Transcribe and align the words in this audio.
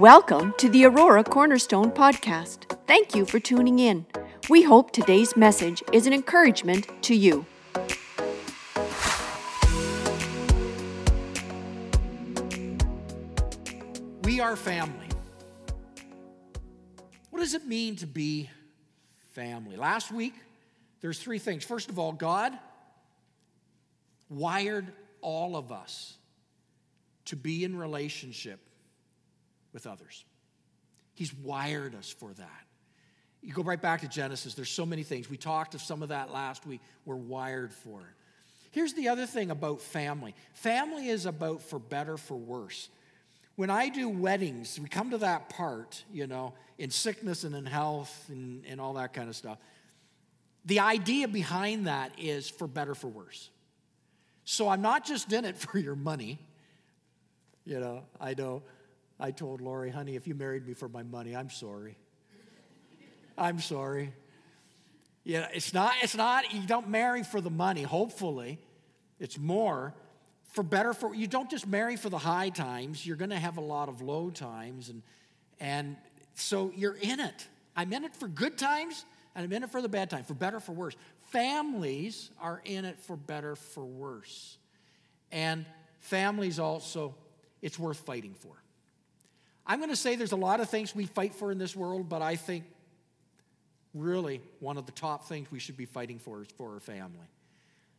Welcome 0.00 0.54
to 0.56 0.70
the 0.70 0.86
Aurora 0.86 1.22
Cornerstone 1.22 1.90
Podcast. 1.90 2.74
Thank 2.86 3.14
you 3.14 3.26
for 3.26 3.38
tuning 3.38 3.80
in. 3.80 4.06
We 4.48 4.62
hope 4.62 4.92
today's 4.92 5.36
message 5.36 5.82
is 5.92 6.06
an 6.06 6.14
encouragement 6.14 6.88
to 7.02 7.14
you. 7.14 7.44
We 14.22 14.40
are 14.40 14.56
family. 14.56 15.06
What 17.28 17.40
does 17.40 17.52
it 17.52 17.66
mean 17.66 17.96
to 17.96 18.06
be 18.06 18.48
family? 19.34 19.76
Last 19.76 20.10
week, 20.10 20.32
there's 21.02 21.18
three 21.18 21.38
things. 21.38 21.62
First 21.62 21.90
of 21.90 21.98
all, 21.98 22.12
God 22.12 22.58
wired 24.30 24.94
all 25.20 25.56
of 25.56 25.70
us 25.70 26.16
to 27.26 27.36
be 27.36 27.64
in 27.64 27.76
relationship 27.76 28.60
with 29.72 29.86
others. 29.86 30.24
He's 31.14 31.34
wired 31.34 31.94
us 31.94 32.10
for 32.10 32.32
that. 32.34 32.66
You 33.42 33.52
go 33.52 33.62
right 33.62 33.80
back 33.80 34.02
to 34.02 34.08
Genesis, 34.08 34.54
there's 34.54 34.70
so 34.70 34.84
many 34.84 35.02
things. 35.02 35.30
We 35.30 35.36
talked 35.36 35.74
of 35.74 35.80
some 35.80 36.02
of 36.02 36.10
that 36.10 36.30
last 36.30 36.66
week. 36.66 36.80
We're 37.04 37.16
wired 37.16 37.72
for 37.72 38.00
it. 38.00 38.14
Here's 38.70 38.92
the 38.92 39.08
other 39.08 39.26
thing 39.26 39.50
about 39.50 39.80
family 39.80 40.34
family 40.52 41.08
is 41.08 41.26
about 41.26 41.62
for 41.62 41.78
better, 41.78 42.16
for 42.16 42.36
worse. 42.36 42.88
When 43.56 43.68
I 43.68 43.88
do 43.88 44.08
weddings, 44.08 44.78
we 44.80 44.88
come 44.88 45.10
to 45.10 45.18
that 45.18 45.50
part, 45.50 46.02
you 46.12 46.26
know, 46.26 46.54
in 46.78 46.90
sickness 46.90 47.44
and 47.44 47.54
in 47.54 47.66
health 47.66 48.24
and, 48.28 48.64
and 48.66 48.80
all 48.80 48.94
that 48.94 49.12
kind 49.12 49.28
of 49.28 49.36
stuff. 49.36 49.58
The 50.64 50.80
idea 50.80 51.28
behind 51.28 51.86
that 51.86 52.12
is 52.18 52.48
for 52.48 52.66
better, 52.66 52.94
for 52.94 53.08
worse. 53.08 53.50
So 54.44 54.68
I'm 54.68 54.82
not 54.82 55.04
just 55.04 55.32
in 55.32 55.44
it 55.44 55.58
for 55.58 55.78
your 55.78 55.96
money. 55.96 56.38
You 57.64 57.80
know, 57.80 58.04
I 58.20 58.34
know 58.34 58.62
I 59.20 59.30
told 59.30 59.60
Lori, 59.60 59.90
honey, 59.90 60.16
if 60.16 60.26
you 60.26 60.34
married 60.34 60.66
me 60.66 60.74
for 60.74 60.88
my 60.88 61.02
money, 61.02 61.36
I'm 61.36 61.50
sorry. 61.50 61.96
I'm 63.36 63.60
sorry. 63.60 64.12
Yeah, 65.24 65.48
it's 65.52 65.74
not, 65.74 65.92
it's 66.02 66.16
not, 66.16 66.52
you 66.52 66.66
don't 66.66 66.88
marry 66.88 67.22
for 67.22 67.40
the 67.40 67.50
money, 67.50 67.82
hopefully. 67.82 68.58
It's 69.18 69.38
more 69.38 69.94
for 70.52 70.62
better 70.62 70.92
for 70.92 71.14
you 71.14 71.26
don't 71.26 71.50
just 71.50 71.66
marry 71.66 71.96
for 71.96 72.08
the 72.08 72.18
high 72.18 72.48
times, 72.50 73.06
you're 73.06 73.16
gonna 73.16 73.38
have 73.38 73.56
a 73.56 73.62
lot 73.62 73.88
of 73.88 74.02
low 74.02 74.30
times, 74.30 74.88
and 74.88 75.02
and 75.60 75.96
so 76.34 76.72
you're 76.74 76.96
in 76.96 77.20
it. 77.20 77.46
I'm 77.76 77.92
in 77.92 78.04
it 78.04 78.16
for 78.16 78.26
good 78.26 78.58
times, 78.58 79.04
and 79.34 79.44
I'm 79.44 79.52
in 79.52 79.62
it 79.62 79.70
for 79.70 79.80
the 79.80 79.88
bad 79.88 80.10
times, 80.10 80.26
for 80.26 80.34
better, 80.34 80.58
for 80.58 80.72
worse. 80.72 80.96
Families 81.30 82.30
are 82.40 82.60
in 82.64 82.84
it 82.84 82.98
for 82.98 83.16
better, 83.16 83.54
for 83.54 83.84
worse. 83.84 84.58
And 85.30 85.64
families 86.00 86.58
also, 86.58 87.14
it's 87.62 87.78
worth 87.78 87.98
fighting 87.98 88.34
for. 88.34 88.60
I'm 89.70 89.78
going 89.78 89.90
to 89.90 89.96
say 89.96 90.16
there's 90.16 90.32
a 90.32 90.36
lot 90.36 90.58
of 90.58 90.68
things 90.68 90.96
we 90.96 91.06
fight 91.06 91.32
for 91.32 91.52
in 91.52 91.58
this 91.58 91.76
world, 91.76 92.08
but 92.08 92.22
I 92.22 92.34
think 92.34 92.64
really 93.94 94.40
one 94.58 94.76
of 94.76 94.84
the 94.84 94.90
top 94.90 95.28
things 95.28 95.48
we 95.52 95.60
should 95.60 95.76
be 95.76 95.84
fighting 95.84 96.18
for 96.18 96.42
is 96.42 96.48
for 96.56 96.74
our 96.74 96.80
family. 96.80 97.28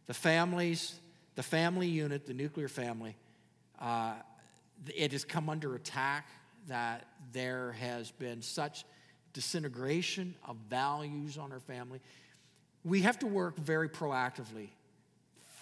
The 0.05 0.13
families, 0.13 0.99
the 1.35 1.43
family 1.43 1.87
unit, 1.87 2.25
the 2.25 2.33
nuclear 2.33 2.67
family, 2.67 3.15
uh, 3.79 4.15
it 4.93 5.13
has 5.13 5.23
come 5.23 5.49
under 5.49 5.75
attack 5.75 6.27
that 6.67 7.07
there 7.31 7.71
has 7.79 8.11
been 8.11 8.41
such 8.41 8.83
disintegration 9.31 10.35
of 10.45 10.57
values 10.69 11.37
on 11.37 11.53
our 11.53 11.61
family. 11.61 12.01
We 12.83 13.03
have 13.03 13.17
to 13.19 13.27
work 13.27 13.55
very 13.55 13.87
proactively. 13.87 14.67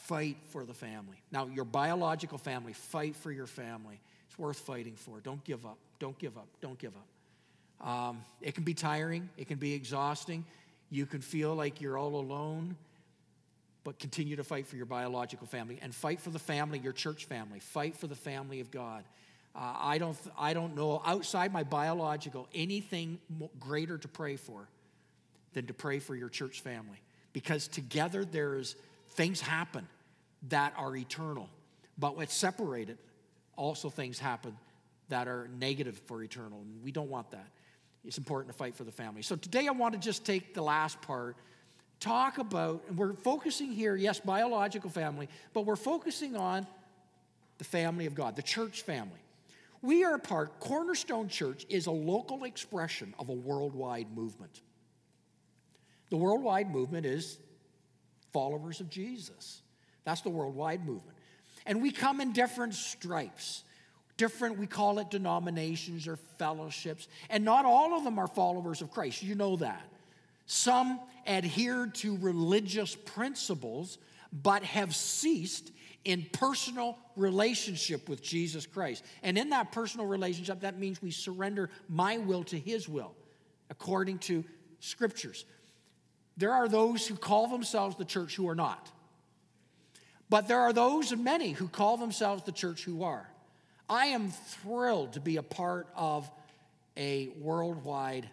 Fight 0.06 0.38
for 0.50 0.66
the 0.66 0.74
family. 0.74 1.22
Now, 1.32 1.46
your 1.46 1.66
biological 1.66 2.40
family, 2.40 2.74
fight 2.74 3.16
for 3.16 3.32
your 3.32 3.46
family. 3.46 4.00
It's 4.28 4.40
worth 4.40 4.58
fighting 4.58 4.96
for. 4.96 5.20
Don't 5.20 5.44
give 5.44 5.68
up. 5.68 5.78
Don't 6.00 6.18
give 6.18 6.38
up. 6.38 6.48
Don't 6.62 6.78
give 6.78 6.94
up. 6.96 7.88
Um, 7.88 8.24
it 8.42 8.56
can 8.56 8.64
be 8.64 8.74
tiring, 8.74 9.30
it 9.38 9.48
can 9.48 9.58
be 9.58 9.74
exhausting. 9.74 10.46
You 10.90 11.06
can 11.06 11.22
feel 11.22 11.54
like 11.54 11.82
you're 11.82 11.98
all 11.98 12.16
alone, 12.16 12.76
but 13.84 14.00
continue 14.00 14.36
to 14.36 14.44
fight 14.44 14.66
for 14.68 14.76
your 14.76 14.88
biological 14.88 15.46
family 15.46 15.78
and 15.82 15.94
fight 15.94 16.20
for 16.20 16.32
the 16.32 16.40
family, 16.40 16.80
your 16.80 16.94
church 16.94 17.26
family. 17.26 17.60
Fight 17.60 17.96
for 17.96 18.08
the 18.08 18.16
family 18.16 18.60
of 18.60 18.72
God. 18.72 19.04
Uh, 19.56 19.74
I, 19.80 19.98
don't, 20.00 20.18
I 20.38 20.54
don't 20.54 20.76
know 20.76 21.02
outside 21.06 21.54
my 21.54 21.64
biological 21.64 22.48
anything 22.54 23.20
greater 23.60 23.98
to 23.98 24.08
pray 24.08 24.36
for 24.36 24.68
than 25.54 25.68
to 25.68 25.74
pray 25.74 26.00
for 26.00 26.16
your 26.16 26.30
church 26.30 26.62
family 26.62 27.02
because 27.34 27.68
together 27.68 28.26
there's 28.26 28.76
things 29.12 29.42
happen 29.42 29.88
that 30.50 30.74
are 30.78 30.96
eternal 30.96 31.50
but 31.98 32.16
what's 32.16 32.34
separated 32.34 32.98
also 33.56 33.90
things 33.90 34.20
happen 34.20 34.56
that 35.10 35.28
are 35.28 35.50
negative 35.60 36.02
for 36.06 36.24
eternal. 36.24 36.62
And 36.62 36.84
we 36.84 36.92
don't 36.92 37.10
want 37.10 37.32
that. 37.32 37.48
It's 38.06 38.18
important 38.18 38.52
to 38.54 38.58
fight 38.58 38.76
for 38.76 38.84
the 38.84 38.92
family. 38.92 39.22
So 39.22 39.36
today 39.36 39.68
I 39.68 39.72
want 39.72 39.94
to 39.94 40.00
just 40.00 40.26
take 40.26 40.54
the 40.54 40.62
last 40.62 41.02
part, 41.02 41.36
talk 42.00 42.38
about, 42.38 42.84
and 42.88 42.98
we're 42.98 43.14
focusing 43.14 43.72
here, 43.72 43.96
yes, 43.96 44.20
biological 44.20 44.90
family, 44.90 45.28
but 45.54 45.66
we're 45.66 45.76
focusing 45.76 46.36
on 46.36 46.66
the 47.58 47.66
family 47.66 48.06
of 48.06 48.16
God, 48.16 48.36
the 48.36 48.42
church 48.42 48.84
family. 48.84 49.20
We 49.82 50.04
are 50.04 50.18
part, 50.18 50.60
Cornerstone 50.60 51.28
Church 51.28 51.66
is 51.70 51.88
a 51.88 51.92
local 51.92 52.46
expression 52.46 53.14
of 53.20 53.30
a 53.30 53.34
worldwide 53.34 54.16
movement. 54.16 54.62
The 56.10 56.18
worldwide 56.18 56.72
movement 56.72 57.06
is 57.06 57.38
followers 58.34 58.80
of 58.80 58.90
Jesus. 58.90 59.62
That's 60.04 60.22
the 60.22 60.30
worldwide 60.30 60.86
movement. 60.86 61.18
And 61.66 61.82
we 61.82 61.92
come 61.92 62.22
in 62.22 62.32
different 62.34 62.74
stripes 62.74 63.64
different, 64.20 64.60
we 64.60 64.68
call 64.68 65.00
it 65.00 65.10
denominations 65.10 66.08
or 66.08 66.18
fellowships. 66.38 67.08
And 67.30 67.44
not 67.44 67.66
all 67.66 67.98
of 67.98 68.04
them 68.04 68.20
are 68.20 68.28
followers 68.28 68.82
of 68.82 68.92
Christ. 68.92 69.24
You 69.24 69.34
know 69.34 69.56
that. 69.56 69.82
Some 70.46 71.00
adhere 71.26 71.88
to 71.88 72.18
religious 72.18 72.96
principles, 72.96 73.98
but 74.34 74.64
have 74.64 74.94
ceased 74.94 75.72
in 76.04 76.26
personal 76.34 76.98
relationship 77.16 78.10
with 78.10 78.22
Jesus 78.22 78.66
Christ. 78.66 79.06
And 79.24 79.38
in 79.38 79.52
that 79.52 79.72
personal 79.72 80.06
relationship, 80.06 80.62
that 80.62 80.78
means 80.78 81.02
we 81.02 81.12
surrender 81.12 81.70
my 81.88 82.18
will 82.18 82.44
to 82.46 82.60
his 82.60 82.90
will, 82.90 83.16
according 83.70 84.20
to 84.20 84.44
scriptures. 84.82 85.46
There 86.36 86.52
are 86.52 86.68
those 86.68 87.08
who 87.08 87.16
call 87.16 87.48
themselves 87.48 87.96
the 87.96 88.06
church 88.06 88.36
who 88.36 88.50
are 88.50 88.56
not. 88.56 88.92
But 90.30 90.48
there 90.48 90.60
are 90.60 90.74
those, 90.74 91.12
and 91.12 91.24
many, 91.24 91.54
who 91.54 91.70
call 91.70 91.96
themselves 91.98 92.44
the 92.44 92.52
church 92.52 92.84
who 92.84 93.04
are. 93.04 93.30
I 93.90 94.08
am 94.08 94.30
thrilled 94.30 95.14
to 95.14 95.20
be 95.20 95.38
a 95.38 95.44
part 95.44 95.88
of 95.96 96.30
a 96.96 97.30
worldwide 97.40 98.30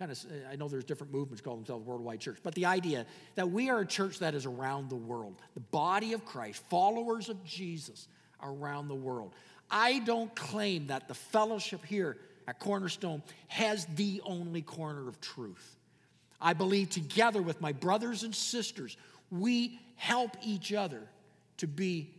kind 0.00 0.10
of 0.10 0.18
I 0.50 0.56
know 0.56 0.66
there's 0.66 0.84
different 0.84 1.12
movements 1.12 1.42
call 1.42 1.56
themselves 1.56 1.86
worldwide 1.86 2.20
church, 2.20 2.38
but 2.42 2.54
the 2.54 2.64
idea 2.64 3.04
that 3.34 3.50
we 3.50 3.68
are 3.68 3.80
a 3.80 3.86
church 3.86 4.20
that 4.20 4.34
is 4.34 4.46
around 4.46 4.88
the 4.88 4.96
world, 4.96 5.42
the 5.52 5.60
body 5.60 6.14
of 6.14 6.24
Christ, 6.24 6.62
followers 6.70 7.28
of 7.28 7.44
Jesus 7.44 8.08
around 8.42 8.88
the 8.88 8.94
world. 8.94 9.34
I 9.70 9.98
don't 9.98 10.34
claim 10.34 10.86
that 10.86 11.06
the 11.06 11.14
fellowship 11.14 11.84
here 11.84 12.16
at 12.48 12.58
Cornerstone 12.58 13.22
has 13.48 13.84
the 13.94 14.22
only 14.24 14.62
corner 14.62 15.06
of 15.06 15.20
truth. 15.20 15.76
I 16.40 16.54
believe 16.54 16.88
together 16.88 17.42
with 17.42 17.60
my 17.60 17.72
brothers 17.72 18.22
and 18.22 18.34
sisters, 18.34 18.96
we 19.30 19.78
help 19.96 20.34
each 20.42 20.72
other 20.72 21.02
to 21.58 21.66
be 21.66 22.10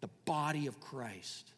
the 0.00 0.08
body 0.24 0.66
of 0.66 0.80
Christ. 0.80 1.52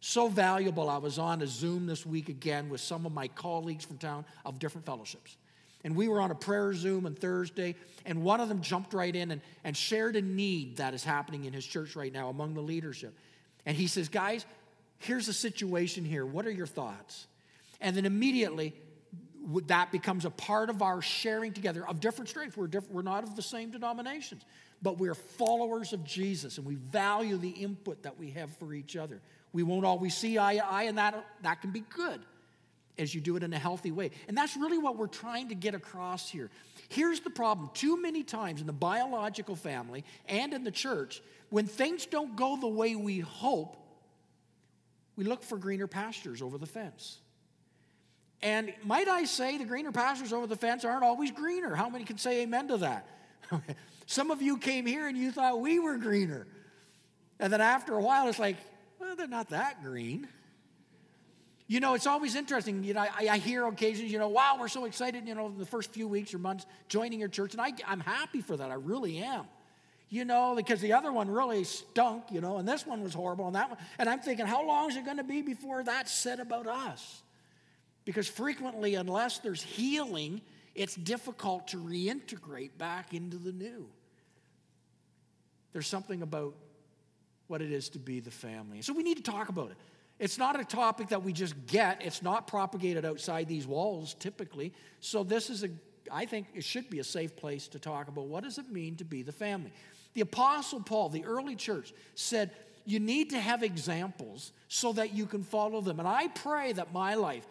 So 0.00 0.28
valuable. 0.28 0.88
I 0.88 0.98
was 0.98 1.18
on 1.18 1.42
a 1.42 1.46
Zoom 1.46 1.86
this 1.86 2.04
week 2.04 2.28
again 2.28 2.68
with 2.68 2.80
some 2.80 3.06
of 3.06 3.12
my 3.12 3.28
colleagues 3.28 3.84
from 3.84 3.98
town 3.98 4.24
of 4.44 4.58
different 4.58 4.86
fellowships. 4.86 5.36
And 5.84 5.94
we 5.94 6.08
were 6.08 6.20
on 6.20 6.30
a 6.30 6.34
prayer 6.34 6.74
Zoom 6.74 7.06
on 7.06 7.14
Thursday, 7.14 7.76
and 8.04 8.22
one 8.22 8.40
of 8.40 8.48
them 8.48 8.60
jumped 8.60 8.92
right 8.92 9.14
in 9.14 9.30
and, 9.30 9.40
and 9.62 9.76
shared 9.76 10.16
a 10.16 10.22
need 10.22 10.78
that 10.78 10.94
is 10.94 11.04
happening 11.04 11.44
in 11.44 11.52
his 11.52 11.64
church 11.64 11.94
right 11.94 12.12
now 12.12 12.28
among 12.28 12.54
the 12.54 12.60
leadership. 12.60 13.14
And 13.64 13.76
he 13.76 13.86
says, 13.86 14.08
Guys, 14.08 14.44
here's 14.98 15.28
a 15.28 15.32
situation 15.32 16.04
here. 16.04 16.26
What 16.26 16.46
are 16.46 16.50
your 16.50 16.66
thoughts? 16.66 17.26
And 17.80 17.96
then 17.96 18.04
immediately, 18.04 18.74
that 19.66 19.92
becomes 19.92 20.24
a 20.24 20.30
part 20.30 20.70
of 20.70 20.82
our 20.82 21.00
sharing 21.02 21.52
together 21.52 21.86
of 21.86 22.00
different 22.00 22.28
strengths. 22.28 22.56
We're, 22.56 22.66
different, 22.66 22.94
we're 22.94 23.02
not 23.02 23.22
of 23.22 23.36
the 23.36 23.42
same 23.42 23.70
denominations, 23.70 24.42
but 24.82 24.98
we're 24.98 25.14
followers 25.14 25.92
of 25.92 26.04
Jesus, 26.04 26.58
and 26.58 26.66
we 26.66 26.74
value 26.74 27.36
the 27.36 27.50
input 27.50 28.02
that 28.02 28.18
we 28.18 28.30
have 28.30 28.50
for 28.56 28.74
each 28.74 28.96
other. 28.96 29.20
We 29.52 29.62
won't 29.62 29.84
always 29.84 30.16
see 30.16 30.38
eye 30.38 30.56
to 30.56 30.66
eye, 30.66 30.82
and 30.84 30.98
that, 30.98 31.24
that 31.42 31.60
can 31.60 31.70
be 31.70 31.80
good 31.80 32.20
as 32.98 33.14
you 33.14 33.20
do 33.20 33.36
it 33.36 33.42
in 33.42 33.52
a 33.52 33.58
healthy 33.58 33.90
way. 33.90 34.10
And 34.28 34.36
that's 34.36 34.56
really 34.56 34.78
what 34.78 34.96
we're 34.96 35.06
trying 35.06 35.48
to 35.48 35.54
get 35.54 35.74
across 35.74 36.30
here. 36.30 36.50
Here's 36.88 37.20
the 37.20 37.30
problem 37.30 37.70
too 37.74 38.00
many 38.00 38.22
times 38.22 38.60
in 38.60 38.66
the 38.66 38.72
biological 38.72 39.56
family 39.56 40.04
and 40.28 40.54
in 40.54 40.64
the 40.64 40.70
church, 40.70 41.22
when 41.50 41.66
things 41.66 42.06
don't 42.06 42.36
go 42.36 42.56
the 42.56 42.66
way 42.66 42.96
we 42.96 43.20
hope, 43.20 43.76
we 45.16 45.24
look 45.24 45.42
for 45.42 45.56
greener 45.56 45.86
pastures 45.86 46.42
over 46.42 46.58
the 46.58 46.66
fence. 46.66 47.18
And 48.42 48.72
might 48.84 49.08
I 49.08 49.24
say, 49.24 49.56
the 49.56 49.64
greener 49.64 49.92
pastures 49.92 50.32
over 50.32 50.46
the 50.46 50.56
fence 50.56 50.84
aren't 50.84 51.02
always 51.02 51.30
greener. 51.30 51.74
How 51.74 51.88
many 51.88 52.04
can 52.04 52.18
say 52.18 52.42
amen 52.42 52.68
to 52.68 52.76
that? 52.78 53.08
Some 54.06 54.30
of 54.30 54.42
you 54.42 54.58
came 54.58 54.86
here 54.86 55.08
and 55.08 55.16
you 55.16 55.32
thought 55.32 55.60
we 55.60 55.78
were 55.78 55.96
greener. 55.96 56.46
And 57.40 57.52
then 57.52 57.60
after 57.60 57.94
a 57.94 58.00
while, 58.00 58.28
it's 58.28 58.38
like, 58.38 58.56
well, 58.98 59.16
they're 59.16 59.26
not 59.26 59.50
that 59.50 59.82
green. 59.82 60.28
You 61.68 61.80
know, 61.80 61.94
it's 61.94 62.06
always 62.06 62.36
interesting. 62.36 62.84
You 62.84 62.94
know, 62.94 63.00
I, 63.00 63.28
I, 63.28 63.38
hear 63.38 63.66
occasions, 63.66 64.12
you 64.12 64.18
know, 64.18 64.28
wow, 64.28 64.56
we're 64.58 64.68
so 64.68 64.84
excited, 64.84 65.26
you 65.26 65.34
know, 65.34 65.48
the 65.50 65.66
first 65.66 65.92
few 65.92 66.06
weeks 66.06 66.32
or 66.32 66.38
months 66.38 66.64
joining 66.88 67.18
your 67.18 67.28
church. 67.28 67.54
And 67.54 67.60
I, 67.60 67.72
I'm 67.86 67.98
happy 67.98 68.40
for 68.40 68.56
that. 68.56 68.70
I 68.70 68.74
really 68.74 69.18
am. 69.18 69.46
You 70.08 70.24
know, 70.24 70.54
because 70.54 70.80
the 70.80 70.92
other 70.92 71.12
one 71.12 71.28
really 71.28 71.64
stunk, 71.64 72.24
you 72.30 72.40
know, 72.40 72.58
and 72.58 72.68
this 72.68 72.86
one 72.86 73.02
was 73.02 73.12
horrible, 73.12 73.46
and 73.46 73.56
that 73.56 73.70
one. 73.70 73.78
And 73.98 74.08
I'm 74.08 74.20
thinking, 74.20 74.46
how 74.46 74.64
long 74.64 74.88
is 74.88 74.96
it 74.96 75.04
going 75.04 75.16
to 75.16 75.24
be 75.24 75.42
before 75.42 75.82
that's 75.82 76.12
said 76.12 76.38
about 76.38 76.68
us? 76.68 77.22
Because 78.04 78.28
frequently, 78.28 78.94
unless 78.94 79.38
there's 79.38 79.64
healing, 79.64 80.42
it's 80.76 80.94
difficult 80.94 81.66
to 81.68 81.78
reintegrate 81.78 82.78
back 82.78 83.14
into 83.14 83.36
the 83.36 83.50
new. 83.50 83.88
There's 85.72 85.88
something 85.88 86.22
about 86.22 86.54
what 87.48 87.62
it 87.62 87.72
is 87.72 87.88
to 87.90 87.98
be 87.98 88.20
the 88.20 88.30
family. 88.30 88.82
So 88.82 88.92
we 88.92 89.02
need 89.02 89.16
to 89.16 89.22
talk 89.22 89.48
about 89.48 89.70
it. 89.70 89.76
It's 90.18 90.38
not 90.38 90.58
a 90.58 90.64
topic 90.64 91.08
that 91.08 91.22
we 91.22 91.32
just 91.32 91.54
get, 91.66 92.02
it's 92.02 92.22
not 92.22 92.46
propagated 92.46 93.04
outside 93.04 93.48
these 93.48 93.66
walls 93.66 94.14
typically. 94.14 94.72
So 95.00 95.22
this 95.22 95.50
is 95.50 95.64
a 95.64 95.68
I 96.12 96.24
think 96.24 96.46
it 96.54 96.62
should 96.62 96.88
be 96.88 97.00
a 97.00 97.04
safe 97.04 97.34
place 97.34 97.66
to 97.68 97.80
talk 97.80 98.06
about 98.06 98.26
what 98.26 98.44
does 98.44 98.58
it 98.58 98.70
mean 98.70 98.94
to 98.96 99.04
be 99.04 99.22
the 99.22 99.32
family. 99.32 99.72
The 100.14 100.20
apostle 100.20 100.80
Paul, 100.80 101.08
the 101.08 101.24
early 101.24 101.56
church 101.56 101.92
said 102.14 102.52
you 102.84 103.00
need 103.00 103.30
to 103.30 103.40
have 103.40 103.64
examples 103.64 104.52
so 104.68 104.92
that 104.92 105.12
you 105.12 105.26
can 105.26 105.42
follow 105.42 105.80
them. 105.80 105.98
And 105.98 106.06
I 106.06 106.28
pray 106.28 106.72
that 106.74 106.92
my 106.92 107.14
life 107.14 107.46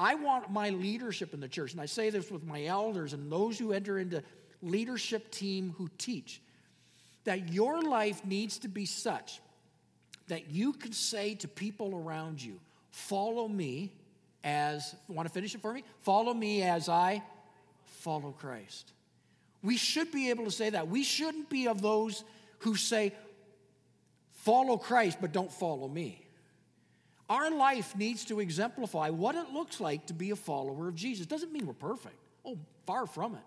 I 0.00 0.14
want 0.14 0.50
my 0.50 0.70
leadership 0.70 1.34
in 1.34 1.40
the 1.40 1.48
church, 1.48 1.72
and 1.72 1.80
I 1.80 1.84
say 1.84 2.08
this 2.08 2.30
with 2.30 2.42
my 2.42 2.64
elders 2.64 3.12
and 3.12 3.30
those 3.30 3.58
who 3.58 3.74
enter 3.74 3.98
into 3.98 4.22
leadership 4.62 5.30
team 5.30 5.74
who 5.76 5.90
teach, 5.98 6.40
that 7.24 7.52
your 7.52 7.82
life 7.82 8.24
needs 8.24 8.58
to 8.60 8.68
be 8.68 8.86
such 8.86 9.40
that 10.28 10.50
you 10.50 10.72
can 10.72 10.92
say 10.92 11.34
to 11.34 11.48
people 11.48 11.94
around 11.94 12.42
you, 12.42 12.58
follow 12.92 13.48
me 13.48 13.92
as, 14.44 14.94
want 15.08 15.28
to 15.28 15.32
finish 15.32 15.54
it 15.54 15.60
for 15.60 15.72
me? 15.72 15.84
Follow 16.00 16.32
me 16.32 16.62
as 16.62 16.88
I 16.88 17.22
follow 17.84 18.32
Christ. 18.32 18.92
We 19.62 19.76
should 19.76 20.10
be 20.10 20.30
able 20.30 20.44
to 20.44 20.50
say 20.50 20.70
that. 20.70 20.88
We 20.88 21.02
shouldn't 21.02 21.50
be 21.50 21.68
of 21.68 21.82
those 21.82 22.24
who 22.60 22.76
say, 22.76 23.12
follow 24.32 24.76
Christ, 24.76 25.18
but 25.20 25.32
don't 25.32 25.52
follow 25.52 25.88
me. 25.88 26.24
Our 27.28 27.50
life 27.50 27.94
needs 27.96 28.24
to 28.26 28.40
exemplify 28.40 29.10
what 29.10 29.34
it 29.34 29.52
looks 29.52 29.80
like 29.80 30.06
to 30.06 30.14
be 30.14 30.30
a 30.30 30.36
follower 30.36 30.88
of 30.88 30.94
Jesus. 30.94 31.26
Doesn't 31.26 31.52
mean 31.52 31.66
we're 31.66 31.74
perfect. 31.74 32.16
Oh, 32.44 32.58
far 32.86 33.06
from 33.06 33.34
it. 33.34 33.40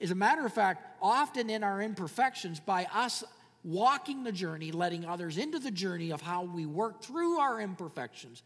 As 0.00 0.10
a 0.10 0.14
matter 0.14 0.46
of 0.46 0.52
fact, 0.52 0.84
often 1.02 1.50
in 1.50 1.64
our 1.64 1.82
imperfections, 1.82 2.60
by 2.60 2.86
us 2.94 3.24
walking 3.64 4.22
the 4.22 4.32
journey, 4.32 4.70
letting 4.70 5.04
others 5.04 5.38
into 5.38 5.58
the 5.58 5.70
journey 5.70 6.12
of 6.12 6.22
how 6.22 6.44
we 6.44 6.66
work 6.66 7.02
through 7.02 7.38
our 7.38 7.60
imperfections, 7.60 8.42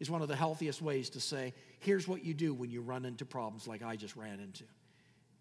is 0.00 0.10
one 0.10 0.20
of 0.20 0.28
the 0.28 0.36
healthiest 0.36 0.82
ways 0.82 1.10
to 1.10 1.20
say, 1.20 1.54
here's 1.78 2.06
what 2.06 2.24
you 2.24 2.34
do 2.34 2.52
when 2.52 2.70
you 2.70 2.82
run 2.82 3.04
into 3.04 3.24
problems 3.24 3.66
like 3.66 3.82
I 3.82 3.96
just 3.96 4.16
ran 4.16 4.40
into. 4.40 4.64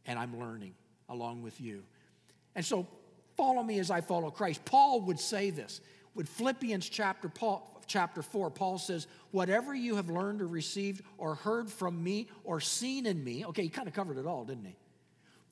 And 0.05 0.17
I'm 0.17 0.39
learning 0.39 0.73
along 1.09 1.41
with 1.41 1.59
you. 1.59 1.83
And 2.55 2.65
so, 2.65 2.87
follow 3.35 3.63
me 3.63 3.79
as 3.79 3.91
I 3.91 4.01
follow 4.01 4.29
Christ. 4.29 4.63
Paul 4.65 5.01
would 5.01 5.19
say 5.19 5.49
this. 5.49 5.81
With 6.13 6.27
Philippians 6.27 6.89
chapter, 6.89 7.29
Paul, 7.29 7.81
chapter 7.87 8.21
4, 8.21 8.49
Paul 8.51 8.77
says, 8.77 9.07
Whatever 9.31 9.73
you 9.73 9.95
have 9.95 10.09
learned 10.09 10.41
or 10.41 10.47
received 10.47 11.03
or 11.17 11.35
heard 11.35 11.69
from 11.69 12.03
me 12.03 12.27
or 12.43 12.59
seen 12.59 13.05
in 13.05 13.23
me, 13.23 13.45
okay, 13.45 13.63
he 13.63 13.69
kind 13.69 13.87
of 13.87 13.93
covered 13.93 14.17
it 14.17 14.25
all, 14.25 14.45
didn't 14.45 14.65
he? 14.65 14.75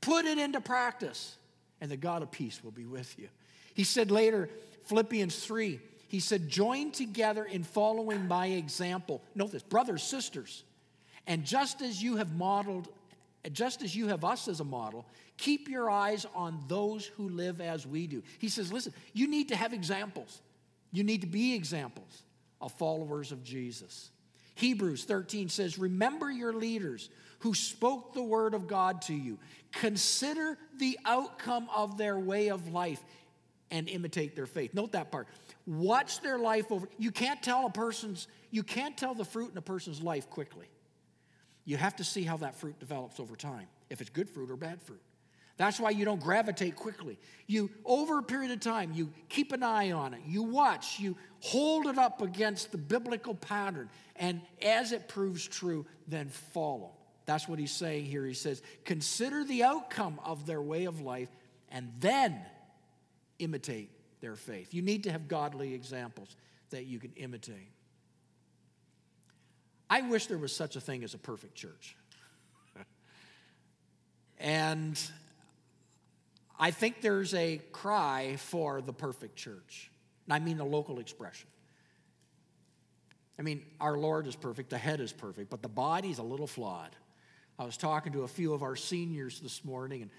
Put 0.02 0.26
it 0.26 0.38
into 0.38 0.62
practice, 0.62 1.36
and 1.82 1.90
the 1.90 1.98
God 1.98 2.22
of 2.22 2.32
peace 2.32 2.64
will 2.64 2.72
be 2.72 2.86
with 2.86 3.18
you. 3.20 3.28
He 3.74 3.84
said 3.84 4.12
later, 4.12 4.50
Philippians 4.86 5.38
3, 5.46 5.80
he 6.08 6.20
said, 6.20 6.50
Join 6.50 6.92
together 6.92 7.46
in 7.46 7.64
following 7.64 8.28
my 8.28 8.48
example. 8.48 9.22
Note 9.36 9.52
this, 9.52 9.64
brothers, 9.64 10.04
sisters, 10.04 10.64
and 11.28 11.46
just 11.46 11.82
as 11.82 12.02
you 12.02 12.16
have 12.16 12.34
modeled, 12.36 12.88
just 13.52 13.84
as 13.84 13.96
you 13.96 14.08
have 14.08 14.26
us 14.26 14.48
as 14.48 14.60
a 14.60 14.66
model, 14.66 15.06
keep 15.38 15.70
your 15.70 15.90
eyes 15.90 16.26
on 16.34 16.60
those 16.68 17.06
who 17.06 17.30
live 17.30 17.62
as 17.62 17.86
we 17.86 18.08
do. 18.08 18.24
He 18.40 18.50
says, 18.50 18.74
Listen, 18.74 18.94
you 19.14 19.28
need 19.28 19.50
to 19.50 19.56
have 19.56 19.74
examples. 19.74 20.42
You 20.92 21.04
need 21.04 21.22
to 21.22 21.28
be 21.28 21.54
examples 21.54 22.24
of 22.60 22.72
followers 22.74 23.32
of 23.32 23.44
Jesus. 23.44 24.10
Hebrews 24.56 25.06
13 25.06 25.50
says, 25.50 25.78
Remember 25.78 26.30
your 26.30 26.54
leaders 26.54 27.10
who 27.40 27.54
spoke 27.54 28.14
the 28.14 28.24
word 28.24 28.54
of 28.54 28.68
God 28.68 29.02
to 29.04 29.14
you. 29.14 29.38
Consider 29.72 30.58
the 30.78 30.98
outcome 31.06 31.68
of 31.76 31.98
their 31.98 32.18
way 32.18 32.50
of 32.50 32.72
life 32.72 33.04
and 33.72 33.88
imitate 33.88 34.36
their 34.36 34.46
faith. 34.46 34.74
Note 34.74 34.94
that 34.94 35.12
part. 35.12 35.28
Watch 35.66 36.22
their 36.22 36.40
life 36.40 36.72
over. 36.72 36.88
You 36.98 37.12
can't 37.12 37.42
tell 37.42 37.66
a 37.66 37.70
person's, 37.70 38.28
you 38.52 38.64
can't 38.64 38.98
tell 38.98 39.14
the 39.14 39.26
fruit 39.26 39.52
in 39.52 39.58
a 39.58 39.62
person's 39.62 40.02
life 40.02 40.30
quickly. 40.30 40.68
You 41.66 41.78
have 41.78 41.96
to 41.98 42.04
see 42.04 42.24
how 42.24 42.38
that 42.38 42.56
fruit 42.56 42.80
develops 42.80 43.20
over 43.20 43.36
time, 43.36 43.68
if 43.90 44.02
it's 44.02 44.10
good 44.10 44.30
fruit 44.30 44.50
or 44.50 44.56
bad 44.56 44.82
fruit. 44.82 45.02
That's 45.58 45.80
why 45.80 45.90
you 45.90 46.06
don't 46.06 46.22
gravitate 46.22 46.78
quickly. 46.78 47.20
You, 47.46 47.70
over 47.84 48.20
a 48.20 48.24
period 48.24 48.52
of 48.52 48.62
time, 48.62 48.94
you 48.94 49.12
keep 49.28 49.52
an 49.52 49.62
eye 49.62 49.92
on 49.92 50.14
it. 50.14 50.22
You 50.26 50.42
watch, 50.42 51.00
you 51.00 51.18
hold 51.42 51.86
it 51.88 51.98
up 51.98 52.22
against 52.22 52.72
the 52.72 52.78
biblical 52.78 53.36
pattern. 53.36 53.90
And 54.16 54.42
as 54.62 54.94
it 54.94 55.10
proves 55.10 55.46
true, 55.46 55.86
then 56.08 56.30
follow. 56.30 56.94
That's 57.30 57.48
what 57.48 57.60
he's 57.60 57.72
saying 57.72 58.06
here. 58.06 58.26
He 58.26 58.34
says, 58.34 58.60
consider 58.86 59.44
the 59.44 59.62
outcome 59.62 60.20
of 60.26 60.48
their 60.48 60.64
way 60.64 60.86
of 60.86 61.00
life 61.00 61.30
and 61.70 61.92
then 62.00 62.42
imitate 63.38 63.92
their 64.20 64.36
faith. 64.36 64.74
You 64.74 64.82
need 64.82 65.04
to 65.04 65.12
have 65.12 65.28
godly 65.28 65.76
examples 65.76 66.36
that 66.72 66.88
you 66.88 66.98
can 66.98 67.12
imitate. 67.18 67.70
I 69.92 70.02
wish 70.02 70.26
there 70.26 70.40
was 70.40 70.56
such 70.56 70.76
a 70.76 70.82
thing 70.82 71.04
as 71.04 71.14
a 71.14 71.20
perfect 71.20 71.54
church. 71.54 71.96
and 74.40 75.00
I 76.60 76.72
think 76.72 77.02
there's 77.02 77.36
a 77.36 77.62
cry 77.72 78.38
for 78.38 78.82
the 78.82 78.92
perfect 78.92 79.36
church. 79.36 79.92
And 80.26 80.34
I 80.34 80.40
mean 80.40 80.58
the 80.58 80.66
local 80.66 80.98
expression. 80.98 81.48
I 83.38 83.44
mean, 83.44 83.62
our 83.80 84.00
Lord 84.00 84.26
is 84.26 84.36
perfect, 84.36 84.72
the 84.72 84.80
head 84.80 85.00
is 85.00 85.14
perfect, 85.14 85.52
but 85.52 85.62
the 85.62 85.70
body's 85.70 86.18
a 86.18 86.24
little 86.24 86.48
flawed. 86.48 86.96
I 87.60 87.66
was 87.66 87.76
talking 87.76 88.14
to 88.14 88.24
a 88.24 88.28
few 88.28 88.54
of 88.54 88.64
our 88.64 88.78
seniors 88.78 89.42
this 89.42 89.66
morning, 89.66 90.02
and 90.04 90.12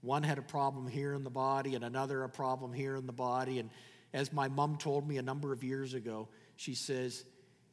one 0.00 0.24
had 0.24 0.36
a 0.36 0.42
problem 0.42 0.88
here 0.88 1.14
in 1.14 1.22
the 1.22 1.30
body, 1.30 1.76
and 1.76 1.84
another 1.84 2.24
a 2.24 2.28
problem 2.28 2.72
here 2.72 2.96
in 2.96 3.06
the 3.06 3.12
body. 3.12 3.60
And 3.60 3.70
as 4.12 4.32
my 4.32 4.48
mom 4.48 4.76
told 4.76 5.06
me 5.06 5.18
a 5.18 5.22
number 5.22 5.52
of 5.52 5.62
years 5.62 5.94
ago, 5.94 6.26
she 6.56 6.74
says, 6.74 7.24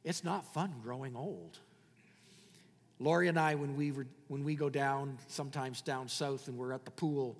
It's 0.03 0.23
not 0.23 0.53
fun 0.53 0.75
growing 0.83 1.15
old. 1.15 1.57
Lori 2.99 3.29
and 3.29 3.39
I, 3.39 3.55
when 3.55 3.75
we, 3.75 3.91
were, 3.91 4.05
when 4.27 4.43
we 4.43 4.53
go 4.53 4.69
down, 4.69 5.17
sometimes 5.27 5.81
down 5.81 6.07
south, 6.07 6.47
and 6.47 6.55
we're 6.55 6.71
at 6.71 6.85
the 6.85 6.91
pool, 6.91 7.35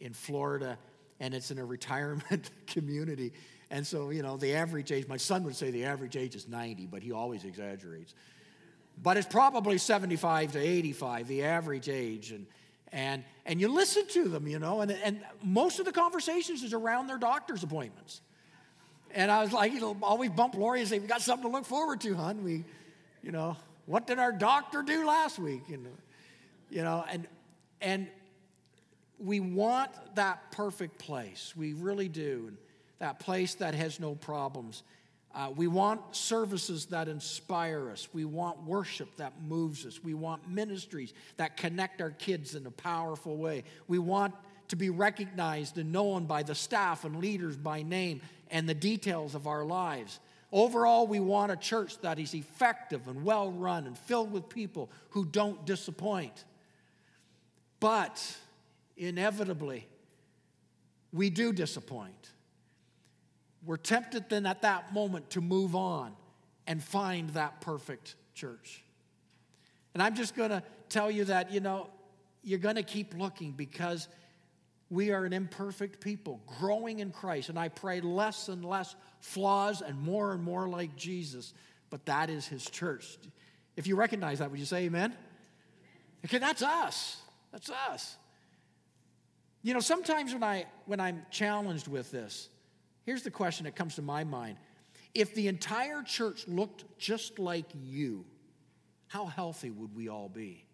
in 0.00 0.12
Florida, 0.12 0.78
and 1.20 1.32
it's 1.32 1.52
in 1.52 1.58
a 1.58 1.64
retirement 1.76 2.50
community. 2.66 3.32
And 3.70 3.86
so, 3.86 4.10
you 4.10 4.22
know, 4.22 4.36
the 4.36 4.54
average 4.56 4.90
age, 4.90 5.06
my 5.06 5.16
son 5.16 5.44
would 5.44 5.54
say 5.54 5.70
the 5.70 5.84
average 5.84 6.16
age 6.16 6.34
is 6.34 6.48
90, 6.48 6.86
but 6.86 7.04
he 7.04 7.12
always 7.12 7.44
exaggerates. 7.44 8.14
But 9.02 9.16
it's 9.16 9.26
probably 9.26 9.78
75 9.78 10.52
to 10.52 10.58
85, 10.58 11.28
the 11.28 11.44
average 11.44 11.88
age. 11.88 12.32
And, 12.32 12.46
and, 12.92 13.24
and 13.46 13.60
you 13.60 13.68
listen 13.68 14.06
to 14.08 14.28
them, 14.28 14.46
you 14.46 14.58
know, 14.58 14.80
and, 14.80 14.90
and 14.90 15.20
most 15.42 15.78
of 15.78 15.86
the 15.86 15.92
conversations 15.92 16.62
is 16.62 16.72
around 16.72 17.06
their 17.06 17.18
doctor's 17.18 17.62
appointments. 17.62 18.20
And 19.12 19.30
I 19.30 19.42
was 19.42 19.52
like, 19.52 19.72
know, 19.72 19.96
always 20.02 20.30
bump 20.30 20.54
Lori 20.54 20.80
and 20.80 20.88
say, 20.88 20.98
we 20.98 21.06
got 21.06 21.22
something 21.22 21.50
to 21.50 21.52
look 21.52 21.64
forward 21.64 22.00
to, 22.02 22.14
hon. 22.14 22.44
We, 22.44 22.64
you 23.22 23.32
know, 23.32 23.56
what 23.86 24.06
did 24.06 24.18
our 24.18 24.32
doctor 24.32 24.82
do 24.82 25.06
last 25.06 25.38
week? 25.38 25.62
And, 25.68 25.86
you 26.68 26.82
know, 26.82 27.04
and, 27.10 27.26
and 27.80 28.08
we 29.18 29.40
want 29.40 29.90
that 30.14 30.52
perfect 30.52 30.98
place. 30.98 31.54
We 31.56 31.72
really 31.74 32.08
do. 32.08 32.52
That 32.98 33.18
place 33.18 33.54
that 33.54 33.74
has 33.74 33.98
no 33.98 34.14
problems. 34.14 34.82
Uh, 35.32 35.50
we 35.54 35.68
want 35.68 36.00
services 36.14 36.86
that 36.86 37.06
inspire 37.06 37.90
us. 37.90 38.08
We 38.12 38.24
want 38.24 38.64
worship 38.64 39.16
that 39.16 39.32
moves 39.46 39.86
us. 39.86 40.02
We 40.02 40.14
want 40.14 40.48
ministries 40.50 41.14
that 41.36 41.56
connect 41.56 42.00
our 42.00 42.10
kids 42.10 42.56
in 42.56 42.66
a 42.66 42.70
powerful 42.70 43.36
way. 43.36 43.62
We 43.86 44.00
want 44.00 44.34
to 44.68 44.76
be 44.76 44.90
recognized 44.90 45.78
and 45.78 45.92
known 45.92 46.26
by 46.26 46.42
the 46.42 46.54
staff 46.54 47.04
and 47.04 47.20
leaders 47.20 47.56
by 47.56 47.82
name 47.82 48.22
and 48.50 48.68
the 48.68 48.74
details 48.74 49.36
of 49.36 49.46
our 49.46 49.64
lives. 49.64 50.18
Overall, 50.52 51.06
we 51.06 51.20
want 51.20 51.52
a 51.52 51.56
church 51.56 51.98
that 52.00 52.18
is 52.18 52.34
effective 52.34 53.06
and 53.06 53.24
well 53.24 53.52
run 53.52 53.86
and 53.86 53.96
filled 53.96 54.32
with 54.32 54.48
people 54.48 54.90
who 55.10 55.24
don't 55.24 55.64
disappoint. 55.64 56.44
But 57.78 58.36
inevitably, 58.96 59.86
we 61.12 61.30
do 61.30 61.52
disappoint. 61.52 62.30
We're 63.64 63.76
tempted 63.76 64.28
then 64.28 64.46
at 64.46 64.62
that 64.62 64.92
moment 64.92 65.30
to 65.30 65.40
move 65.40 65.74
on 65.74 66.12
and 66.66 66.82
find 66.82 67.30
that 67.30 67.60
perfect 67.60 68.14
church. 68.34 68.82
And 69.94 70.02
I'm 70.02 70.14
just 70.14 70.34
going 70.34 70.50
to 70.50 70.62
tell 70.88 71.10
you 71.10 71.24
that, 71.24 71.52
you 71.52 71.60
know, 71.60 71.90
you're 72.42 72.58
going 72.58 72.76
to 72.76 72.82
keep 72.82 73.14
looking 73.14 73.52
because 73.52 74.08
we 74.88 75.12
are 75.12 75.24
an 75.24 75.32
imperfect 75.32 76.00
people 76.00 76.40
growing 76.58 77.00
in 77.00 77.10
Christ. 77.10 77.48
And 77.48 77.58
I 77.58 77.68
pray 77.68 78.00
less 78.00 78.48
and 78.48 78.64
less 78.64 78.96
flaws 79.20 79.82
and 79.82 80.00
more 80.00 80.32
and 80.32 80.42
more 80.42 80.68
like 80.68 80.96
Jesus 80.96 81.52
but 81.90 82.06
that 82.06 82.30
is 82.30 82.46
his 82.46 82.64
church. 82.70 83.18
If 83.76 83.86
you 83.86 83.96
recognize 83.96 84.38
that, 84.38 84.50
would 84.50 84.60
you 84.60 84.66
say 84.66 84.84
amen? 84.84 85.14
Okay, 86.24 86.38
that's 86.38 86.62
us. 86.62 87.18
That's 87.52 87.70
us. 87.90 88.16
You 89.62 89.74
know, 89.74 89.80
sometimes 89.80 90.32
when 90.32 90.44
I 90.44 90.64
when 90.86 91.00
I'm 91.00 91.26
challenged 91.30 91.88
with 91.88 92.10
this, 92.10 92.48
here's 93.04 93.22
the 93.22 93.30
question 93.30 93.64
that 93.64 93.76
comes 93.76 93.96
to 93.96 94.02
my 94.02 94.24
mind. 94.24 94.56
If 95.14 95.34
the 95.34 95.48
entire 95.48 96.02
church 96.02 96.46
looked 96.46 96.84
just 96.98 97.38
like 97.38 97.66
you, 97.82 98.24
how 99.08 99.26
healthy 99.26 99.70
would 99.70 99.94
we 99.94 100.08
all 100.08 100.28
be? 100.28 100.64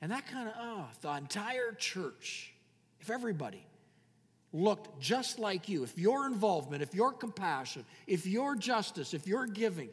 And 0.00 0.12
that 0.12 0.26
kind 0.26 0.48
of, 0.48 0.54
ah, 0.56 0.88
oh, 0.88 0.96
the 1.00 1.16
entire 1.16 1.72
church, 1.72 2.52
if 3.00 3.10
everybody 3.10 3.66
looked 4.52 5.00
just 5.00 5.38
like 5.38 5.68
you, 5.68 5.82
if 5.82 5.98
your 5.98 6.26
involvement, 6.26 6.82
if 6.82 6.94
your 6.94 7.12
compassion, 7.12 7.84
if 8.06 8.26
your 8.26 8.54
justice, 8.54 9.14
if 9.14 9.26
your 9.26 9.46
giving, 9.46 9.88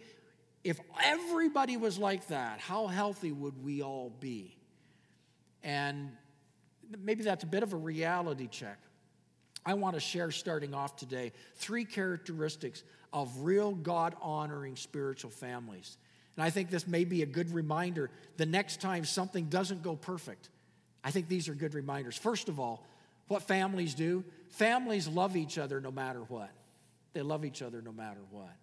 if 0.63 0.79
everybody 1.03 1.77
was 1.77 1.97
like 1.97 2.27
that, 2.27 2.59
how 2.59 2.87
healthy 2.87 3.31
would 3.31 3.63
we 3.63 3.81
all 3.81 4.11
be? 4.19 4.57
And 5.63 6.11
maybe 6.99 7.23
that's 7.23 7.43
a 7.43 7.47
bit 7.47 7.63
of 7.63 7.73
a 7.73 7.77
reality 7.77 8.47
check. 8.47 8.79
I 9.65 9.73
want 9.73 9.95
to 9.95 9.99
share, 9.99 10.31
starting 10.31 10.73
off 10.73 10.95
today, 10.95 11.31
three 11.55 11.85
characteristics 11.85 12.83
of 13.11 13.31
real 13.39 13.73
God 13.73 14.15
honoring 14.21 14.75
spiritual 14.75 15.31
families. 15.31 15.97
And 16.35 16.43
I 16.43 16.49
think 16.49 16.69
this 16.69 16.87
may 16.87 17.05
be 17.05 17.21
a 17.21 17.25
good 17.25 17.53
reminder 17.53 18.11
the 18.37 18.45
next 18.45 18.81
time 18.81 19.05
something 19.05 19.45
doesn't 19.45 19.81
go 19.81 19.95
perfect. 19.95 20.49
I 21.03 21.11
think 21.11 21.27
these 21.27 21.47
are 21.47 21.55
good 21.55 21.73
reminders. 21.73 22.17
First 22.17 22.49
of 22.49 22.59
all, 22.59 22.85
what 23.27 23.43
families 23.43 23.95
do 23.95 24.23
families 24.49 25.07
love 25.07 25.35
each 25.35 25.57
other 25.57 25.81
no 25.81 25.91
matter 25.91 26.19
what. 26.27 26.51
They 27.13 27.21
love 27.21 27.45
each 27.45 27.61
other 27.61 27.81
no 27.81 27.91
matter 27.91 28.19
what. 28.31 28.53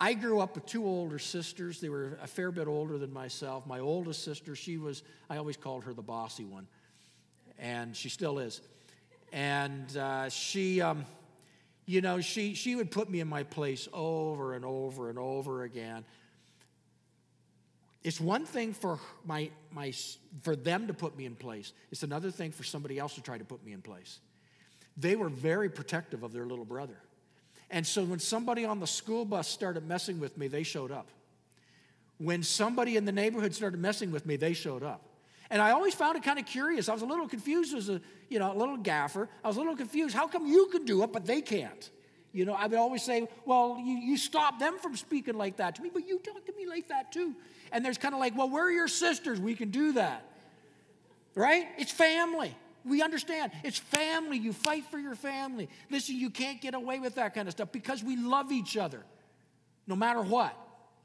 I 0.00 0.14
grew 0.14 0.40
up 0.40 0.54
with 0.54 0.64
two 0.64 0.84
older 0.84 1.18
sisters. 1.18 1.80
They 1.80 1.90
were 1.90 2.18
a 2.22 2.26
fair 2.26 2.50
bit 2.50 2.66
older 2.66 2.96
than 2.96 3.12
myself. 3.12 3.66
My 3.66 3.80
oldest 3.80 4.24
sister, 4.24 4.56
she 4.56 4.78
was, 4.78 5.02
I 5.28 5.36
always 5.36 5.58
called 5.58 5.84
her 5.84 5.92
the 5.92 6.02
bossy 6.02 6.44
one, 6.44 6.66
and 7.58 7.94
she 7.94 8.08
still 8.08 8.38
is. 8.38 8.62
And 9.32 9.96
uh, 9.96 10.28
she, 10.28 10.80
um, 10.80 11.04
you 11.86 12.00
know, 12.00 12.20
she, 12.20 12.54
she 12.54 12.76
would 12.76 12.90
put 12.90 13.08
me 13.08 13.20
in 13.20 13.28
my 13.28 13.42
place 13.42 13.88
over 13.92 14.54
and 14.54 14.64
over 14.64 15.08
and 15.08 15.18
over 15.18 15.64
again. 15.64 16.04
It's 18.02 18.20
one 18.20 18.46
thing 18.46 18.72
for, 18.72 18.98
my, 19.26 19.50
my, 19.72 19.92
for 20.42 20.56
them 20.56 20.86
to 20.86 20.94
put 20.94 21.16
me 21.16 21.26
in 21.26 21.34
place, 21.34 21.72
it's 21.90 22.02
another 22.02 22.30
thing 22.30 22.50
for 22.50 22.64
somebody 22.64 22.98
else 22.98 23.14
to 23.14 23.22
try 23.22 23.36
to 23.36 23.44
put 23.44 23.64
me 23.64 23.72
in 23.72 23.82
place. 23.82 24.20
They 24.96 25.16
were 25.16 25.28
very 25.28 25.68
protective 25.68 26.22
of 26.22 26.32
their 26.32 26.46
little 26.46 26.64
brother. 26.64 26.96
And 27.70 27.86
so 27.86 28.02
when 28.02 28.18
somebody 28.18 28.64
on 28.64 28.80
the 28.80 28.86
school 28.86 29.24
bus 29.24 29.48
started 29.48 29.86
messing 29.86 30.18
with 30.18 30.36
me, 30.36 30.48
they 30.48 30.62
showed 30.62 30.90
up. 30.90 31.08
When 32.18 32.42
somebody 32.42 32.96
in 32.96 33.04
the 33.04 33.12
neighborhood 33.12 33.54
started 33.54 33.80
messing 33.80 34.10
with 34.10 34.26
me, 34.26 34.36
they 34.36 34.52
showed 34.52 34.82
up. 34.82 35.09
And 35.50 35.60
I 35.60 35.72
always 35.72 35.94
found 35.94 36.16
it 36.16 36.22
kind 36.22 36.38
of 36.38 36.46
curious. 36.46 36.88
I 36.88 36.92
was 36.92 37.02
a 37.02 37.06
little 37.06 37.28
confused 37.28 37.74
as 37.74 37.88
a, 37.88 38.00
you 38.28 38.38
know, 38.38 38.52
a 38.52 38.56
little 38.56 38.76
gaffer. 38.76 39.28
I 39.42 39.48
was 39.48 39.56
a 39.56 39.60
little 39.60 39.76
confused. 39.76 40.14
How 40.14 40.28
come 40.28 40.46
you 40.46 40.68
can 40.70 40.84
do 40.84 41.02
it, 41.02 41.12
but 41.12 41.26
they 41.26 41.40
can't? 41.40 41.90
You 42.32 42.44
know, 42.44 42.54
I 42.54 42.68
would 42.68 42.78
always 42.78 43.02
say, 43.02 43.28
well, 43.44 43.76
you, 43.84 43.96
you 43.96 44.16
stop 44.16 44.60
them 44.60 44.78
from 44.78 44.96
speaking 44.96 45.36
like 45.36 45.56
that 45.56 45.74
to 45.76 45.82
me, 45.82 45.90
but 45.92 46.06
you 46.06 46.20
talk 46.20 46.46
to 46.46 46.52
me 46.52 46.66
like 46.66 46.88
that 46.88 47.10
too. 47.10 47.34
And 47.72 47.84
there's 47.84 47.98
kind 47.98 48.14
of 48.14 48.20
like, 48.20 48.36
well, 48.36 48.48
we're 48.48 48.70
your 48.70 48.86
sisters. 48.86 49.40
We 49.40 49.56
can 49.56 49.70
do 49.70 49.92
that. 49.92 50.24
Right? 51.34 51.66
It's 51.78 51.90
family. 51.90 52.56
We 52.84 53.02
understand. 53.02 53.50
It's 53.64 53.78
family. 53.78 54.38
You 54.38 54.52
fight 54.52 54.84
for 54.90 54.98
your 54.98 55.16
family. 55.16 55.68
Listen, 55.90 56.16
you 56.16 56.30
can't 56.30 56.60
get 56.60 56.74
away 56.74 57.00
with 57.00 57.16
that 57.16 57.34
kind 57.34 57.48
of 57.48 57.52
stuff 57.52 57.72
because 57.72 58.02
we 58.02 58.16
love 58.16 58.52
each 58.52 58.76
other 58.76 59.02
no 59.86 59.96
matter 59.96 60.22
what. 60.22 60.56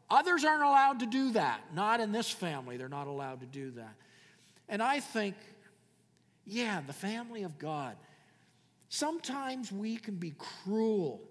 Others 0.10 0.46
aren't 0.46 0.64
allowed 0.64 1.00
to 1.00 1.08
do 1.08 1.32
that. 1.32 1.62
Not 1.74 2.00
in 2.00 2.12
this 2.12 2.30
family. 2.30 2.78
They're 2.78 2.88
not 2.88 3.08
allowed 3.08 3.40
to 3.40 3.48
do 3.48 3.72
that. 3.72 3.96
And 4.68 4.82
I 4.82 5.00
think, 5.00 5.36
yeah, 6.46 6.82
the 6.86 6.94
family 6.94 7.44
of 7.44 7.58
God. 7.58 7.96
Sometimes 8.90 9.72
we 9.72 9.98
can 9.98 10.16
be 10.16 10.34
cruel 10.38 11.22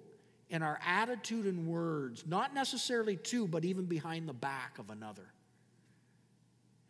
in 0.51 0.63
our 0.63 0.79
attitude 0.87 1.47
and 1.47 1.67
words, 1.67 2.25
not 2.27 2.55
necessarily 2.55 3.17
to, 3.17 3.47
but 3.49 3.65
even 3.65 3.87
behind 3.87 4.29
the 4.29 4.35
back 4.35 4.79
of 4.79 4.91
another. 4.91 5.27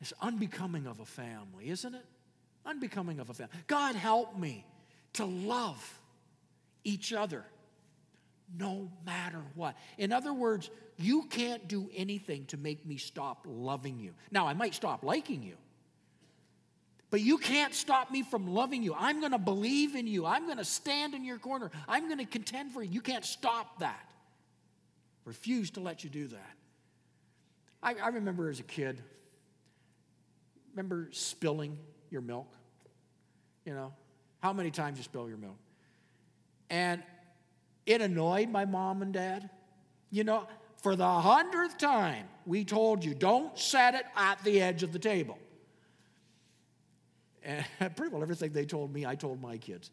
It's 0.01 0.13
unbecoming 0.21 0.87
of 0.87 1.01
a 1.01 1.07
family, 1.07 1.71
isn't 1.71 1.95
it? 1.95 2.05
Unbecoming 2.67 3.21
of 3.21 3.31
a 3.31 3.35
family. 3.35 3.55
God 3.67 3.95
help 3.95 4.39
me 4.39 4.67
to 5.15 5.25
love 5.25 6.01
each 6.83 7.13
other 7.13 7.45
no 8.59 8.91
matter 9.07 9.43
what. 9.55 9.77
In 9.99 10.13
other 10.13 10.33
words, 10.33 10.71
you 10.97 11.25
can't 11.25 11.67
do 11.67 11.91
anything 11.95 12.45
to 12.47 12.57
make 12.57 12.85
me 12.85 12.97
stop 12.97 13.47
loving 13.49 13.99
you. 13.99 14.13
Now, 14.31 14.47
I 14.47 14.55
might 14.55 14.75
stop 14.75 15.03
liking 15.03 15.43
you, 15.43 15.57
but 17.15 17.21
you 17.21 17.39
can't 17.39 17.73
stop 17.73 18.11
me 18.11 18.25
from 18.25 18.49
loving 18.49 18.83
you. 18.83 18.93
I'm 18.99 19.21
going 19.21 19.31
to 19.31 19.39
believe 19.39 19.95
in 19.95 20.09
you. 20.09 20.27
I'm 20.27 20.47
going 20.47 20.59
to 20.59 20.65
stand 20.65 21.15
in 21.15 21.25
your 21.25 21.39
corner. 21.39 21.71
I'm 21.87 22.07
going 22.07 22.19
to 22.19 22.25
contend 22.25 22.73
for 22.73 22.83
you. 22.83 22.91
You 22.91 23.01
can't 23.01 23.25
stop 23.25 23.79
that. 23.79 24.11
Refuse 25.25 25.71
to 25.71 25.81
let 25.81 26.03
you 26.03 26.11
do 26.11 26.27
that. 26.27 26.57
I, 27.81 27.95
I 28.03 28.09
remember 28.09 28.51
as 28.51 28.59
a 28.59 28.65
kid, 28.65 29.01
remember 30.73 31.09
spilling 31.13 31.79
your 32.11 32.21
milk? 32.21 32.53
You 33.65 33.75
know, 33.75 33.93
how 34.43 34.53
many 34.53 34.73
times 34.73 34.99
you 34.99 35.05
spill 35.05 35.29
your 35.29 35.39
milk? 35.39 35.61
And 36.69 37.01
it 37.87 38.01
annoyed 38.01 38.49
my 38.51 38.65
mom 38.65 39.03
and 39.03 39.13
dad. 39.13 39.51
You 40.11 40.25
know, 40.25 40.49
for 40.83 40.97
the 40.97 41.09
hundredth 41.09 41.79
time, 41.79 42.27
we 42.45 42.65
told 42.65 43.05
you 43.05 43.15
don't 43.15 43.57
set 43.57 43.95
it 43.95 44.05
at 44.17 44.43
the 44.43 44.61
edge 44.61 44.83
of 44.83 44.93
the 44.93 44.99
table. 44.99 45.39
And 47.45 47.65
pretty 47.97 48.13
well 48.13 48.23
everything 48.23 48.53
they 48.53 48.65
told 48.65 48.93
me, 48.93 49.07
I 49.07 49.15
told 49.15 49.41
my 49.41 49.59
kids. 49.59 49.91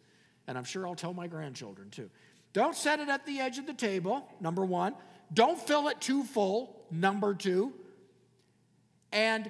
And 0.48 0.58
I'm 0.58 0.64
sure 0.64 0.88
I'll 0.88 0.96
tell 0.96 1.14
my 1.14 1.28
grandchildren 1.28 1.90
too. 1.90 2.10
Don't 2.54 2.76
set 2.76 3.00
it 3.00 3.08
at 3.08 3.26
the 3.26 3.40
edge 3.40 3.58
of 3.58 3.68
the 3.68 3.74
table, 3.74 4.28
number 4.40 4.66
one. 4.66 4.94
Don't 5.34 5.60
fill 5.60 5.88
it 5.88 6.02
too 6.02 6.24
full, 6.24 6.82
number 6.92 7.34
two. 7.34 7.74
And 9.14 9.50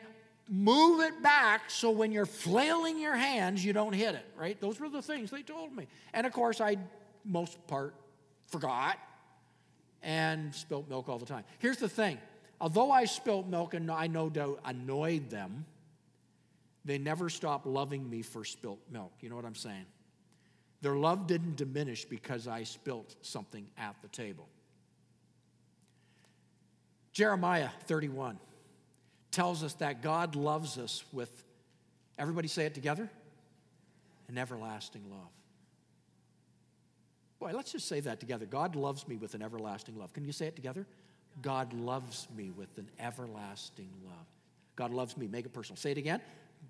move 0.50 1.02
it 1.02 1.24
back 1.24 1.70
so 1.70 1.90
when 1.90 2.12
you're 2.12 2.26
flailing 2.26 3.00
your 3.00 3.16
hands, 3.16 3.64
you 3.64 3.74
don't 3.74 3.94
hit 3.94 4.16
it, 4.16 4.26
right? 4.38 4.60
Those 4.60 4.80
were 4.80 4.90
the 4.90 5.02
things 5.02 5.32
they 5.32 5.42
told 5.42 5.76
me. 5.76 5.88
And 6.14 6.28
of 6.28 6.34
course, 6.34 6.62
I, 6.62 6.78
most 7.24 7.66
part, 7.68 7.96
forgot 8.48 8.98
and 10.04 10.54
spilt 10.54 10.90
milk 10.90 11.10
all 11.10 11.18
the 11.18 11.26
time. 11.26 11.44
Here's 11.60 11.78
the 11.78 11.90
thing 11.90 12.20
although 12.60 12.92
I 12.92 13.06
spilt 13.06 13.48
milk 13.48 13.74
and 13.74 13.90
I 13.90 14.08
no 14.08 14.30
doubt 14.30 14.60
annoyed 14.66 15.30
them, 15.30 15.66
they 16.86 16.98
never 16.98 17.30
stopped 17.30 17.66
loving 17.66 18.10
me 18.10 18.22
for 18.22 18.44
spilt 18.44 18.80
milk. 18.92 19.12
You 19.22 19.30
know 19.30 19.36
what 19.36 19.46
I'm 19.46 19.56
saying? 19.56 19.86
Their 20.82 20.96
love 20.96 21.28
didn't 21.28 21.58
diminish 21.58 22.06
because 22.06 22.48
I 22.48 22.64
spilt 22.64 23.16
something 23.22 23.68
at 23.78 23.96
the 24.02 24.08
table. 24.08 24.48
Jeremiah 27.14 27.70
31 27.86 28.40
tells 29.32 29.64
us 29.64 29.74
that 29.76 30.02
God 30.02 30.36
loves 30.36 30.78
us 30.78 31.04
with, 31.12 31.30
everybody 32.18 32.48
say 32.48 32.66
it 32.66 32.74
together, 32.74 33.10
an 34.28 34.38
everlasting 34.38 35.04
love. 35.10 35.30
Boy, 37.40 37.52
let's 37.54 37.72
just 37.72 37.88
say 37.88 38.00
that 38.02 38.20
together. 38.20 38.46
God 38.46 38.76
loves 38.76 39.08
me 39.08 39.18
with 39.18 39.34
an 39.34 39.42
everlasting 39.42 39.98
love. 39.98 40.14
Can 40.14 40.26
you 40.26 40.32
say 40.32 40.48
it 40.48 40.56
together? 40.56 40.86
God 41.42 41.74
loves 41.74 42.28
me 42.36 42.52
with 42.52 42.78
an 42.78 42.90
everlasting 43.00 43.90
love. 44.06 44.26
God 44.76 44.94
loves 44.94 45.18
me. 45.18 45.28
Make 45.28 45.46
it 45.46 45.54
personal. 45.54 45.78
Say 45.78 45.92
it 45.92 45.98
again. 45.98 46.22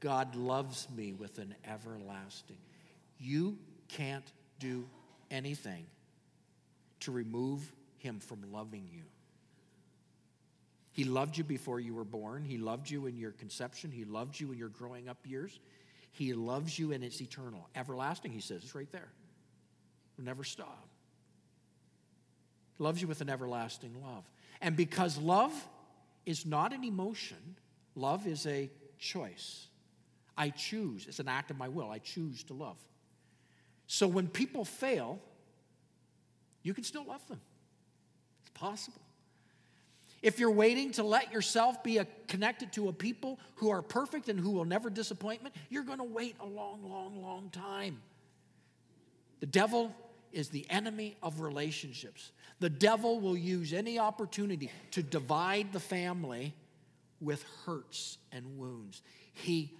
God 0.02 0.36
loves 0.36 0.88
me 0.96 1.14
with 1.14 1.38
an 1.38 1.56
everlasting. 1.66 2.58
You 3.20 3.58
can't 3.88 4.30
do 4.60 4.86
anything 5.30 5.86
to 7.02 7.12
remove 7.12 7.72
him 8.00 8.20
from 8.20 8.52
loving 8.52 8.90
you. 8.92 9.04
He 10.92 11.04
loved 11.06 11.38
you 11.38 11.44
before 11.44 11.80
you 11.80 11.94
were 11.94 12.04
born. 12.04 12.44
He 12.44 12.58
loved 12.58 12.90
you 12.90 13.06
in 13.06 13.16
your 13.18 13.32
conception. 13.32 13.92
He 13.92 14.04
loved 14.04 14.40
you 14.40 14.52
in 14.52 14.58
your 14.58 14.70
growing 14.70 15.08
up 15.08 15.18
years. 15.24 15.60
He 16.12 16.34
loves 16.34 16.78
you 16.78 16.92
and 16.92 17.04
it's 17.04 17.22
eternal. 17.22 17.70
Everlasting, 17.76 18.32
he 18.32 18.42
says, 18.42 18.64
it's 18.64 18.76
right 18.76 18.92
there. 18.92 19.12
It'll 20.18 20.26
never 20.26 20.44
stop. 20.44 20.90
He 22.78 22.84
loves 22.84 23.02
you 23.02 23.08
with 23.08 23.22
an 23.22 23.30
everlasting 23.30 23.96
love. 24.04 24.26
And 24.62 24.76
because 24.76 25.18
love 25.18 25.54
is 26.26 26.46
not 26.46 26.74
an 26.74 26.84
emotion, 26.84 27.56
love 27.96 28.28
is 28.28 28.46
a 28.46 28.70
choice. 29.00 29.68
I 30.38 30.50
choose. 30.50 31.06
It's 31.08 31.20
an 31.20 31.28
act 31.28 31.52
of 31.52 31.58
my 31.58 31.68
will. 31.68 31.90
I 31.90 32.00
choose 32.00 32.44
to 32.46 32.54
love. 32.54 32.78
So 33.88 34.08
when 34.08 34.28
people 34.28 34.64
fail, 34.64 35.20
you 36.64 36.74
can 36.74 36.84
still 36.84 37.06
love 37.06 37.26
them. 37.28 37.42
It's 38.42 38.52
possible. 38.52 39.02
If 40.22 40.40
you're 40.40 40.52
waiting 40.52 40.92
to 40.94 41.04
let 41.04 41.34
yourself 41.34 41.84
be 41.84 41.98
a, 41.98 42.08
connected 42.28 42.72
to 42.74 42.90
a 42.90 42.94
people 42.94 43.40
who 43.56 43.70
are 43.72 43.82
perfect 43.82 44.30
and 44.30 44.40
who 44.40 44.52
will 44.52 44.66
never 44.66 44.90
disappointment, 44.90 45.56
you're 45.70 45.84
going 45.84 45.98
to 45.98 46.04
wait 46.04 46.36
a 46.40 46.46
long, 46.46 46.88
long, 46.88 47.22
long 47.22 47.50
time. 47.50 48.02
The 49.40 49.48
devil 49.48 49.94
is 50.32 50.50
the 50.50 50.66
enemy 50.70 51.18
of 51.24 51.42
relationships. 51.42 52.32
The 52.60 52.70
devil 52.70 53.20
will 53.20 53.36
use 53.36 53.74
any 53.74 53.98
opportunity 53.98 54.72
to 54.92 55.02
divide 55.02 55.74
the 55.74 55.80
family 55.80 56.54
with 57.20 57.44
hurts 57.66 58.20
and 58.32 58.58
wounds. 58.58 59.02
He 59.34 59.74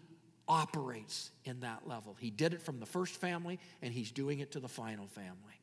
operates 0.52 1.32
in 1.46 1.62
that 1.62 1.88
level. 1.88 2.14
He 2.20 2.30
did 2.30 2.54
it 2.54 2.62
from 2.62 2.82
the 2.82 2.86
first 2.86 3.16
family, 3.16 3.58
and 3.82 3.94
he's 3.94 4.12
doing 4.12 4.40
it 4.40 4.52
to 4.52 4.60
the 4.60 4.68
final 4.68 5.08
family. 5.08 5.62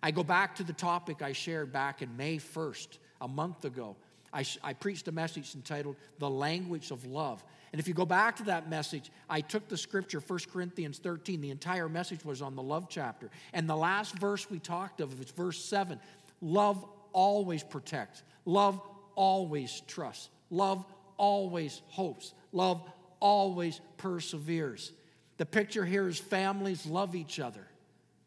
I 0.00 0.12
go 0.12 0.22
back 0.22 0.54
to 0.56 0.64
the 0.64 0.72
topic 0.72 1.22
I 1.22 1.32
shared 1.32 1.72
back 1.72 2.00
in 2.00 2.16
May 2.16 2.36
1st, 2.36 2.98
a 3.20 3.26
month 3.26 3.64
ago. 3.64 3.96
I, 4.32 4.44
I, 4.62 4.74
preached 4.74 5.08
a 5.08 5.12
message 5.12 5.56
entitled 5.56 5.96
The 6.20 6.30
Language 6.30 6.92
of 6.92 7.04
Love. 7.04 7.42
And 7.72 7.80
if 7.80 7.88
you 7.88 7.94
go 7.94 8.06
back 8.06 8.36
to 8.36 8.44
that 8.44 8.70
message, 8.70 9.10
I 9.28 9.40
took 9.40 9.68
the 9.68 9.76
scripture, 9.76 10.20
1 10.24 10.38
Corinthians 10.52 10.98
13. 10.98 11.40
The 11.40 11.50
entire 11.50 11.88
message 11.88 12.24
was 12.24 12.40
on 12.40 12.54
the 12.54 12.62
love 12.62 12.86
chapter. 12.88 13.28
And 13.52 13.68
the 13.68 13.74
last 13.74 14.16
verse 14.20 14.48
we 14.48 14.60
talked 14.60 15.00
of 15.00 15.20
is 15.20 15.32
verse 15.32 15.62
7. 15.64 15.98
Love 16.40 16.84
always 17.12 17.64
protects, 17.64 18.22
love 18.44 18.80
always 19.16 19.82
trusts, 19.88 20.30
love 20.48 20.84
always 21.16 21.82
hopes, 21.88 22.34
love 22.52 22.88
always 23.20 23.80
perseveres. 23.98 24.92
The 25.36 25.46
picture 25.46 25.84
here 25.84 26.08
is 26.08 26.18
families 26.18 26.86
love 26.86 27.14
each 27.14 27.38
other 27.38 27.66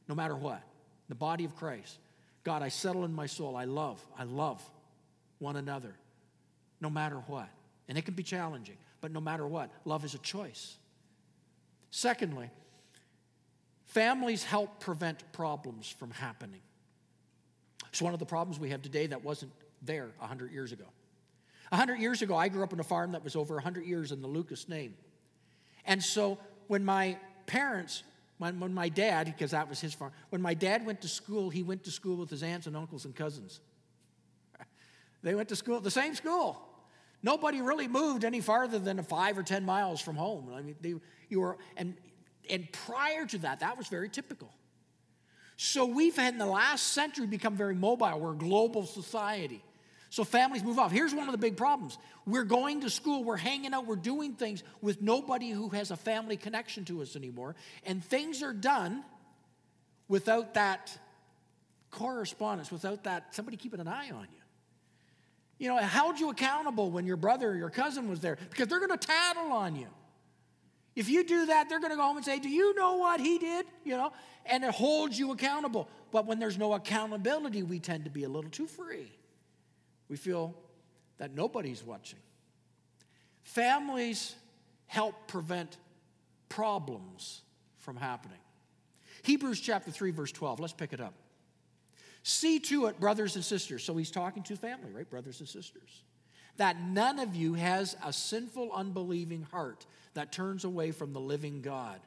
no 0.07 0.15
matter 0.15 0.35
what. 0.35 0.61
The 1.09 1.15
body 1.15 1.45
of 1.45 1.55
Christ. 1.55 1.97
God, 2.43 2.61
I 2.61 2.69
settle 2.69 3.05
in 3.05 3.13
my 3.13 3.25
soul. 3.25 3.55
I 3.55 3.65
love, 3.65 4.03
I 4.17 4.23
love 4.23 4.61
one 5.39 5.55
another 5.55 5.93
no 6.81 6.89
matter 6.89 7.17
what. 7.27 7.49
And 7.87 7.97
it 7.97 8.05
can 8.05 8.13
be 8.13 8.23
challenging, 8.23 8.77
but 9.01 9.11
no 9.11 9.19
matter 9.19 9.45
what, 9.45 9.69
love 9.85 10.05
is 10.05 10.13
a 10.13 10.19
choice. 10.19 10.75
Secondly, 11.91 12.49
families 13.85 14.43
help 14.43 14.79
prevent 14.79 15.31
problems 15.31 15.87
from 15.87 16.11
happening. 16.11 16.61
It's 17.89 18.01
one 18.01 18.13
of 18.13 18.19
the 18.19 18.25
problems 18.25 18.59
we 18.59 18.71
have 18.71 18.81
today 18.81 19.07
that 19.07 19.23
wasn't 19.23 19.51
there 19.81 20.09
100 20.17 20.51
years 20.51 20.71
ago. 20.71 20.85
100 21.73 21.99
years 21.99 22.21
ago, 22.21 22.35
I 22.35 22.49
grew 22.49 22.61
up 22.61 22.71
on 22.71 22.79
a 22.79 22.83
farm 22.83 23.13
that 23.13 23.23
was 23.23 23.35
over 23.35 23.55
100 23.55 23.83
years 23.87 24.11
in 24.11 24.21
the 24.21 24.27
Lucas 24.27 24.69
name. 24.69 24.93
And 25.85 26.03
so 26.03 26.37
when 26.67 26.85
my 26.85 27.17
parents, 27.47 28.03
when, 28.37 28.59
when 28.59 28.75
my 28.75 28.89
dad, 28.89 29.25
because 29.25 29.51
that 29.51 29.67
was 29.67 29.81
his 29.81 29.91
farm, 29.91 30.11
when 30.29 30.39
my 30.39 30.53
dad 30.53 30.85
went 30.85 31.01
to 31.01 31.07
school, 31.07 31.49
he 31.49 31.63
went 31.63 31.83
to 31.85 31.91
school 31.91 32.17
with 32.17 32.29
his 32.29 32.43
aunts 32.43 32.67
and 32.67 32.77
uncles 32.77 33.05
and 33.05 33.15
cousins. 33.15 33.59
They 35.23 35.33
went 35.33 35.49
to 35.49 35.55
school, 35.55 35.79
the 35.79 35.89
same 35.89 36.13
school. 36.15 36.61
Nobody 37.23 37.61
really 37.61 37.87
moved 37.87 38.23
any 38.23 38.41
farther 38.41 38.77
than 38.77 39.01
five 39.01 39.37
or 39.37 39.43
10 39.43 39.65
miles 39.65 39.99
from 39.99 40.15
home. 40.15 40.51
I 40.53 40.61
mean, 40.61 40.75
they, 40.79 40.93
you 41.29 41.39
were, 41.39 41.57
and, 41.77 41.95
and 42.49 42.69
prior 42.71 43.25
to 43.27 43.37
that, 43.39 43.61
that 43.61 43.77
was 43.77 43.87
very 43.87 44.09
typical. 44.09 44.53
So 45.55 45.85
we've 45.85 46.15
had 46.15 46.33
in 46.33 46.39
the 46.39 46.45
last 46.45 46.87
century 46.87 47.25
become 47.25 47.55
very 47.55 47.73
mobile. 47.73 48.19
We're 48.19 48.33
a 48.33 48.35
global 48.35 48.85
society. 48.85 49.63
So 50.13 50.23
families 50.23 50.63
move 50.63 50.77
off. 50.77 50.91
Here's 50.91 51.11
one 51.11 51.27
of 51.27 51.31
the 51.31 51.39
big 51.39 51.57
problems 51.57 51.97
we're 52.27 52.43
going 52.43 52.81
to 52.81 52.89
school, 52.91 53.23
we're 53.23 53.35
hanging 53.35 53.73
out, 53.73 53.87
we're 53.87 53.95
doing 53.95 54.33
things 54.33 54.61
with 54.79 55.01
nobody 55.01 55.49
who 55.49 55.69
has 55.69 55.89
a 55.89 55.97
family 55.97 56.37
connection 56.37 56.85
to 56.85 57.01
us 57.01 57.15
anymore. 57.15 57.55
And 57.83 58.05
things 58.05 58.43
are 58.43 58.53
done 58.53 59.03
without 60.07 60.53
that 60.53 60.95
correspondence, 61.89 62.71
without 62.71 63.05
that 63.05 63.33
somebody 63.33 63.57
keeping 63.57 63.79
an 63.79 63.87
eye 63.87 64.11
on 64.11 64.27
you. 64.31 64.43
You 65.57 65.69
know, 65.69 65.77
held 65.77 66.19
you 66.19 66.29
accountable 66.29 66.91
when 66.91 67.07
your 67.07 67.17
brother 67.17 67.49
or 67.49 67.55
your 67.55 67.71
cousin 67.71 68.07
was 68.07 68.19
there 68.19 68.37
because 68.51 68.67
they're 68.67 68.85
going 68.85 68.95
to 68.95 69.07
tattle 69.07 69.51
on 69.51 69.75
you. 69.75 69.87
If 70.95 71.09
you 71.09 71.23
do 71.23 71.47
that, 71.47 71.69
they're 71.69 71.79
going 71.79 71.89
to 71.89 71.97
go 71.97 72.03
home 72.03 72.17
and 72.17 72.25
say, 72.25 72.37
Do 72.37 72.49
you 72.49 72.75
know 72.75 72.97
what 72.97 73.19
he 73.19 73.39
did? 73.39 73.65
You 73.83 73.97
know, 73.97 74.13
and 74.45 74.63
it 74.63 74.75
holds 74.75 75.17
you 75.17 75.31
accountable. 75.31 75.89
But 76.11 76.27
when 76.27 76.37
there's 76.37 76.59
no 76.59 76.73
accountability, 76.73 77.63
we 77.63 77.79
tend 77.79 78.03
to 78.03 78.11
be 78.11 78.25
a 78.25 78.29
little 78.29 78.51
too 78.51 78.67
free. 78.67 79.11
We 80.09 80.17
feel 80.17 80.55
that 81.17 81.33
nobody's 81.33 81.83
watching. 81.83 82.19
Families 83.43 84.35
help 84.87 85.27
prevent 85.27 85.77
problems 86.49 87.41
from 87.79 87.95
happening. 87.97 88.37
Hebrews 89.23 89.59
chapter 89.59 89.91
3, 89.91 90.11
verse 90.11 90.31
12. 90.31 90.59
Let's 90.59 90.73
pick 90.73 90.93
it 90.93 91.01
up. 91.01 91.13
See 92.23 92.59
to 92.59 92.85
it, 92.85 92.99
brothers 92.99 93.35
and 93.35 93.43
sisters. 93.43 93.83
So 93.83 93.95
he's 93.97 94.11
talking 94.11 94.43
to 94.43 94.55
family, 94.55 94.91
right? 94.91 95.09
Brothers 95.09 95.39
and 95.39 95.49
sisters. 95.49 96.03
That 96.57 96.79
none 96.81 97.19
of 97.19 97.35
you 97.35 97.55
has 97.55 97.95
a 98.05 98.13
sinful, 98.13 98.71
unbelieving 98.73 99.43
heart 99.51 99.85
that 100.13 100.31
turns 100.31 100.63
away 100.63 100.91
from 100.91 101.11
the 101.13 101.19
living 101.19 101.61
God. 101.61 101.99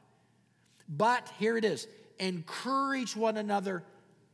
But 0.89 1.29
here 1.37 1.57
it 1.57 1.65
is 1.65 1.87
encourage 2.19 3.15
one 3.15 3.37
another 3.37 3.83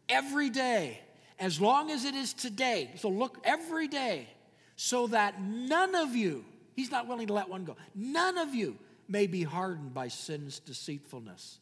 every 0.07 0.49
day 0.49 1.01
as 1.39 1.59
long 1.59 1.91
as 1.91 2.05
it 2.05 2.15
is 2.15 2.33
today. 2.33 2.91
So 2.95 3.09
look 3.09 3.37
every 3.43 3.87
day, 3.87 4.27
so 4.75 5.07
that 5.07 5.41
none 5.41 5.95
of 5.95 6.15
you, 6.15 6.45
he's 6.75 6.91
not 6.91 7.07
willing 7.07 7.27
to 7.27 7.33
let 7.33 7.49
one 7.49 7.63
go, 7.63 7.75
none 7.95 8.37
of 8.37 8.55
you 8.55 8.77
may 9.07 9.27
be 9.27 9.43
hardened 9.43 9.93
by 9.93 10.07
sin's 10.07 10.59
deceitfulness. 10.59 11.59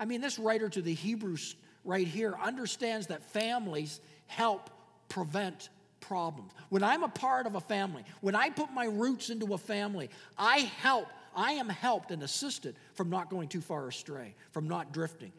I 0.00 0.04
mean, 0.04 0.20
this 0.20 0.38
writer 0.38 0.68
to 0.68 0.82
the 0.82 0.94
Hebrews 0.94 1.56
right 1.84 2.06
here 2.06 2.34
understands 2.40 3.08
that 3.08 3.22
families 3.30 4.00
help 4.26 4.70
prevent 5.08 5.70
problems. 6.00 6.52
When 6.68 6.82
I'm 6.82 7.02
a 7.02 7.08
part 7.08 7.46
of 7.46 7.54
a 7.54 7.60
family, 7.60 8.04
when 8.20 8.34
I 8.34 8.50
put 8.50 8.72
my 8.72 8.84
roots 8.84 9.30
into 9.30 9.54
a 9.54 9.58
family, 9.58 10.10
I 10.36 10.58
help, 10.80 11.06
I 11.34 11.52
am 11.52 11.68
helped 11.68 12.10
and 12.10 12.22
assisted 12.22 12.76
from 12.94 13.10
not 13.10 13.30
going 13.30 13.48
too 13.48 13.60
far 13.60 13.88
astray, 13.88 14.34
from 14.50 14.68
not 14.68 14.92
drifting. 14.92 15.32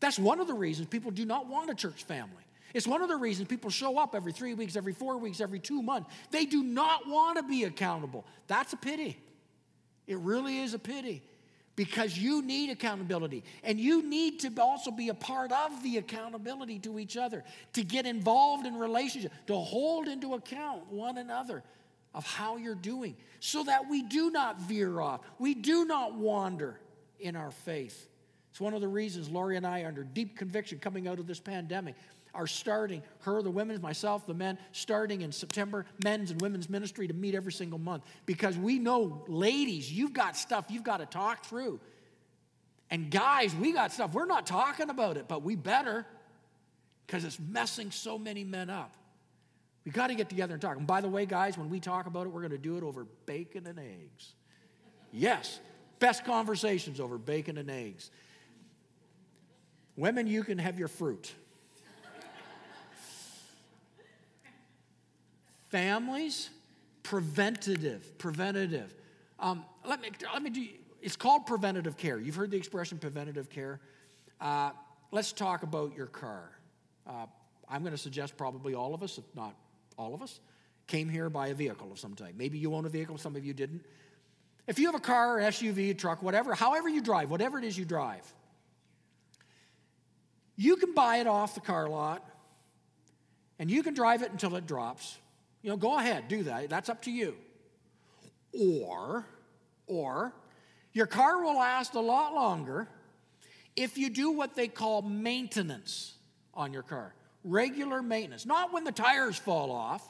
That's 0.00 0.18
one 0.18 0.40
of 0.40 0.46
the 0.46 0.54
reasons 0.54 0.88
people 0.88 1.10
do 1.10 1.24
not 1.24 1.48
want 1.48 1.70
a 1.70 1.74
church 1.74 2.04
family. 2.04 2.43
It's 2.74 2.88
one 2.88 3.02
of 3.02 3.08
the 3.08 3.16
reasons 3.16 3.48
people 3.48 3.70
show 3.70 3.98
up 3.98 4.14
every 4.14 4.32
three 4.32 4.52
weeks, 4.52 4.74
every 4.76 4.92
four 4.92 5.16
weeks, 5.16 5.40
every 5.40 5.60
two 5.60 5.80
months. 5.80 6.10
They 6.32 6.44
do 6.44 6.62
not 6.62 7.08
want 7.08 7.38
to 7.38 7.44
be 7.44 7.64
accountable. 7.64 8.26
That's 8.48 8.72
a 8.72 8.76
pity. 8.76 9.16
It 10.08 10.18
really 10.18 10.58
is 10.58 10.74
a 10.74 10.78
pity 10.78 11.22
because 11.76 12.18
you 12.18 12.42
need 12.42 12.70
accountability 12.70 13.44
and 13.62 13.78
you 13.78 14.02
need 14.02 14.40
to 14.40 14.52
also 14.60 14.90
be 14.90 15.08
a 15.08 15.14
part 15.14 15.52
of 15.52 15.82
the 15.84 15.98
accountability 15.98 16.80
to 16.80 16.98
each 16.98 17.16
other, 17.16 17.44
to 17.74 17.84
get 17.84 18.06
involved 18.06 18.66
in 18.66 18.74
relationship, 18.74 19.32
to 19.46 19.54
hold 19.54 20.08
into 20.08 20.34
account 20.34 20.90
one 20.90 21.16
another 21.16 21.62
of 22.12 22.26
how 22.26 22.56
you're 22.56 22.74
doing 22.74 23.16
so 23.38 23.64
that 23.64 23.88
we 23.88 24.02
do 24.02 24.30
not 24.30 24.60
veer 24.60 25.00
off, 25.00 25.20
we 25.38 25.54
do 25.54 25.84
not 25.84 26.14
wander 26.14 26.80
in 27.20 27.36
our 27.36 27.50
faith. 27.50 28.08
It's 28.54 28.60
one 28.60 28.72
of 28.72 28.80
the 28.80 28.86
reasons 28.86 29.28
Lori 29.28 29.56
and 29.56 29.66
I 29.66 29.84
under 29.84 30.04
deep 30.04 30.38
conviction 30.38 30.78
coming 30.78 31.08
out 31.08 31.18
of 31.18 31.26
this 31.26 31.40
pandemic 31.40 31.96
are 32.32 32.46
starting, 32.46 33.02
her, 33.22 33.42
the 33.42 33.50
women, 33.50 33.80
myself, 33.80 34.28
the 34.28 34.34
men, 34.34 34.58
starting 34.70 35.22
in 35.22 35.32
September, 35.32 35.84
men's 36.04 36.30
and 36.30 36.40
women's 36.40 36.70
ministry 36.70 37.08
to 37.08 37.14
meet 37.14 37.34
every 37.34 37.50
single 37.50 37.80
month. 37.80 38.04
Because 38.26 38.56
we 38.56 38.78
know, 38.78 39.24
ladies, 39.26 39.92
you've 39.92 40.12
got 40.12 40.36
stuff 40.36 40.66
you've 40.68 40.84
got 40.84 40.98
to 40.98 41.06
talk 41.06 41.44
through. 41.44 41.80
And 42.92 43.10
guys, 43.10 43.52
we 43.56 43.72
got 43.72 43.90
stuff. 43.90 44.14
We're 44.14 44.24
not 44.24 44.46
talking 44.46 44.88
about 44.88 45.16
it, 45.16 45.26
but 45.26 45.42
we 45.42 45.56
better 45.56 46.06
because 47.08 47.24
it's 47.24 47.40
messing 47.40 47.90
so 47.90 48.20
many 48.20 48.44
men 48.44 48.70
up. 48.70 48.94
We 49.84 49.90
got 49.90 50.06
to 50.06 50.14
get 50.14 50.28
together 50.28 50.52
and 50.52 50.62
talk. 50.62 50.76
And 50.76 50.86
by 50.86 51.00
the 51.00 51.08
way, 51.08 51.26
guys, 51.26 51.58
when 51.58 51.70
we 51.70 51.80
talk 51.80 52.06
about 52.06 52.28
it, 52.28 52.28
we're 52.28 52.42
going 52.42 52.52
to 52.52 52.58
do 52.58 52.76
it 52.76 52.84
over 52.84 53.04
bacon 53.26 53.66
and 53.66 53.80
eggs. 53.80 54.34
Yes, 55.10 55.58
best 55.98 56.24
conversations 56.24 57.00
over 57.00 57.18
bacon 57.18 57.58
and 57.58 57.68
eggs. 57.68 58.12
Women, 59.96 60.26
you 60.26 60.42
can 60.42 60.58
have 60.58 60.78
your 60.78 60.88
fruit. 60.88 61.32
families, 65.74 66.50
preventative, 67.02 68.16
preventative. 68.16 68.94
Um, 69.40 69.64
let 69.84 70.00
me, 70.00 70.10
let 70.32 70.40
me 70.40 70.50
do, 70.50 70.68
it's 71.02 71.16
called 71.16 71.46
preventative 71.46 71.96
care. 71.96 72.16
You've 72.16 72.36
heard 72.36 72.52
the 72.52 72.56
expression 72.56 72.96
preventative 72.96 73.50
care. 73.50 73.80
Uh, 74.40 74.70
let's 75.10 75.32
talk 75.32 75.64
about 75.64 75.96
your 75.96 76.06
car. 76.06 76.48
Uh, 77.08 77.26
I'm 77.68 77.80
going 77.82 77.90
to 77.92 77.98
suggest 77.98 78.36
probably 78.36 78.74
all 78.74 78.94
of 78.94 79.02
us, 79.02 79.18
if 79.18 79.24
not 79.34 79.56
all 79.98 80.14
of 80.14 80.22
us, 80.22 80.38
came 80.86 81.08
here 81.08 81.28
by 81.28 81.48
a 81.48 81.54
vehicle 81.54 81.90
of 81.90 81.98
some 81.98 82.14
type. 82.14 82.34
Maybe 82.38 82.56
you 82.56 82.72
own 82.72 82.86
a 82.86 82.88
vehicle, 82.88 83.18
some 83.18 83.34
of 83.34 83.44
you 83.44 83.52
didn't. 83.52 83.84
If 84.68 84.78
you 84.78 84.86
have 84.86 84.94
a 84.94 85.00
car, 85.00 85.38
SUV, 85.40 85.98
truck, 85.98 86.22
whatever, 86.22 86.54
however 86.54 86.88
you 86.88 87.02
drive, 87.02 87.30
whatever 87.30 87.58
it 87.58 87.64
is 87.64 87.76
you 87.76 87.84
drive, 87.84 88.32
you 90.56 90.76
can 90.76 90.92
buy 90.94 91.18
it 91.18 91.26
off 91.26 91.54
the 91.54 91.60
car 91.60 91.88
lot 91.88 92.24
and 93.58 93.70
you 93.70 93.82
can 93.82 93.94
drive 93.94 94.22
it 94.22 94.30
until 94.30 94.56
it 94.56 94.66
drops. 94.66 95.18
You 95.62 95.70
know, 95.70 95.76
go 95.76 95.98
ahead, 95.98 96.28
do 96.28 96.42
that. 96.44 96.68
That's 96.68 96.88
up 96.88 97.02
to 97.02 97.10
you. 97.10 97.36
Or, 98.52 99.24
or, 99.86 100.32
your 100.92 101.06
car 101.06 101.42
will 101.42 101.56
last 101.56 101.94
a 101.94 102.00
lot 102.00 102.34
longer 102.34 102.88
if 103.74 103.98
you 103.98 104.10
do 104.10 104.30
what 104.30 104.54
they 104.54 104.68
call 104.68 105.02
maintenance 105.02 106.14
on 106.54 106.72
your 106.72 106.82
car. 106.82 107.14
Regular 107.42 108.00
maintenance. 108.00 108.46
Not 108.46 108.72
when 108.72 108.84
the 108.84 108.92
tires 108.92 109.36
fall 109.36 109.72
off, 109.72 110.08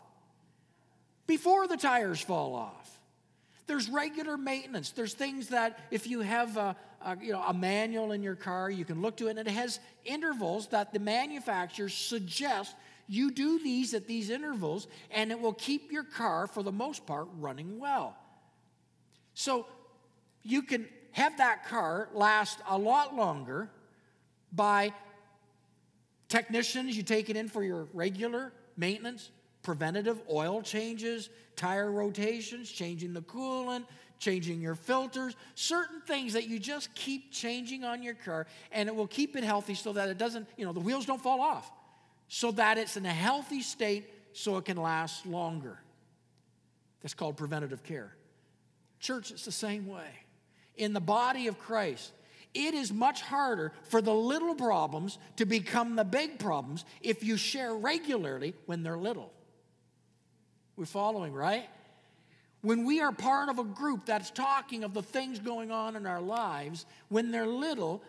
before 1.27 1.67
the 1.67 1.77
tires 1.77 2.21
fall 2.21 2.55
off. 2.55 2.94
There's 3.67 3.89
regular 3.89 4.37
maintenance. 4.37 4.91
There's 4.91 5.15
things 5.15 5.49
that 5.49 5.79
if 5.91 6.07
you 6.07 6.21
have 6.21 6.57
a, 6.57 6.77
a, 7.03 7.17
you 7.21 7.33
know, 7.33 7.43
a 7.43 7.55
manual 7.55 8.13
in 8.13 8.23
your 8.23 8.35
car, 8.35 8.71
you 8.71 8.85
can 8.85 9.01
look 9.01 9.17
to 9.19 9.29
it, 9.29 9.31
and 9.31 9.49
it 9.49 9.49
has 9.49 9.81
intervals 10.05 10.69
that 10.69 10.93
the 10.93 10.99
manufacturer 10.99 11.89
suggests 11.89 12.75
you 13.07 13.31
do 13.31 13.59
these 13.63 13.95
at 13.95 14.07
these 14.07 14.31
intervals, 14.31 14.87
and 15.11 15.31
it 15.31 15.41
will 15.41 15.53
keep 15.53 15.93
your 15.93 16.05
car, 16.05 16.47
for 16.47 16.63
the 16.63 16.73
most 16.73 17.07
part, 17.07 17.29
running 17.39 17.79
well. 17.79 18.17
So 19.35 19.67
you 20.43 20.63
can 20.63 20.87
have 21.13 21.39
that 21.39 21.67
car 21.67 22.09
last 22.13 22.59
a 22.69 22.79
lot 22.79 23.15
longer 23.15 23.71
by 24.53 24.93
technicians, 26.29 26.97
you 26.97 27.03
take 27.03 27.31
it 27.31 27.37
in 27.37 27.49
for 27.49 27.63
your 27.63 27.89
regular 27.93 28.53
maintenance, 28.77 29.31
preventative 29.65 30.21
oil 30.31 30.63
changes, 30.63 31.29
tire 31.57 31.91
rotations, 31.91 32.71
changing 32.71 33.13
the 33.13 33.23
coolant, 33.23 33.85
changing 34.21 34.61
your 34.61 34.77
filters, 34.77 35.35
certain 35.57 36.01
things 36.03 36.35
that 36.35 36.47
you 36.47 36.61
just 36.61 36.95
keep 36.95 37.33
changing 37.33 37.83
on 37.83 38.03
your 38.03 38.15
car, 38.15 38.47
and 38.71 38.89
it 38.89 38.95
will 38.95 39.09
keep 39.09 39.35
it 39.35 39.43
healthy 39.43 39.75
so 39.75 39.93
that 39.93 40.09
it 40.09 40.19
doesn't, 40.19 40.47
you 40.57 40.65
know, 40.65 40.73
the 40.73 40.81
wheels 40.81 41.05
don't 41.05 41.21
fall 41.21 41.41
off, 41.41 41.71
so 42.29 42.53
that 42.53 42.79
it's 42.79 42.97
in 42.97 43.05
a 43.05 43.13
healthy 43.13 43.61
state 43.61 44.09
so 44.33 44.57
it 44.57 44.65
can 44.65 44.77
last 44.77 45.27
longer. 45.27 45.79
That's 47.03 47.15
called 47.15 47.37
preventative 47.37 47.83
care. 47.83 48.15
Church, 49.01 49.31
it's 49.31 49.45
the 49.45 49.53
same 49.53 49.87
way. 49.87 50.09
In 50.77 50.93
the 50.93 51.01
body 51.01 51.49
of 51.49 51.59
Christ, 51.59 52.13
it 52.55 52.73
is 52.73 52.93
much 52.93 53.21
harder 53.21 53.73
for 53.83 54.01
the 54.01 54.15
little 54.15 54.55
problems 54.55 55.19
to 55.37 55.45
become 55.45 55.97
the 55.97 56.05
big 56.05 56.39
problems 56.39 56.85
if 57.03 57.23
you 57.23 57.37
share 57.37 57.75
regularly 57.75 58.55
when 58.67 58.83
they're 58.83 58.97
little. 58.97 59.34
We're 60.77 60.87
following, 60.87 61.33
right? 61.33 61.69
When 62.63 62.85
we 62.85 63.01
are 63.01 63.13
part 63.13 63.49
of 63.49 63.59
a 63.59 63.65
group 63.65 64.07
that's 64.07 64.31
talking 64.31 64.85
of 64.85 64.95
the 64.95 65.03
things 65.03 65.39
going 65.39 65.71
on 65.71 65.97
in 65.97 66.07
our 66.07 66.21
lives, 66.21 66.87
when 67.09 67.31
they're 67.31 67.47
little, 67.47 68.03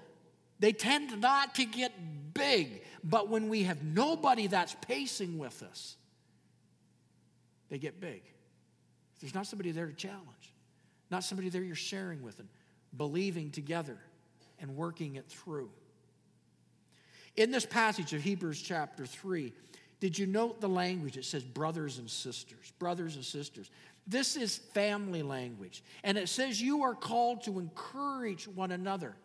they 0.60 0.72
tend 0.72 1.20
not 1.20 1.56
to 1.56 1.66
get 1.66 1.92
big. 2.34 2.84
But 3.04 3.30
when 3.30 3.50
we 3.50 3.64
have 3.64 3.84
nobody 3.84 4.48
that's 4.48 4.76
pacing 4.82 5.38
with 5.38 5.62
us, 5.62 5.98
they 7.70 7.78
get 7.78 8.00
big. 8.00 8.22
If 9.16 9.22
There's 9.22 9.36
not 9.36 9.48
somebody 9.48 9.72
there 9.72 9.88
to 9.88 9.94
challenge, 9.94 10.54
not 11.12 11.24
somebody 11.24 11.50
there 11.50 11.64
you're 11.64 11.76
sharing 11.76 12.22
with 12.22 12.40
and 12.40 12.48
believing 12.96 13.52
together 13.52 13.98
and 14.60 14.76
working 14.76 15.16
it 15.16 15.26
through. 15.28 15.70
In 17.36 17.52
this 17.52 17.66
passage 17.66 18.14
of 18.14 18.22
Hebrews 18.22 18.62
chapter 18.62 19.06
3, 19.06 19.52
did 20.06 20.20
you 20.20 20.28
note 20.28 20.62
the 20.62 20.70
language? 20.70 21.18
It 21.18 21.26
says 21.26 21.44
brothers 21.44 21.98
and 21.98 22.08
sisters, 22.08 22.72
brothers 22.78 23.16
and 23.16 23.26
sisters. 23.26 23.72
This 24.06 24.36
is 24.36 24.56
family 24.56 25.24
language. 25.24 25.84
And 26.04 26.16
it 26.16 26.30
says 26.30 26.62
you 26.62 26.84
are 26.84 26.94
called 26.94 27.44
to 27.46 27.58
encourage 27.58 28.48
one 28.48 28.72
another. 28.72 29.16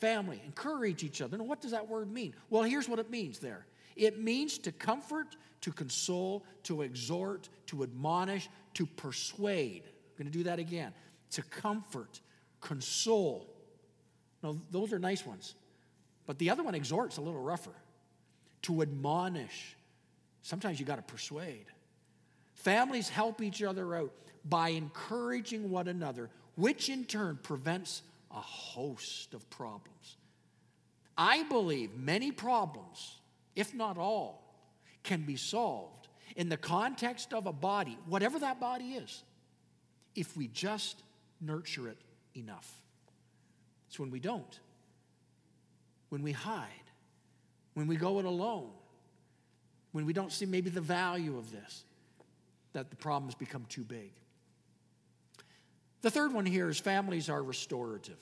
Family, 0.00 0.42
encourage 0.44 1.04
each 1.04 1.22
other. 1.22 1.38
Now, 1.38 1.44
what 1.44 1.60
does 1.60 1.70
that 1.70 1.88
word 1.88 2.10
mean? 2.10 2.34
Well, 2.50 2.64
here's 2.64 2.88
what 2.88 2.98
it 2.98 3.08
means 3.08 3.38
there 3.38 3.66
it 3.94 4.20
means 4.20 4.58
to 4.58 4.72
comfort, 4.72 5.36
to 5.60 5.70
console, 5.70 6.44
to 6.64 6.82
exhort, 6.82 7.48
to 7.66 7.84
admonish, 7.84 8.48
to 8.74 8.84
persuade. 8.84 9.84
I'm 9.84 10.24
going 10.24 10.32
to 10.32 10.36
do 10.36 10.42
that 10.42 10.58
again. 10.58 10.92
To 11.30 11.42
comfort, 11.42 12.20
console. 12.60 13.46
Now, 14.42 14.56
those 14.72 14.92
are 14.92 14.98
nice 14.98 15.24
ones. 15.24 15.54
But 16.26 16.40
the 16.40 16.50
other 16.50 16.64
one, 16.64 16.74
exhort's 16.74 17.18
a 17.18 17.20
little 17.20 17.40
rougher 17.40 17.76
to 18.68 18.82
admonish. 18.82 19.76
Sometimes 20.42 20.78
you 20.78 20.84
got 20.84 20.96
to 20.96 21.02
persuade. 21.02 21.64
Families 22.54 23.08
help 23.08 23.40
each 23.40 23.62
other 23.62 23.94
out 23.94 24.12
by 24.44 24.68
encouraging 24.68 25.70
one 25.70 25.88
another, 25.88 26.28
which 26.54 26.90
in 26.90 27.06
turn 27.06 27.38
prevents 27.42 28.02
a 28.30 28.40
host 28.40 29.32
of 29.32 29.48
problems. 29.48 30.18
I 31.16 31.44
believe 31.44 31.96
many 31.96 32.30
problems, 32.30 33.16
if 33.56 33.74
not 33.74 33.96
all, 33.96 34.54
can 35.02 35.22
be 35.22 35.36
solved 35.36 36.08
in 36.36 36.50
the 36.50 36.58
context 36.58 37.32
of 37.32 37.46
a 37.46 37.52
body, 37.52 37.96
whatever 38.06 38.38
that 38.38 38.60
body 38.60 38.92
is, 38.92 39.22
if 40.14 40.36
we 40.36 40.46
just 40.48 41.02
nurture 41.40 41.88
it 41.88 41.98
enough. 42.34 42.70
It's 43.88 43.98
when 43.98 44.10
we 44.10 44.20
don't, 44.20 44.60
when 46.10 46.22
we 46.22 46.32
hide, 46.32 46.87
when 47.78 47.86
we 47.86 47.94
go 47.94 48.18
it 48.18 48.24
alone, 48.24 48.70
when 49.92 50.04
we 50.04 50.12
don't 50.12 50.32
see 50.32 50.46
maybe 50.46 50.68
the 50.68 50.80
value 50.80 51.38
of 51.38 51.52
this, 51.52 51.84
that 52.72 52.90
the 52.90 52.96
problems 52.96 53.36
become 53.36 53.64
too 53.68 53.84
big. 53.84 54.10
The 56.02 56.10
third 56.10 56.32
one 56.34 56.44
here 56.44 56.68
is 56.68 56.80
families 56.80 57.28
are 57.30 57.40
restorative. 57.40 58.18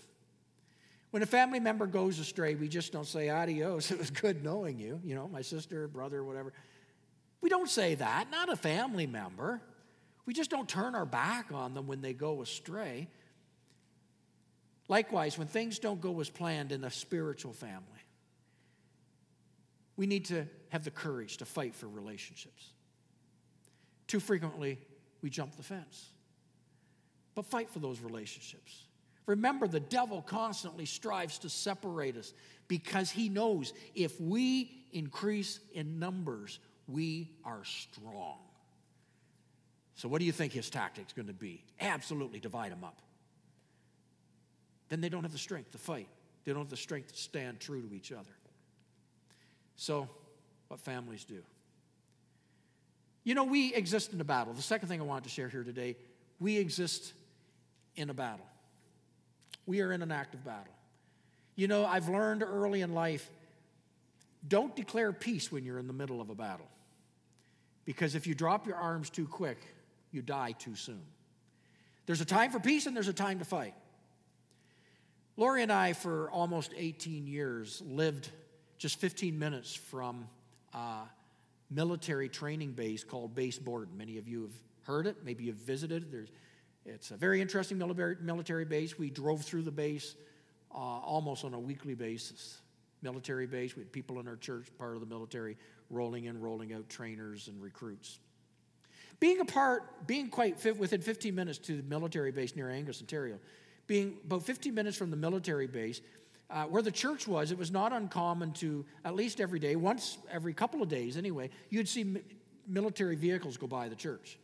When 1.10 1.22
a 1.22 1.26
family 1.26 1.58
member 1.58 1.86
goes 1.86 2.18
astray, 2.18 2.54
we 2.54 2.68
just 2.68 2.92
don't 2.92 3.06
say 3.06 3.30
adios. 3.30 3.90
It 3.90 3.98
was 3.98 4.10
good 4.10 4.44
knowing 4.44 4.78
you, 4.78 5.00
you 5.02 5.14
know, 5.14 5.26
my 5.26 5.40
sister, 5.40 5.88
brother, 5.88 6.22
whatever. 6.22 6.52
We 7.40 7.48
don't 7.48 7.70
say 7.70 7.94
that, 7.94 8.30
not 8.30 8.52
a 8.52 8.56
family 8.56 9.06
member. 9.06 9.62
We 10.26 10.34
just 10.34 10.50
don't 10.50 10.68
turn 10.68 10.94
our 10.94 11.06
back 11.06 11.50
on 11.50 11.72
them 11.72 11.86
when 11.86 12.02
they 12.02 12.12
go 12.12 12.42
astray. 12.42 13.08
Likewise, 14.88 15.38
when 15.38 15.46
things 15.46 15.78
don't 15.78 16.00
go 16.00 16.20
as 16.20 16.28
planned 16.28 16.72
in 16.72 16.84
a 16.84 16.90
spiritual 16.90 17.54
family, 17.54 18.05
we 19.96 20.06
need 20.06 20.26
to 20.26 20.46
have 20.68 20.84
the 20.84 20.90
courage 20.90 21.38
to 21.38 21.44
fight 21.44 21.74
for 21.74 21.88
relationships. 21.88 22.70
Too 24.06 24.20
frequently, 24.20 24.78
we 25.22 25.30
jump 25.30 25.56
the 25.56 25.62
fence. 25.62 26.10
But 27.34 27.46
fight 27.46 27.70
for 27.70 27.80
those 27.80 28.00
relationships. 28.00 28.84
Remember, 29.26 29.66
the 29.66 29.80
devil 29.80 30.22
constantly 30.22 30.86
strives 30.86 31.38
to 31.40 31.48
separate 31.48 32.16
us 32.16 32.32
because 32.68 33.10
he 33.10 33.28
knows 33.28 33.72
if 33.94 34.20
we 34.20 34.84
increase 34.92 35.60
in 35.72 35.98
numbers, 35.98 36.60
we 36.86 37.30
are 37.44 37.64
strong. 37.64 38.38
So, 39.96 40.08
what 40.08 40.20
do 40.20 40.24
you 40.26 40.32
think 40.32 40.52
his 40.52 40.70
tactic 40.70 41.06
is 41.06 41.12
going 41.12 41.26
to 41.26 41.32
be? 41.32 41.64
Absolutely 41.80 42.38
divide 42.38 42.70
them 42.70 42.84
up. 42.84 43.00
Then 44.88 45.00
they 45.00 45.08
don't 45.08 45.24
have 45.24 45.32
the 45.32 45.38
strength 45.38 45.72
to 45.72 45.78
fight, 45.78 46.08
they 46.44 46.52
don't 46.52 46.62
have 46.62 46.70
the 46.70 46.76
strength 46.76 47.12
to 47.12 47.18
stand 47.18 47.58
true 47.58 47.82
to 47.82 47.94
each 47.94 48.12
other. 48.12 48.35
So, 49.76 50.08
what 50.68 50.80
families 50.80 51.24
do. 51.24 51.42
You 53.24 53.34
know, 53.34 53.44
we 53.44 53.74
exist 53.74 54.12
in 54.12 54.20
a 54.20 54.24
battle. 54.24 54.52
The 54.52 54.62
second 54.62 54.88
thing 54.88 55.00
I 55.00 55.04
wanted 55.04 55.24
to 55.24 55.30
share 55.30 55.48
here 55.48 55.64
today 55.64 55.96
we 56.38 56.58
exist 56.58 57.14
in 57.94 58.10
a 58.10 58.14
battle. 58.14 58.46
We 59.64 59.80
are 59.80 59.90
in 59.92 60.02
an 60.02 60.12
active 60.12 60.44
battle. 60.44 60.72
You 61.54 61.66
know, 61.66 61.86
I've 61.86 62.08
learned 62.08 62.42
early 62.42 62.82
in 62.82 62.92
life 62.92 63.30
don't 64.46 64.76
declare 64.76 65.12
peace 65.12 65.50
when 65.50 65.64
you're 65.64 65.78
in 65.78 65.86
the 65.86 65.92
middle 65.92 66.20
of 66.20 66.30
a 66.30 66.34
battle. 66.34 66.68
Because 67.84 68.14
if 68.14 68.26
you 68.26 68.34
drop 68.34 68.66
your 68.66 68.76
arms 68.76 69.10
too 69.10 69.26
quick, 69.26 69.58
you 70.12 70.22
die 70.22 70.52
too 70.52 70.76
soon. 70.76 71.02
There's 72.06 72.20
a 72.20 72.26
time 72.26 72.50
for 72.50 72.60
peace 72.60 72.86
and 72.86 72.94
there's 72.94 73.08
a 73.08 73.12
time 73.12 73.40
to 73.40 73.44
fight. 73.44 73.74
Lori 75.36 75.62
and 75.62 75.72
I, 75.72 75.92
for 75.92 76.30
almost 76.30 76.72
18 76.76 77.26
years, 77.26 77.82
lived 77.86 78.30
just 78.78 79.00
15 79.00 79.38
minutes 79.38 79.74
from 79.74 80.28
a 80.74 81.02
military 81.70 82.28
training 82.28 82.72
base 82.72 83.04
called 83.04 83.34
Base 83.34 83.58
Borden. 83.58 83.96
Many 83.96 84.18
of 84.18 84.28
you 84.28 84.42
have 84.42 84.52
heard 84.82 85.06
it, 85.06 85.16
maybe 85.24 85.44
you've 85.44 85.56
visited. 85.56 86.10
There's, 86.12 86.30
it's 86.84 87.10
a 87.10 87.16
very 87.16 87.40
interesting 87.40 87.78
military 87.78 88.64
base. 88.64 88.98
We 88.98 89.10
drove 89.10 89.42
through 89.42 89.62
the 89.62 89.72
base 89.72 90.14
uh, 90.72 90.78
almost 90.78 91.44
on 91.44 91.54
a 91.54 91.58
weekly 91.58 91.94
basis. 91.94 92.60
Military 93.02 93.46
base, 93.46 93.76
we 93.76 93.82
had 93.82 93.92
people 93.92 94.20
in 94.20 94.28
our 94.28 94.36
church, 94.36 94.68
part 94.78 94.94
of 94.94 95.00
the 95.00 95.06
military, 95.06 95.56
rolling 95.90 96.24
in, 96.24 96.40
rolling 96.40 96.72
out 96.72 96.88
trainers 96.88 97.48
and 97.48 97.60
recruits. 97.60 98.18
Being 99.18 99.40
a 99.40 99.44
part, 99.44 100.06
being 100.06 100.28
quite 100.28 100.62
within 100.76 101.00
15 101.00 101.34
minutes 101.34 101.58
to 101.58 101.76
the 101.76 101.82
military 101.82 102.30
base 102.30 102.54
near 102.54 102.70
Angus, 102.70 103.00
Ontario, 103.00 103.38
being 103.86 104.18
about 104.24 104.42
15 104.42 104.74
minutes 104.74 104.96
from 104.96 105.10
the 105.10 105.16
military 105.16 105.66
base, 105.66 106.00
uh, 106.50 106.64
where 106.64 106.82
the 106.82 106.90
church 106.90 107.26
was, 107.26 107.50
it 107.50 107.58
was 107.58 107.70
not 107.70 107.92
uncommon 107.92 108.52
to, 108.52 108.84
at 109.04 109.14
least 109.14 109.40
every 109.40 109.58
day, 109.58 109.76
once 109.76 110.18
every 110.30 110.54
couple 110.54 110.82
of 110.82 110.88
days 110.88 111.16
anyway, 111.16 111.50
you'd 111.70 111.88
see 111.88 112.04
mi- 112.04 112.22
military 112.68 113.16
vehicles 113.16 113.56
go 113.56 113.66
by 113.66 113.88
the 113.88 113.96
church. 113.96 114.38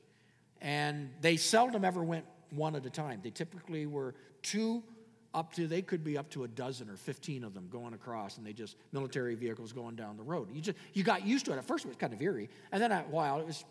And 0.60 1.10
they 1.20 1.36
seldom 1.36 1.84
ever 1.84 2.02
went 2.02 2.24
one 2.50 2.76
at 2.76 2.84
a 2.86 2.90
time. 2.90 3.20
They 3.22 3.30
typically 3.30 3.86
were 3.86 4.14
two 4.42 4.82
up 5.34 5.52
to, 5.54 5.66
they 5.66 5.82
could 5.82 6.04
be 6.04 6.18
up 6.18 6.28
to 6.30 6.44
a 6.44 6.48
dozen 6.48 6.90
or 6.90 6.96
15 6.96 7.44
of 7.44 7.54
them 7.54 7.68
going 7.70 7.94
across, 7.94 8.36
and 8.36 8.46
they 8.46 8.52
just, 8.52 8.76
military 8.92 9.34
vehicles 9.34 9.72
going 9.72 9.96
down 9.96 10.16
the 10.16 10.22
road. 10.22 10.48
You 10.52 10.60
just, 10.60 10.76
you 10.92 11.02
got 11.02 11.26
used 11.26 11.46
to 11.46 11.52
it. 11.52 11.56
At 11.56 11.64
first, 11.64 11.84
it 11.84 11.88
was 11.88 11.96
kind 11.96 12.12
of 12.12 12.20
eerie. 12.20 12.50
And 12.70 12.82
then 12.82 12.92
a 12.92 13.00
while, 13.02 13.40
it 13.40 13.46
was, 13.46 13.64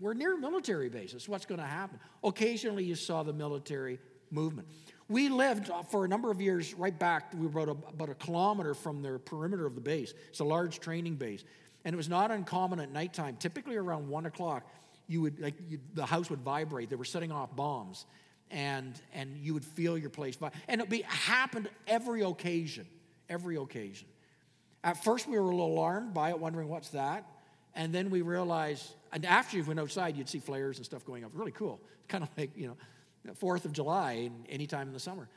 we're 0.00 0.14
near 0.14 0.36
military 0.36 0.88
bases. 0.88 1.28
What's 1.28 1.44
going 1.44 1.60
to 1.60 1.66
happen? 1.66 1.98
Occasionally, 2.22 2.84
you 2.84 2.94
saw 2.94 3.22
the 3.22 3.32
military 3.32 3.98
movement. 4.30 4.68
We 5.08 5.28
lived 5.28 5.70
for 5.90 6.04
a 6.04 6.08
number 6.08 6.30
of 6.30 6.40
years 6.40 6.74
right 6.74 6.98
back, 6.98 7.32
we 7.34 7.46
were 7.46 7.62
about 7.68 8.08
a, 8.08 8.14
kilometer 8.14 8.74
from 8.74 9.02
the 9.02 9.18
perimeter 9.18 9.66
of 9.66 9.74
the 9.74 9.80
base. 9.80 10.14
It's 10.30 10.40
a 10.40 10.44
large 10.44 10.80
training 10.80 11.16
base. 11.16 11.44
And 11.84 11.92
it 11.92 11.96
was 11.96 12.08
not 12.08 12.30
uncommon 12.30 12.80
at 12.80 12.90
nighttime, 12.90 13.36
typically 13.36 13.76
around 13.76 14.08
one 14.08 14.24
o'clock, 14.24 14.66
you 15.06 15.20
would, 15.20 15.38
like, 15.38 15.54
the 15.92 16.06
house 16.06 16.30
would 16.30 16.40
vibrate. 16.40 16.88
They 16.88 16.96
were 16.96 17.04
setting 17.04 17.30
off 17.30 17.54
bombs. 17.54 18.06
and, 18.50 19.00
and 19.12 19.36
you 19.36 19.52
would 19.54 19.64
feel 19.64 19.98
your 19.98 20.10
place. 20.10 20.38
And 20.68 20.80
it 20.80 20.88
be, 20.88 21.02
happened 21.02 21.68
every 21.86 22.22
occasion, 22.22 22.86
every 23.28 23.56
occasion. 23.56 24.06
At 24.82 25.02
first, 25.02 25.28
we 25.28 25.36
were 25.36 25.42
a 25.42 25.46
little 25.46 25.66
alarmed 25.66 26.14
by 26.14 26.30
it, 26.30 26.38
wondering 26.38 26.68
what's 26.68 26.90
that. 26.90 27.26
And 27.74 27.92
then 27.92 28.10
we 28.10 28.22
realized, 28.22 28.94
and 29.12 29.26
after 29.26 29.56
you 29.56 29.64
went 29.64 29.80
outside, 29.80 30.16
you'd 30.16 30.28
see 30.28 30.38
flares 30.38 30.76
and 30.76 30.86
stuff 30.86 31.04
going 31.04 31.24
up. 31.24 31.32
Really 31.34 31.50
cool. 31.50 31.80
Kind 32.06 32.22
of 32.22 32.30
like, 32.38 32.50
you 32.56 32.68
know, 32.68 32.76
4th 33.32 33.64
of 33.64 33.72
July, 33.72 34.12
and 34.12 34.46
anytime 34.48 34.88
in 34.88 34.92
the 34.92 35.00
summer. 35.00 35.28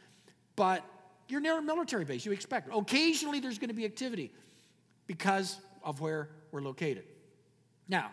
But 0.55 0.83
you're 1.29 1.41
near 1.41 1.57
a 1.57 1.61
military 1.61 2.05
base, 2.05 2.25
you 2.25 2.31
expect. 2.31 2.69
Occasionally, 2.73 3.39
there's 3.39 3.57
going 3.57 3.69
to 3.69 3.75
be 3.75 3.85
activity 3.85 4.31
because 5.05 5.57
of 5.83 6.01
where 6.01 6.29
we're 6.51 6.61
located. 6.61 7.05
Now, 7.87 8.11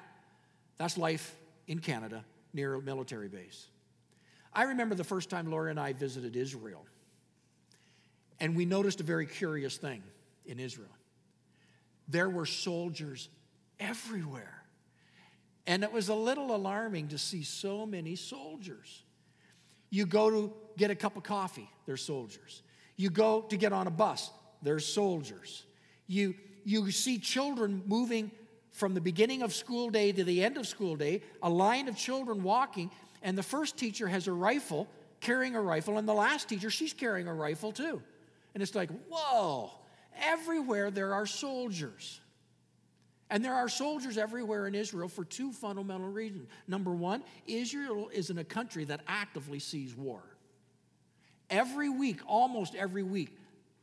that's 0.76 0.96
life 0.96 1.34
in 1.66 1.78
Canada 1.78 2.24
near 2.52 2.74
a 2.74 2.82
military 2.82 3.28
base. 3.28 3.68
I 4.52 4.64
remember 4.64 4.94
the 4.94 5.04
first 5.04 5.30
time 5.30 5.50
Lori 5.50 5.70
and 5.70 5.80
I 5.80 5.92
visited 5.92 6.36
Israel, 6.36 6.84
and 8.38 8.54
we 8.54 8.64
noticed 8.64 9.00
a 9.00 9.04
very 9.04 9.26
curious 9.26 9.76
thing 9.76 10.02
in 10.46 10.60
Israel. 10.60 10.90
There 12.08 12.28
were 12.28 12.46
soldiers 12.46 13.28
everywhere. 13.80 14.64
And 15.66 15.82
it 15.82 15.92
was 15.92 16.08
a 16.08 16.14
little 16.14 16.54
alarming 16.54 17.08
to 17.08 17.18
see 17.18 17.42
so 17.42 17.86
many 17.86 18.16
soldiers. 18.16 19.02
You 19.94 20.06
go 20.06 20.28
to 20.28 20.52
get 20.76 20.90
a 20.90 20.96
cup 20.96 21.16
of 21.16 21.22
coffee, 21.22 21.70
there's 21.86 22.02
soldiers. 22.02 22.64
You 22.96 23.10
go 23.10 23.42
to 23.42 23.56
get 23.56 23.72
on 23.72 23.86
a 23.86 23.92
bus, 23.92 24.28
there's 24.60 24.84
soldiers. 24.84 25.64
You, 26.08 26.34
you 26.64 26.90
see 26.90 27.20
children 27.20 27.80
moving 27.86 28.32
from 28.72 28.94
the 28.94 29.00
beginning 29.00 29.42
of 29.42 29.54
school 29.54 29.90
day 29.90 30.10
to 30.10 30.24
the 30.24 30.42
end 30.42 30.56
of 30.56 30.66
school 30.66 30.96
day, 30.96 31.22
a 31.44 31.48
line 31.48 31.86
of 31.86 31.96
children 31.96 32.42
walking, 32.42 32.90
and 33.22 33.38
the 33.38 33.42
first 33.44 33.76
teacher 33.76 34.08
has 34.08 34.26
a 34.26 34.32
rifle, 34.32 34.88
carrying 35.20 35.54
a 35.54 35.60
rifle, 35.60 35.96
and 35.96 36.08
the 36.08 36.12
last 36.12 36.48
teacher, 36.48 36.70
she's 36.70 36.92
carrying 36.92 37.28
a 37.28 37.34
rifle 37.34 37.70
too. 37.70 38.02
And 38.52 38.64
it's 38.64 38.74
like, 38.74 38.90
whoa, 39.08 39.70
everywhere 40.20 40.90
there 40.90 41.14
are 41.14 41.24
soldiers. 41.24 42.20
And 43.34 43.44
there 43.44 43.54
are 43.54 43.68
soldiers 43.68 44.16
everywhere 44.16 44.68
in 44.68 44.76
Israel 44.76 45.08
for 45.08 45.24
two 45.24 45.50
fundamental 45.50 46.06
reasons. 46.06 46.46
Number 46.68 46.92
one, 46.92 47.24
Israel 47.48 48.08
is 48.12 48.30
in 48.30 48.38
a 48.38 48.44
country 48.44 48.84
that 48.84 49.00
actively 49.08 49.58
sees 49.58 49.92
war. 49.92 50.22
Every 51.50 51.88
week, 51.88 52.20
almost 52.28 52.76
every 52.76 53.02
week, 53.02 53.36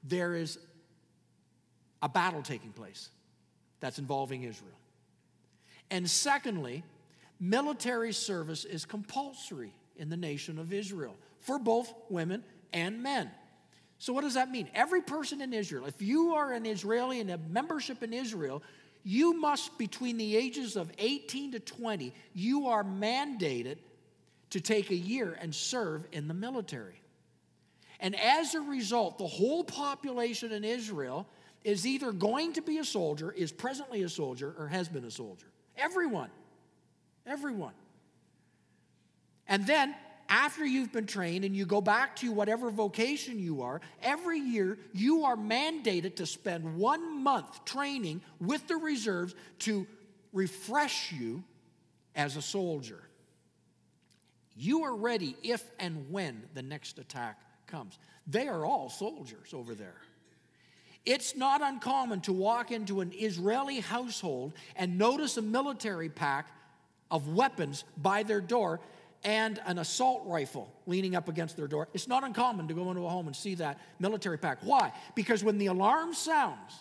there 0.05 0.35
is 0.35 0.57
a 2.01 2.07
battle 2.07 2.41
taking 2.41 2.71
place 2.71 3.09
that's 3.81 3.99
involving 3.99 4.43
Israel. 4.43 4.71
And 5.89 6.09
secondly, 6.09 6.81
military 7.37 8.13
service 8.13 8.63
is 8.63 8.85
compulsory 8.85 9.73
in 9.97 10.07
the 10.07 10.15
nation 10.15 10.59
of 10.59 10.71
Israel 10.71 11.17
for 11.39 11.59
both 11.59 11.93
women 12.07 12.45
and 12.71 13.03
men. 13.03 13.29
So, 13.97 14.13
what 14.13 14.21
does 14.21 14.35
that 14.35 14.49
mean? 14.49 14.69
Every 14.73 15.01
person 15.01 15.41
in 15.41 15.51
Israel, 15.51 15.87
if 15.87 16.01
you 16.01 16.35
are 16.35 16.53
an 16.53 16.65
Israeli 16.65 17.19
and 17.19 17.29
have 17.29 17.49
membership 17.51 18.01
in 18.01 18.13
Israel, 18.13 18.63
you 19.03 19.33
must, 19.39 19.77
between 19.77 20.17
the 20.17 20.35
ages 20.35 20.75
of 20.75 20.91
18 20.97 21.53
to 21.53 21.59
20, 21.59 22.13
you 22.33 22.67
are 22.67 22.83
mandated 22.83 23.77
to 24.51 24.61
take 24.61 24.91
a 24.91 24.95
year 24.95 25.37
and 25.39 25.53
serve 25.53 26.05
in 26.11 26.27
the 26.27 26.33
military. 26.33 27.01
And 27.99 28.19
as 28.19 28.55
a 28.55 28.61
result, 28.61 29.17
the 29.17 29.27
whole 29.27 29.63
population 29.63 30.51
in 30.51 30.63
Israel 30.63 31.27
is 31.63 31.85
either 31.85 32.11
going 32.11 32.53
to 32.53 32.61
be 32.61 32.79
a 32.79 32.83
soldier, 32.83 33.31
is 33.31 33.51
presently 33.51 34.03
a 34.03 34.09
soldier, 34.09 34.53
or 34.57 34.67
has 34.67 34.89
been 34.89 35.05
a 35.05 35.11
soldier. 35.11 35.45
Everyone. 35.77 36.29
Everyone. 37.25 37.73
And 39.47 39.67
then, 39.67 39.95
after 40.31 40.65
you've 40.65 40.93
been 40.93 41.05
trained 41.05 41.43
and 41.43 41.53
you 41.53 41.65
go 41.65 41.81
back 41.81 42.15
to 42.15 42.31
whatever 42.31 42.71
vocation 42.71 43.37
you 43.37 43.61
are, 43.61 43.81
every 44.01 44.39
year 44.39 44.77
you 44.93 45.25
are 45.25 45.35
mandated 45.35 46.15
to 46.15 46.25
spend 46.25 46.77
one 46.77 47.21
month 47.21 47.65
training 47.65 48.21
with 48.39 48.65
the 48.67 48.77
reserves 48.77 49.35
to 49.59 49.85
refresh 50.31 51.11
you 51.11 51.43
as 52.15 52.37
a 52.37 52.41
soldier. 52.41 53.01
You 54.55 54.83
are 54.83 54.95
ready 54.95 55.35
if 55.43 55.69
and 55.79 56.09
when 56.09 56.43
the 56.53 56.61
next 56.61 56.97
attack 56.97 57.37
comes. 57.67 57.99
They 58.25 58.47
are 58.47 58.65
all 58.65 58.89
soldiers 58.89 59.53
over 59.53 59.75
there. 59.75 59.97
It's 61.05 61.35
not 61.35 61.61
uncommon 61.61 62.21
to 62.21 62.31
walk 62.31 62.71
into 62.71 63.01
an 63.01 63.11
Israeli 63.13 63.81
household 63.81 64.53
and 64.77 64.97
notice 64.97 65.35
a 65.35 65.41
military 65.41 66.07
pack 66.07 66.47
of 67.09 67.27
weapons 67.27 67.83
by 67.97 68.23
their 68.23 68.39
door 68.39 68.79
and 69.23 69.59
an 69.65 69.77
assault 69.77 70.23
rifle 70.25 70.73
leaning 70.85 71.15
up 71.15 71.29
against 71.29 71.55
their 71.55 71.67
door. 71.67 71.87
It's 71.93 72.07
not 72.07 72.23
uncommon 72.23 72.67
to 72.67 72.73
go 72.73 72.89
into 72.89 73.05
a 73.05 73.09
home 73.09 73.27
and 73.27 73.35
see 73.35 73.55
that 73.55 73.79
military 73.99 74.37
pack. 74.37 74.59
Why? 74.61 74.91
Because 75.15 75.43
when 75.43 75.57
the 75.57 75.67
alarm 75.67 76.13
sounds, 76.13 76.73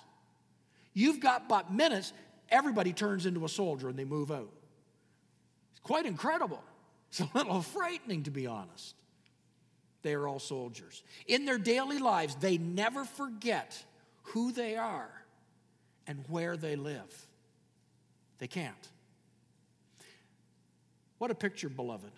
you've 0.94 1.20
got 1.20 1.48
but 1.48 1.72
minutes, 1.72 2.12
everybody 2.48 2.92
turns 2.92 3.26
into 3.26 3.44
a 3.44 3.48
soldier 3.48 3.88
and 3.88 3.98
they 3.98 4.05
move 4.05 4.31
out. 4.31 4.50
It's 5.72 5.81
quite 5.81 6.07
incredible. 6.07 6.62
It's 7.11 7.20
a 7.20 7.31
little 7.35 7.61
frightening, 7.61 8.22
to 8.24 8.31
be 8.31 8.46
honest. 8.46 8.94
They 10.03 10.14
are 10.14 10.26
all 10.26 10.38
soldiers. 10.38 11.03
In 11.26 11.44
their 11.44 11.59
daily 11.59 11.98
lives, 11.98 12.37
they 12.37 12.57
never 12.57 13.05
forget 13.05 13.85
who 14.22 14.53
they 14.53 14.76
are 14.76 15.11
and 16.07 16.24
where 16.29 16.57
they 16.57 16.76
live. 16.76 17.26
They 18.38 18.46
can't. 18.46 18.88
What 21.18 21.31
a 21.31 21.35
picture, 21.35 21.68
beloved. 21.68 22.12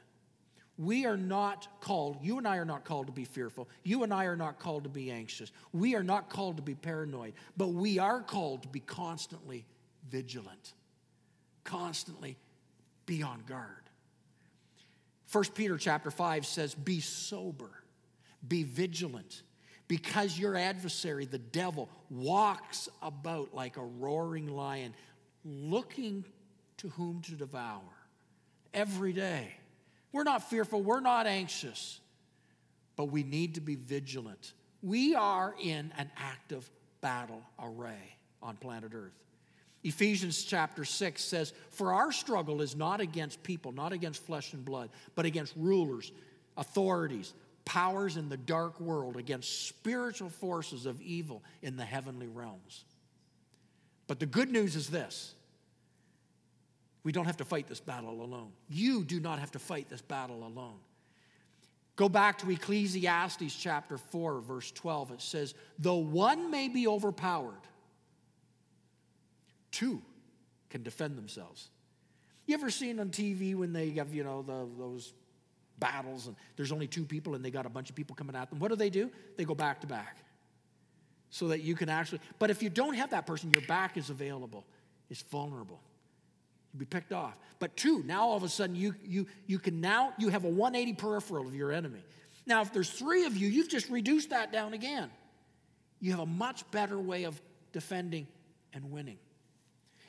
We 0.83 1.07
are 1.07 1.17
not 1.17 1.69
called, 1.81 2.19
you 2.23 2.39
and 2.39 2.49
I 2.49 2.57
are 2.57 2.65
not 2.65 2.85
called 2.85 3.07
to 3.07 3.13
be 3.13 3.25
fearful. 3.25 3.69
You 3.85 4.03
and 4.03 4.13
I 4.13 4.25
are 4.25 4.35
not 4.35 4.59
called 4.59 4.83
to 4.83 4.91
be 4.91 5.13
anxious. 5.13 5.53
We 5.73 5.95
are 5.95 6.03
not 6.03 6.29
called 6.29 6.57
to 6.57 6.63
be 6.63 6.75
paranoid, 6.75 7.35
but 7.57 7.69
we 7.69 8.01
are 8.01 8.21
called 8.21 8.63
to 8.63 8.69
be 8.69 8.81
constantly 8.81 9.65
vigilant, 10.11 10.73
constantly 11.63 12.37
be 13.07 13.23
on 13.23 13.45
guard. 13.47 13.69
1 15.31 15.45
Peter 15.55 15.79
chapter 15.79 16.11
5 16.11 16.45
says, 16.45 16.75
Be 16.75 16.99
sober, 16.99 17.71
be 18.47 18.65
vigilant 18.65 19.43
because 19.87 20.37
your 20.37 20.57
adversary, 20.57 21.27
the 21.27 21.39
devil, 21.39 21.89
walks 22.11 22.89
about 23.01 23.55
like 23.55 23.77
a 23.77 23.85
roaring 23.85 24.49
lion, 24.49 24.95
looking 25.45 26.25
to 26.79 26.89
whom 26.89 27.21
to 27.23 27.33
devour 27.33 27.83
every 28.75 29.13
day. 29.13 29.53
We're 30.13 30.25
not 30.25 30.49
fearful, 30.49 30.83
we're 30.83 31.01
not 31.01 31.27
anxious, 31.27 32.01
but 32.97 33.07
we 33.07 33.23
need 33.23 33.55
to 33.55 33.61
be 33.61 33.77
vigilant. 33.77 34.53
We 34.83 35.15
are 35.15 35.55
in 35.61 35.93
an 35.97 36.11
active 36.17 36.71
battle 37.01 37.43
array 37.59 38.17
on 38.43 38.57
planet 38.57 38.93
Earth. 38.95 39.15
Ephesians 39.85 40.45
chapter 40.45 40.85
6 40.85 41.23
says, 41.23 41.53
For 41.71 41.93
our 41.93 42.13
struggle 42.13 42.63
is 42.63 42.77
not 42.77 43.01
against 43.01 43.43
people, 43.43 43.73
not 43.73 43.93
against 43.93 44.23
flesh 44.23 44.53
and 44.53 44.65
blood, 44.65 44.91
but 45.15 45.25
against 45.25 45.55
rulers, 45.57 46.13
authorities, 46.57 47.33
powers 47.65 48.17
in 48.17 48.29
the 48.29 48.37
dark 48.37 48.81
world 48.81 49.17
against 49.17 49.67
spiritual 49.67 50.29
forces 50.29 50.87
of 50.87 51.01
evil 51.01 51.43
in 51.63 51.77
the 51.77 51.85
heavenly 51.85 52.29
realms. 52.29 52.85
But 54.07 54.21
the 54.21 54.27
good 54.27 54.51
news 54.51 54.77
is 54.77 54.89
this 54.89 55.35
we 57.05 57.13
don't 57.13 57.25
have 57.27 57.39
to 57.39 57.45
fight 57.45 57.69
this 57.69 57.81
battle 57.81 58.23
alone. 58.23 58.53
You 58.69 59.05
do 59.05 59.21
not 59.21 59.39
have 59.39 59.51
to 59.53 59.59
fight 59.59 59.89
this 59.89 60.03
battle 60.03 60.47
alone. 60.47 60.79
Go 61.97 62.09
back 62.09 62.39
to 62.39 62.51
Ecclesiastes 62.51 63.55
chapter 63.55 63.99
4, 63.99 64.41
verse 64.41 64.71
12. 64.73 65.13
It 65.13 65.21
says, 65.21 65.55
Though 65.79 65.97
one 65.97 66.51
may 66.51 66.69
be 66.69 66.87
overpowered, 66.87 67.61
two 69.71 70.01
can 70.71 70.83
defend 70.83 71.19
themselves. 71.19 71.69
You 72.47 72.55
ever 72.55 72.71
seen 72.71 72.99
on 72.99 73.11
TV 73.11 73.55
when 73.55 73.73
they 73.73 73.91
have, 73.91 74.15
you 74.15 74.25
know, 74.25 74.43
the, 74.43 74.67
those 74.79 75.13
battles 75.79 76.29
and 76.29 76.37
there's 76.57 76.73
only 76.73 76.87
two 76.87 77.05
people 77.05 77.35
and 77.35 77.45
they 77.45 77.51
got 77.51 77.67
a 77.67 77.69
bunch 77.69 77.91
of 77.91 77.97
people 77.97 78.17
coming 78.17 78.37
at 78.37 78.49
them. 78.49 78.59
What 78.59 78.69
do 78.69 78.77
they 78.77 78.91
do? 78.91 79.11
They 79.37 79.45
go 79.45 79.55
back 79.55 79.81
to 79.83 79.87
back 79.87 80.19
so 81.31 81.49
that 81.49 81.61
you 81.61 81.75
can 81.75 81.89
actually. 81.89 82.21
But 82.39 82.51
if 82.51 82.63
you 82.63 82.71
don't 82.71 82.95
have 82.95 83.11
that 83.11 83.27
person, 83.27 83.51
your 83.51 83.63
back 83.63 83.97
is 83.97 84.09
available, 84.09 84.65
it's 85.11 85.23
vulnerable. 85.23 85.81
You'd 86.73 86.81
be 86.81 86.87
picked 86.87 87.13
off. 87.13 87.39
But 87.59 87.77
two, 87.77 88.03
now 88.05 88.23
all 88.29 88.37
of 88.37 88.43
a 88.43 88.49
sudden 88.49 88.75
you, 88.75 88.95
you, 89.05 89.27
you 89.47 89.59
can 89.59 89.81
now, 89.81 90.13
you 90.19 90.29
have 90.31 90.45
a 90.45 90.49
180 90.49 90.95
peripheral 90.95 91.47
of 91.47 91.55
your 91.55 91.73
enemy. 91.73 92.03
Now, 92.47 92.63
if 92.63 92.73
there's 92.73 92.91
three 92.91 93.25
of 93.27 93.37
you, 93.37 93.49
you've 93.49 93.69
just 93.69 93.89
reduced 93.89 94.31
that 94.31 94.53
down 94.53 94.73
again. 94.73 95.11
You 96.01 96.11
have 96.11 96.21
a 96.21 96.27
much 96.27 96.69
better 96.71 96.99
way 96.99 97.25
of 97.25 97.41
defending 97.73 98.27
and 98.73 98.91
winning. 98.91 99.19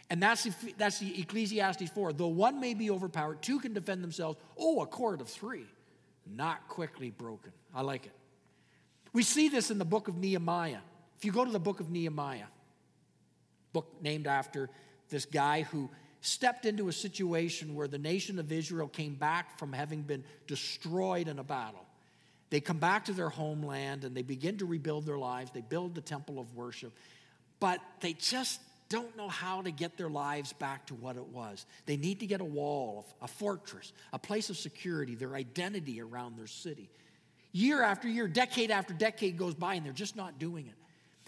And 0.09 0.21
that's, 0.21 0.47
that's 0.77 0.99
the 0.99 1.21
Ecclesiastes 1.21 1.89
4. 1.89 2.13
Though 2.13 2.27
one 2.27 2.59
may 2.59 2.73
be 2.73 2.89
overpowered, 2.89 3.41
two 3.41 3.59
can 3.59 3.73
defend 3.73 4.03
themselves. 4.03 4.39
Oh, 4.57 4.81
a 4.81 4.87
cord 4.87 5.21
of 5.21 5.29
three, 5.29 5.65
not 6.25 6.67
quickly 6.67 7.09
broken. 7.09 7.51
I 7.73 7.81
like 7.81 8.05
it. 8.05 8.13
We 9.11 9.23
see 9.23 9.49
this 9.49 9.69
in 9.69 9.77
the 9.77 9.85
book 9.85 10.07
of 10.07 10.17
Nehemiah. 10.17 10.79
If 11.17 11.25
you 11.25 11.31
go 11.31 11.45
to 11.45 11.51
the 11.51 11.59
book 11.59 11.79
of 11.79 11.89
Nehemiah, 11.91 12.47
book 13.71 13.93
named 14.01 14.27
after 14.27 14.69
this 15.09 15.25
guy 15.25 15.61
who 15.61 15.89
stepped 16.23 16.65
into 16.65 16.87
a 16.87 16.93
situation 16.93 17.75
where 17.75 17.87
the 17.87 17.97
nation 17.97 18.39
of 18.39 18.51
Israel 18.51 18.87
came 18.87 19.13
back 19.13 19.59
from 19.59 19.73
having 19.73 20.01
been 20.01 20.23
destroyed 20.47 21.27
in 21.27 21.37
a 21.37 21.43
battle. 21.43 21.85
They 22.49 22.61
come 22.61 22.77
back 22.77 23.05
to 23.05 23.13
their 23.13 23.29
homeland 23.29 24.05
and 24.05 24.15
they 24.15 24.21
begin 24.21 24.57
to 24.59 24.65
rebuild 24.65 25.05
their 25.05 25.17
lives. 25.17 25.51
They 25.51 25.61
build 25.61 25.95
the 25.95 26.01
temple 26.01 26.39
of 26.39 26.55
worship, 26.55 26.93
but 27.59 27.79
they 27.99 28.13
just 28.13 28.61
don't 28.87 29.17
know 29.17 29.27
how 29.27 29.63
to 29.63 29.71
get 29.71 29.97
their 29.97 30.09
lives 30.09 30.53
back 30.53 30.85
to 30.85 30.93
what 30.93 31.17
it 31.17 31.25
was. 31.25 31.65
They 31.87 31.97
need 31.97 32.21
to 32.21 32.27
get 32.27 32.41
a 32.41 32.45
wall, 32.45 33.05
a 33.21 33.27
fortress, 33.27 33.91
a 34.13 34.19
place 34.19 34.49
of 34.49 34.57
security, 34.57 35.15
their 35.15 35.35
identity 35.35 35.99
around 35.99 36.37
their 36.37 36.47
city. 36.47 36.89
Year 37.51 37.83
after 37.83 38.07
year, 38.07 38.27
decade 38.27 38.71
after 38.71 38.93
decade 38.93 39.37
goes 39.37 39.55
by, 39.55 39.75
and 39.75 39.85
they're 39.85 39.93
just 39.93 40.15
not 40.15 40.39
doing 40.39 40.67
it. 40.67 40.75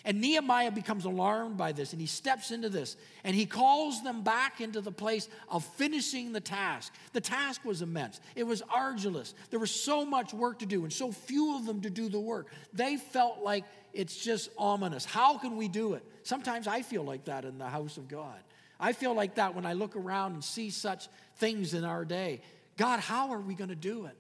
And 0.06 0.22
Nehemiah 0.22 0.70
becomes 0.70 1.06
alarmed 1.06 1.58
by 1.58 1.72
this 1.72 1.92
and 1.92 2.00
he 2.00 2.06
steps 2.06 2.52
into 2.52 2.70
this 2.70 2.96
and 3.24 3.36
he 3.36 3.48
calls 3.48 4.04
them 4.04 4.22
back 4.22 4.62
into 4.62 4.80
the 4.80 4.92
place 4.92 5.28
of 5.50 5.66
finishing 5.66 6.32
the 6.32 6.40
task. 6.40 6.94
The 7.14 7.22
task 7.22 7.66
was 7.66 7.82
immense, 7.82 8.22
it 8.36 8.44
was 8.44 8.62
arduous. 8.70 9.34
There 9.50 9.60
was 9.60 9.72
so 9.72 10.06
much 10.06 10.32
work 10.32 10.60
to 10.60 10.68
do 10.68 10.84
and 10.84 10.94
so 10.94 11.12
few 11.12 11.58
of 11.58 11.66
them 11.66 11.82
to 11.82 11.90
do 11.90 12.08
the 12.08 12.20
work. 12.20 12.48
They 12.72 12.98
felt 12.98 13.42
like 13.42 13.66
it's 13.94 14.16
just 14.16 14.52
ominous. 14.60 15.06
How 15.06 15.40
can 15.40 15.58
we 15.58 15.68
do 15.68 15.96
it? 15.96 16.04
Sometimes 16.22 16.68
I 16.68 16.84
feel 16.84 17.04
like 17.04 17.26
that 17.26 17.44
in 17.44 17.58
the 17.58 17.68
house 17.68 17.98
of 17.98 18.08
God. 18.08 18.38
I 18.80 18.94
feel 18.94 19.16
like 19.16 19.36
that 19.36 19.56
when 19.56 19.66
I 19.66 19.74
look 19.74 19.96
around 19.96 20.34
and 20.34 20.44
see 20.44 20.70
such 20.70 21.08
things 21.38 21.74
in 21.74 21.84
our 21.84 22.06
day. 22.06 22.42
God, 22.78 23.00
how 23.00 23.32
are 23.32 23.40
we 23.40 23.56
going 23.56 23.70
to 23.70 23.76
do 23.76 24.06
it? 24.06 24.18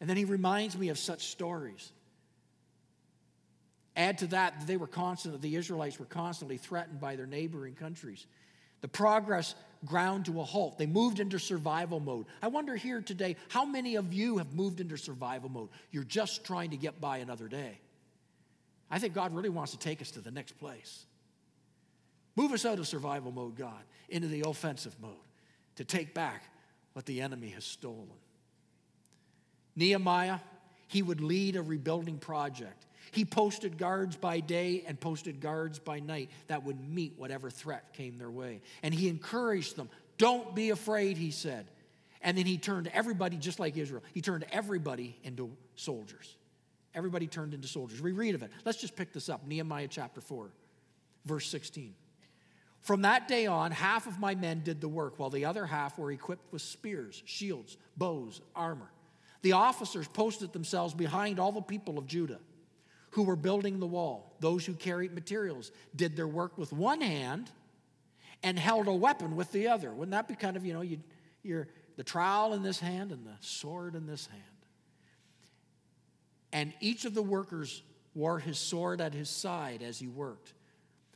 And 0.00 0.08
then 0.08 0.16
he 0.16 0.24
reminds 0.24 0.78
me 0.78 0.88
of 0.88 0.98
such 0.98 1.26
stories. 1.26 1.92
Add 3.96 4.18
to 4.18 4.26
that, 4.28 4.66
they 4.66 4.76
were 4.76 4.86
constantly, 4.86 5.40
the 5.40 5.56
Israelites 5.56 5.98
were 5.98 6.06
constantly 6.06 6.58
threatened 6.58 7.00
by 7.00 7.16
their 7.16 7.26
neighboring 7.26 7.74
countries. 7.74 8.26
The 8.82 8.88
progress 8.88 9.54
ground 9.86 10.26
to 10.26 10.40
a 10.40 10.44
halt. 10.44 10.76
They 10.78 10.86
moved 10.86 11.18
into 11.18 11.38
survival 11.38 11.98
mode. 11.98 12.26
I 12.42 12.48
wonder 12.48 12.76
here 12.76 13.00
today, 13.00 13.36
how 13.48 13.64
many 13.64 13.96
of 13.96 14.12
you 14.12 14.38
have 14.38 14.52
moved 14.52 14.80
into 14.80 14.96
survival 14.98 15.48
mode? 15.48 15.70
You're 15.90 16.04
just 16.04 16.44
trying 16.44 16.70
to 16.70 16.76
get 16.76 17.00
by 17.00 17.18
another 17.18 17.48
day. 17.48 17.78
I 18.90 18.98
think 18.98 19.14
God 19.14 19.34
really 19.34 19.48
wants 19.48 19.72
to 19.72 19.78
take 19.78 20.00
us 20.02 20.10
to 20.12 20.20
the 20.20 20.30
next 20.30 20.58
place. 20.58 21.06
Move 22.36 22.52
us 22.52 22.66
out 22.66 22.78
of 22.78 22.86
survival 22.86 23.32
mode, 23.32 23.56
God, 23.56 23.82
into 24.08 24.28
the 24.28 24.42
offensive 24.46 24.94
mode 25.00 25.14
to 25.76 25.84
take 25.84 26.14
back 26.14 26.44
what 26.92 27.06
the 27.06 27.22
enemy 27.22 27.48
has 27.48 27.64
stolen. 27.64 28.10
Nehemiah, 29.74 30.38
he 30.88 31.02
would 31.02 31.20
lead 31.20 31.56
a 31.56 31.62
rebuilding 31.62 32.18
project. 32.18 32.85
He 33.12 33.24
posted 33.24 33.78
guards 33.78 34.16
by 34.16 34.40
day 34.40 34.84
and 34.86 34.98
posted 34.98 35.40
guards 35.40 35.78
by 35.78 36.00
night 36.00 36.30
that 36.48 36.64
would 36.64 36.80
meet 36.88 37.14
whatever 37.16 37.50
threat 37.50 37.92
came 37.92 38.18
their 38.18 38.30
way. 38.30 38.60
And 38.82 38.92
he 38.92 39.08
encouraged 39.08 39.76
them. 39.76 39.88
Don't 40.18 40.54
be 40.54 40.70
afraid, 40.70 41.16
he 41.16 41.30
said. 41.30 41.66
And 42.22 42.36
then 42.36 42.46
he 42.46 42.58
turned 42.58 42.88
everybody, 42.88 43.36
just 43.36 43.60
like 43.60 43.76
Israel, 43.76 44.02
he 44.12 44.20
turned 44.20 44.44
everybody 44.50 45.16
into 45.22 45.50
soldiers. 45.76 46.36
Everybody 46.94 47.26
turned 47.26 47.54
into 47.54 47.68
soldiers. 47.68 48.00
We 48.00 48.12
read 48.12 48.34
of 48.34 48.42
it. 48.42 48.50
Let's 48.64 48.80
just 48.80 48.96
pick 48.96 49.12
this 49.12 49.28
up 49.28 49.46
Nehemiah 49.46 49.88
chapter 49.88 50.20
4, 50.20 50.50
verse 51.26 51.46
16. 51.48 51.94
From 52.80 53.02
that 53.02 53.28
day 53.28 53.46
on, 53.46 53.72
half 53.72 54.06
of 54.06 54.18
my 54.18 54.34
men 54.34 54.62
did 54.64 54.80
the 54.80 54.88
work, 54.88 55.18
while 55.18 55.28
the 55.28 55.44
other 55.44 55.66
half 55.66 55.98
were 55.98 56.10
equipped 56.10 56.52
with 56.52 56.62
spears, 56.62 57.22
shields, 57.26 57.76
bows, 57.96 58.40
armor. 58.54 58.90
The 59.42 59.52
officers 59.52 60.08
posted 60.08 60.52
themselves 60.52 60.94
behind 60.94 61.38
all 61.38 61.52
the 61.52 61.60
people 61.60 61.98
of 61.98 62.06
Judah 62.06 62.38
who 63.16 63.22
were 63.22 63.34
building 63.34 63.80
the 63.80 63.86
wall. 63.86 64.36
Those 64.40 64.66
who 64.66 64.74
carried 64.74 65.14
materials 65.14 65.72
did 65.94 66.16
their 66.16 66.28
work 66.28 66.58
with 66.58 66.70
one 66.70 67.00
hand 67.00 67.50
and 68.42 68.58
held 68.58 68.88
a 68.88 68.92
weapon 68.92 69.36
with 69.36 69.50
the 69.52 69.68
other. 69.68 69.90
Wouldn't 69.90 70.10
that 70.10 70.28
be 70.28 70.34
kind 70.34 70.54
of, 70.54 70.66
you 70.66 70.74
know, 70.74 70.82
you, 70.82 70.98
you're 71.42 71.66
the 71.96 72.04
trowel 72.04 72.52
in 72.52 72.62
this 72.62 72.78
hand 72.78 73.12
and 73.12 73.24
the 73.24 73.32
sword 73.40 73.94
in 73.94 74.06
this 74.06 74.26
hand? 74.26 74.42
And 76.52 76.74
each 76.78 77.06
of 77.06 77.14
the 77.14 77.22
workers 77.22 77.82
wore 78.14 78.38
his 78.38 78.58
sword 78.58 79.00
at 79.00 79.14
his 79.14 79.30
side 79.30 79.82
as 79.82 79.98
he 79.98 80.08
worked. 80.08 80.52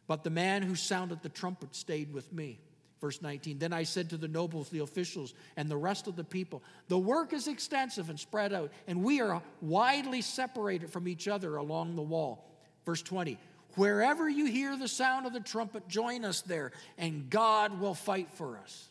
But 0.06 0.24
the 0.24 0.30
man 0.30 0.62
who 0.62 0.76
sounded 0.76 1.20
the 1.20 1.28
trumpet 1.28 1.76
stayed 1.76 2.14
with 2.14 2.32
me. 2.32 2.60
Verse 3.00 3.22
19 3.22 3.58
Then 3.58 3.72
I 3.72 3.82
said 3.82 4.10
to 4.10 4.16
the 4.16 4.28
nobles, 4.28 4.68
the 4.68 4.80
officials, 4.80 5.34
and 5.56 5.70
the 5.70 5.76
rest 5.76 6.06
of 6.06 6.16
the 6.16 6.24
people, 6.24 6.62
The 6.88 6.98
work 6.98 7.32
is 7.32 7.48
extensive 7.48 8.10
and 8.10 8.20
spread 8.20 8.52
out, 8.52 8.70
and 8.86 9.02
we 9.02 9.20
are 9.20 9.42
widely 9.60 10.20
separated 10.20 10.90
from 10.90 11.08
each 11.08 11.26
other 11.26 11.56
along 11.56 11.96
the 11.96 12.02
wall. 12.02 12.46
Verse 12.84 13.02
20 13.02 13.38
Wherever 13.76 14.28
you 14.28 14.46
hear 14.46 14.76
the 14.76 14.88
sound 14.88 15.26
of 15.26 15.32
the 15.32 15.40
trumpet, 15.40 15.88
join 15.88 16.24
us 16.24 16.42
there, 16.42 16.72
and 16.98 17.30
God 17.30 17.80
will 17.80 17.94
fight 17.94 18.28
for 18.34 18.58
us. 18.58 18.88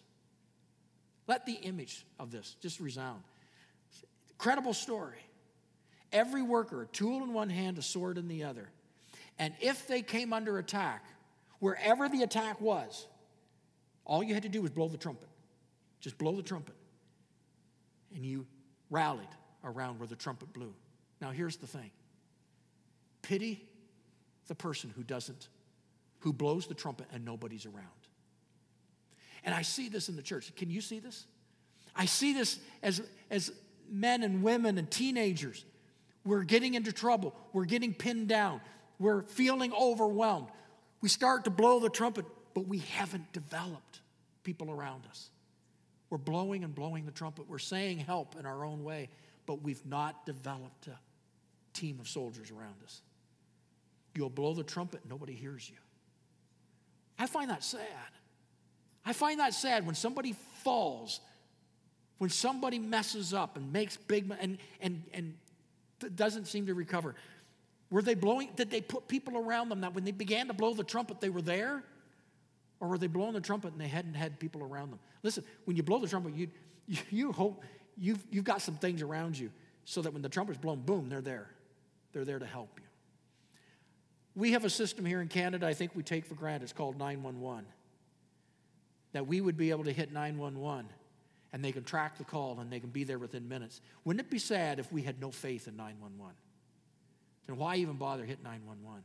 Let 1.28 1.46
the 1.46 1.54
image 1.54 2.06
of 2.20 2.32
this 2.32 2.56
just 2.62 2.80
resound. 2.80 3.22
Incredible 4.32 4.74
story. 4.74 5.18
Every 6.12 6.42
worker, 6.42 6.84
a 6.84 6.88
tool 6.88 7.24
in 7.24 7.34
one 7.34 7.50
hand, 7.50 7.78
a 7.78 7.84
sword 7.84 8.18
in 8.18 8.28
the 8.28 8.46
other. 8.46 8.70
And 9.38 9.54
if 9.62 9.88
they 9.88 10.02
came 10.02 10.34
under 10.34 10.58
attack, 10.58 11.06
wherever 11.60 12.10
the 12.10 12.24
attack 12.24 12.60
was, 12.60 13.06
all 14.10 14.24
you 14.24 14.34
had 14.34 14.44
to 14.44 14.50
do 14.50 14.64
was 14.64 14.72
blow 14.72 14.88
the 14.88 14.98
trumpet. 14.98 15.30
Just 16.02 16.18
blow 16.18 16.36
the 16.36 16.42
trumpet. 16.42 16.74
And 18.16 18.26
you 18.26 18.48
rallied 18.90 19.28
around 19.64 20.00
where 20.00 20.08
the 20.08 20.16
trumpet 20.16 20.52
blew. 20.52 20.74
Now, 21.22 21.30
here's 21.30 21.58
the 21.58 21.68
thing 21.68 21.92
pity 23.22 23.64
the 24.48 24.56
person 24.56 24.92
who 24.96 25.04
doesn't, 25.04 25.48
who 26.20 26.34
blows 26.34 26.66
the 26.66 26.74
trumpet 26.74 27.06
and 27.14 27.24
nobody's 27.24 27.68
around. 27.68 27.86
And 29.46 29.54
I 29.54 29.62
see 29.62 29.90
this 29.90 30.10
in 30.10 30.16
the 30.16 30.24
church. 30.24 30.54
Can 30.56 30.72
you 30.72 30.82
see 30.82 31.00
this? 31.00 31.26
I 31.96 32.06
see 32.06 32.34
this 32.34 32.60
as, 32.82 33.04
as 33.30 33.52
men 33.92 34.24
and 34.24 34.42
women 34.42 34.80
and 34.80 34.90
teenagers. 34.90 35.64
We're 36.26 36.44
getting 36.44 36.74
into 36.74 36.92
trouble. 36.92 37.36
We're 37.54 37.66
getting 37.66 37.94
pinned 37.94 38.28
down. 38.28 38.60
We're 38.98 39.22
feeling 39.22 39.72
overwhelmed. 39.72 40.48
We 41.00 41.10
start 41.10 41.44
to 41.44 41.52
blow 41.52 41.80
the 41.80 41.90
trumpet 41.90 42.26
but 42.54 42.68
we 42.68 42.80
haven't 42.80 43.32
developed 43.34 44.02
people 44.44 44.72
around 44.72 45.06
us. 45.10 45.30
We're 46.10 46.18
blowing 46.18 46.64
and 46.64 46.74
blowing 46.74 47.06
the 47.06 47.12
trumpet. 47.12 47.48
We're 47.48 47.60
saying 47.60 48.00
help 48.00 48.36
in 48.40 48.46
our 48.46 48.66
own 48.66 48.84
way, 48.84 49.10
but 49.46 49.62
we've 49.62 49.86
not 49.86 50.26
developed 50.26 50.88
a 50.88 50.98
team 51.74 52.00
of 52.00 52.08
soldiers 52.08 52.52
around 52.52 52.76
us. 52.84 53.02
You'll 54.16 54.30
blow 54.30 54.54
the 54.54 54.64
trumpet, 54.64 55.02
nobody 55.08 55.34
hears 55.34 55.70
you. 55.70 55.76
I 57.18 57.28
find 57.28 57.50
that 57.50 57.64
sad. 57.64 57.82
I 59.06 59.14
find 59.14 59.40
that 59.40 59.54
sad 59.54 59.86
when 59.86 59.96
somebody 59.96 60.36
falls, 60.64 61.20
when 62.18 62.30
somebody 62.30 62.80
messes 62.80 63.34
up 63.34 63.58
and 63.58 63.72
makes 63.72 63.98
big 63.98 64.32
and 64.40 64.58
and 64.82 65.04
and 65.14 65.36
doesn't 66.16 66.48
seem 66.48 66.68
to 66.68 66.74
recover. 66.74 67.16
Were 67.92 68.02
they 68.02 68.14
blowing? 68.14 68.50
Did 68.56 68.70
they 68.70 68.82
put 68.82 69.08
people 69.08 69.38
around 69.38 69.70
them 69.70 69.82
that 69.82 69.94
when 69.94 70.06
they 70.06 70.12
began 70.12 70.48
to 70.48 70.54
blow 70.54 70.74
the 70.74 70.84
trumpet, 70.84 71.20
they 71.22 71.30
were 71.30 71.42
there? 71.42 71.84
Or 72.80 72.88
were 72.88 72.98
they 72.98 73.08
blowing 73.08 73.34
the 73.34 73.42
trumpet 73.42 73.74
and 73.74 73.82
they 73.82 73.88
hadn't 73.88 74.14
had 74.14 74.40
people 74.40 74.64
around 74.64 74.92
them? 74.92 75.00
Listen, 75.22 75.44
when 75.66 75.76
you 75.76 75.84
blow 75.84 76.00
the 76.00 76.08
trumpet, 76.08 76.34
you, 76.36 76.48
you 77.10 77.32
hope 77.32 77.64
you've, 77.98 78.24
you've 78.32 78.46
got 78.46 78.62
some 78.62 78.76
things 78.76 79.02
around 79.02 79.38
you 79.38 79.52
so 79.86 80.02
that 80.02 80.14
when 80.14 80.22
the 80.22 80.30
trumpet's 80.30 80.60
blown, 80.60 80.82
boom, 80.82 81.10
they're 81.10 81.22
there. 81.22 81.50
They're 82.14 82.26
there 82.26 82.40
to 82.40 82.46
help 82.46 82.80
you. 82.80 82.86
We 84.36 84.54
have 84.54 84.64
a 84.64 84.70
system 84.70 85.06
here 85.06 85.22
in 85.22 85.28
Canada 85.28 85.68
I 85.68 85.74
think 85.74 85.96
we 85.96 86.04
take 86.04 86.26
for 86.26 86.36
granted. 86.36 86.64
It's 86.64 86.74
called 86.74 86.98
911. 86.98 87.66
That 89.12 89.28
we 89.28 89.42
would 89.42 89.58
be 89.58 89.72
able 89.72 89.84
to 89.86 89.92
hit 89.92 90.14
911 90.14 90.86
and 91.52 91.66
they 91.66 91.72
can 91.72 91.84
track 91.84 92.18
the 92.18 92.24
call 92.24 92.60
and 92.60 92.72
they 92.72 92.80
can 92.80 92.90
be 92.90 93.04
there 93.04 93.20
within 93.20 93.48
minutes. 93.48 93.82
Wouldn't 94.06 94.26
it 94.26 94.30
be 94.30 94.40
sad 94.40 94.80
if 94.80 94.92
we 94.92 95.02
had 95.02 95.20
no 95.20 95.32
faith 95.32 95.68
in 95.68 95.76
911? 95.76 96.36
Then 97.48 97.58
why 97.58 97.78
even 97.78 97.96
bother 97.96 98.24
hit 98.24 98.44
911? 98.44 99.04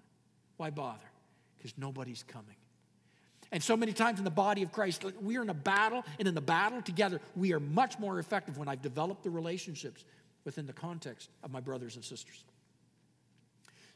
Why 0.58 0.70
bother? 0.70 1.10
Because 1.56 1.72
nobody's 1.78 2.22
coming. 2.22 2.56
And 3.52 3.62
so 3.62 3.76
many 3.76 3.92
times 3.92 4.18
in 4.18 4.24
the 4.24 4.30
body 4.30 4.62
of 4.62 4.72
Christ, 4.72 5.04
we 5.20 5.36
are 5.36 5.42
in 5.42 5.50
a 5.50 5.54
battle, 5.54 6.04
and 6.18 6.26
in 6.26 6.34
the 6.34 6.40
battle 6.40 6.82
together, 6.82 7.20
we 7.36 7.52
are 7.52 7.60
much 7.60 7.98
more 7.98 8.18
effective 8.18 8.58
when 8.58 8.68
I've 8.68 8.82
developed 8.82 9.22
the 9.22 9.30
relationships 9.30 10.04
within 10.44 10.66
the 10.66 10.72
context 10.72 11.30
of 11.42 11.50
my 11.50 11.60
brothers 11.60 11.96
and 11.96 12.04
sisters. 12.04 12.44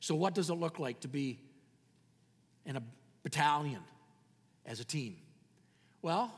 So, 0.01 0.15
what 0.15 0.35
does 0.35 0.51
it 0.51 0.55
look 0.55 0.79
like 0.79 1.01
to 1.01 1.09
be 1.09 1.41
in 2.65 2.77
a 2.77 2.83
battalion 3.23 3.83
as 4.65 4.81
a 4.81 4.85
team? 4.85 5.17
Well, 6.03 6.33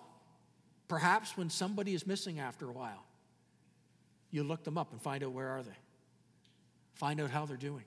perhaps 0.89 1.37
when 1.37 1.51
somebody 1.51 1.95
is 1.95 2.07
missing 2.07 2.41
after 2.41 2.69
a 2.69 2.73
while, 2.73 3.05
you 4.31 4.45
look 4.45 4.65
them 4.65 4.79
up 4.79 4.93
and 4.93 5.03
find 5.03 5.23
out 5.23 5.33
where 5.33 5.49
are 5.49 5.63
they. 5.63 5.77
Find 6.95 7.21
out 7.21 7.31
how 7.31 7.47
they're 7.47 7.57
doing. 7.57 7.85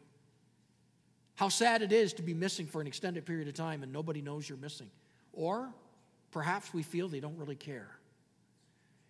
How 1.36 1.50
sad 1.50 1.82
it 1.82 1.92
is 1.92 2.14
to 2.14 2.22
be 2.22 2.34
missing 2.34 2.68
for 2.68 2.82
an 2.82 2.88
extended 2.88 3.26
period 3.26 3.48
of 3.48 3.54
time 3.54 3.84
and 3.84 3.92
nobody 3.92 4.22
knows 4.22 4.48
you're 4.48 4.58
missing. 4.58 4.90
Or 5.34 5.74
perhaps 6.32 6.74
we 6.74 6.84
feel 6.84 7.08
they 7.08 7.20
don't 7.20 7.38
really 7.38 7.56
care. 7.56 7.90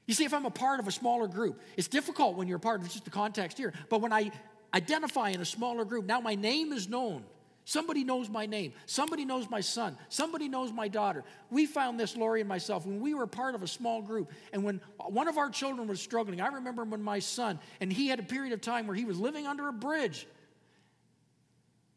You 0.05 0.13
see, 0.13 0.25
if 0.25 0.33
I'm 0.33 0.45
a 0.45 0.51
part 0.51 0.79
of 0.79 0.87
a 0.87 0.91
smaller 0.91 1.27
group, 1.27 1.61
it's 1.77 1.87
difficult 1.87 2.35
when 2.35 2.47
you're 2.47 2.57
a 2.57 2.61
part 2.61 2.81
of 2.81 2.89
just 2.89 3.05
the 3.05 3.11
context 3.11 3.57
here. 3.57 3.73
But 3.89 4.01
when 4.01 4.11
I 4.11 4.31
identify 4.73 5.29
in 5.29 5.39
a 5.39 5.45
smaller 5.45 5.85
group, 5.85 6.05
now 6.05 6.19
my 6.19 6.35
name 6.35 6.73
is 6.73 6.89
known. 6.89 7.23
Somebody 7.65 8.03
knows 8.03 8.29
my 8.29 8.45
name. 8.45 8.73
Somebody 8.85 9.23
knows 9.23 9.49
my 9.49 9.61
son. 9.61 9.97
Somebody 10.09 10.49
knows 10.49 10.73
my 10.73 10.89
daughter. 10.89 11.23
We 11.49 11.65
found 11.65 11.97
this, 11.97 12.17
Lori 12.17 12.41
and 12.41 12.49
myself, 12.49 12.85
when 12.85 12.99
we 12.99 13.13
were 13.13 13.25
part 13.25 13.55
of 13.55 13.63
a 13.63 13.67
small 13.67 14.01
group. 14.01 14.31
And 14.51 14.65
when 14.65 14.81
one 14.97 15.29
of 15.29 15.37
our 15.37 15.49
children 15.49 15.87
was 15.87 16.01
struggling, 16.01 16.41
I 16.41 16.47
remember 16.47 16.83
when 16.83 17.01
my 17.01 17.19
son, 17.19 17.59
and 17.79 17.91
he 17.91 18.09
had 18.09 18.19
a 18.19 18.23
period 18.23 18.51
of 18.51 18.59
time 18.59 18.85
where 18.85 18.95
he 18.95 19.05
was 19.05 19.17
living 19.17 19.47
under 19.47 19.69
a 19.69 19.73
bridge. 19.73 20.27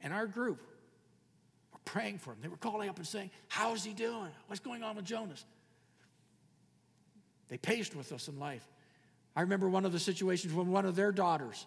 And 0.01 0.13
our 0.13 0.29
group 0.29 0.61
praying 1.87 2.19
for 2.19 2.33
him. 2.33 2.39
They 2.43 2.49
were 2.49 2.59
calling 2.59 2.91
up 2.91 2.99
and 2.99 3.07
saying, 3.07 3.31
How's 3.49 3.83
he 3.83 3.95
doing? 3.95 4.29
What's 4.49 4.61
going 4.61 4.83
on 4.83 4.97
with 4.97 5.07
Jonas? 5.07 5.43
They 7.49 7.57
paced 7.57 7.97
with 7.97 8.13
us 8.13 8.29
in 8.29 8.39
life. 8.39 8.67
I 9.35 9.43
remember 9.43 9.69
one 9.69 9.87
of 9.87 9.93
the 9.93 9.99
situations 9.99 10.53
when 10.53 10.71
one 10.71 10.85
of 10.85 10.97
their 10.97 11.13
daughters 11.13 11.67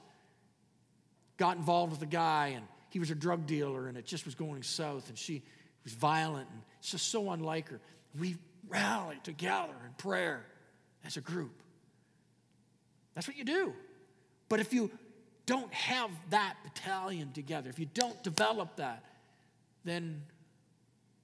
got 1.37 1.57
involved 1.57 1.93
with 1.93 2.01
a 2.01 2.11
guy 2.11 2.53
and 2.55 2.65
he 2.89 2.99
was 2.99 3.11
a 3.11 3.15
drug 3.15 3.47
dealer 3.47 3.87
and 3.87 3.97
it 3.97 4.05
just 4.05 4.25
was 4.25 4.35
going 4.35 4.61
south 4.61 5.09
and 5.09 5.17
she 5.17 5.41
was 5.83 5.93
violent 5.93 6.49
and 6.51 6.61
it's 6.79 6.91
just 6.91 7.07
so 7.07 7.31
unlike 7.31 7.69
her. 7.69 7.79
We 8.19 8.37
rallied 8.67 9.23
together 9.23 9.73
in 9.85 9.93
prayer 9.97 10.45
as 11.05 11.15
a 11.15 11.21
group. 11.21 11.63
That's 13.13 13.27
what 13.27 13.37
you 13.37 13.45
do. 13.45 13.73
But 14.49 14.59
if 14.59 14.73
you 14.73 14.91
don't 15.45 15.73
have 15.73 16.11
that 16.31 16.55
battalion 16.63 17.31
together, 17.31 17.69
if 17.69 17.79
you 17.79 17.87
don't 17.93 18.21
develop 18.23 18.75
that, 18.77 19.03
then 19.83 20.23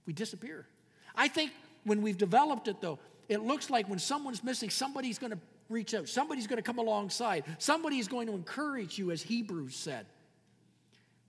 we 0.05 0.13
disappear. 0.13 0.67
I 1.15 1.27
think 1.27 1.51
when 1.83 2.01
we've 2.01 2.17
developed 2.17 2.67
it, 2.67 2.81
though, 2.81 2.99
it 3.29 3.41
looks 3.41 3.69
like 3.69 3.89
when 3.89 3.99
someone's 3.99 4.43
missing, 4.43 4.69
somebody's 4.69 5.17
going 5.17 5.31
to 5.31 5.39
reach 5.69 5.93
out, 5.93 6.07
somebody's 6.07 6.47
going 6.47 6.57
to 6.57 6.63
come 6.63 6.77
alongside, 6.77 7.43
somebody's 7.57 8.07
going 8.07 8.27
to 8.27 8.33
encourage 8.33 8.97
you, 8.97 9.11
as 9.11 9.21
Hebrews 9.21 9.75
said. 9.75 10.05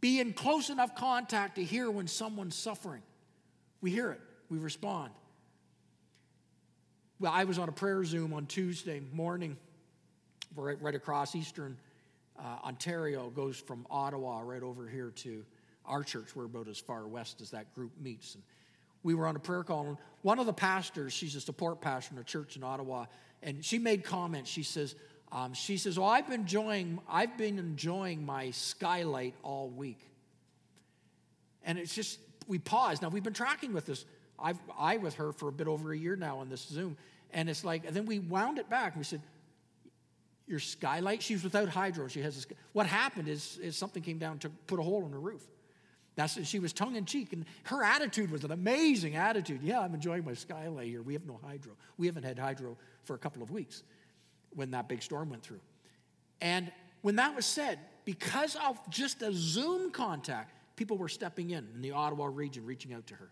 Be 0.00 0.20
in 0.20 0.34
close 0.34 0.68
enough 0.68 0.94
contact 0.94 1.56
to 1.56 1.64
hear 1.64 1.90
when 1.90 2.06
someone's 2.06 2.54
suffering. 2.54 3.02
We 3.80 3.90
hear 3.90 4.10
it, 4.12 4.20
we 4.50 4.58
respond. 4.58 5.12
Well, 7.18 7.32
I 7.32 7.44
was 7.44 7.58
on 7.58 7.68
a 7.70 7.72
prayer 7.72 8.04
Zoom 8.04 8.34
on 8.34 8.44
Tuesday 8.44 9.00
morning, 9.12 9.56
right, 10.54 10.80
right 10.82 10.94
across 10.94 11.34
Eastern 11.34 11.78
uh, 12.38 12.58
Ontario, 12.64 13.30
goes 13.30 13.56
from 13.56 13.86
Ottawa 13.90 14.40
right 14.44 14.62
over 14.62 14.86
here 14.86 15.12
to 15.16 15.44
our 15.86 16.02
church. 16.02 16.34
We're 16.34 16.44
about 16.44 16.68
as 16.68 16.78
far 16.78 17.06
west 17.06 17.40
as 17.40 17.50
that 17.50 17.74
group 17.74 17.92
meets. 18.00 18.34
And 18.34 18.44
we 19.02 19.14
were 19.14 19.26
on 19.26 19.36
a 19.36 19.40
prayer 19.40 19.62
call, 19.62 19.86
and 19.86 19.96
one 20.22 20.38
of 20.38 20.46
the 20.46 20.52
pastors, 20.52 21.12
she's 21.12 21.36
a 21.36 21.40
support 21.40 21.80
pastor 21.80 22.14
in 22.14 22.20
a 22.20 22.24
church 22.24 22.56
in 22.56 22.64
Ottawa, 22.64 23.06
and 23.42 23.64
she 23.64 23.78
made 23.78 24.02
comments. 24.02 24.50
She 24.50 24.64
says, 24.64 24.96
um, 25.32 25.54
she 25.54 25.76
says, 25.76 25.98
"Well, 25.98 26.08
I've 26.08 26.26
been 26.26 26.40
enjoying, 26.40 26.98
I've 27.08 27.36
been 27.36 27.58
enjoying 27.58 28.24
my 28.24 28.50
skylight 28.50 29.34
all 29.42 29.68
week." 29.68 30.00
And 31.64 31.78
it's 31.78 31.94
just 31.94 32.18
we 32.48 32.58
paused. 32.58 33.02
Now 33.02 33.08
we've 33.08 33.22
been 33.22 33.32
tracking 33.32 33.72
with 33.72 33.86
this. 33.86 34.04
I've 34.38 34.58
I 34.78 34.96
with 34.98 35.14
her 35.14 35.32
for 35.32 35.48
a 35.48 35.52
bit 35.52 35.66
over 35.66 35.92
a 35.92 35.98
year 35.98 36.16
now 36.16 36.38
on 36.38 36.48
this 36.48 36.62
Zoom, 36.62 36.96
and 37.32 37.48
it's 37.48 37.64
like, 37.64 37.86
and 37.86 37.94
then 37.94 38.06
we 38.06 38.18
wound 38.18 38.58
it 38.58 38.70
back. 38.70 38.92
And 38.92 39.00
we 39.00 39.04
said, 39.04 39.20
"Your 40.46 40.60
skylight." 40.60 41.22
She's 41.22 41.42
without 41.42 41.68
hydro. 41.68 42.08
She 42.08 42.22
has. 42.22 42.44
A, 42.44 42.54
what 42.72 42.86
happened 42.86 43.28
is, 43.28 43.58
is 43.58 43.76
something 43.76 44.02
came 44.02 44.18
down 44.18 44.38
to 44.40 44.48
put 44.48 44.78
a 44.78 44.82
hole 44.82 45.04
in 45.06 45.12
her 45.12 45.20
roof. 45.20 45.42
That's 46.16 46.42
she 46.46 46.58
was 46.58 46.72
tongue 46.72 46.96
in 46.96 47.04
cheek, 47.04 47.34
and 47.34 47.44
her 47.64 47.84
attitude 47.84 48.30
was 48.30 48.42
an 48.42 48.50
amazing 48.50 49.16
attitude. 49.16 49.60
Yeah, 49.62 49.80
I'm 49.80 49.94
enjoying 49.94 50.24
my 50.24 50.32
skylight 50.32 50.88
here. 50.88 51.02
We 51.02 51.12
have 51.12 51.26
no 51.26 51.38
hydro. 51.46 51.74
We 51.98 52.06
haven't 52.06 52.24
had 52.24 52.38
hydro 52.38 52.76
for 53.04 53.14
a 53.14 53.18
couple 53.18 53.42
of 53.42 53.50
weeks 53.50 53.82
when 54.54 54.70
that 54.70 54.88
big 54.88 55.02
storm 55.02 55.28
went 55.28 55.42
through. 55.42 55.60
And 56.40 56.72
when 57.02 57.16
that 57.16 57.36
was 57.36 57.44
said, 57.44 57.78
because 58.06 58.56
of 58.66 58.78
just 58.88 59.20
a 59.20 59.30
Zoom 59.32 59.90
contact, 59.90 60.52
people 60.76 60.96
were 60.96 61.08
stepping 61.08 61.50
in 61.50 61.68
in 61.74 61.82
the 61.82 61.92
Ottawa 61.92 62.26
region, 62.26 62.64
reaching 62.64 62.94
out 62.94 63.06
to 63.08 63.14
her. 63.14 63.30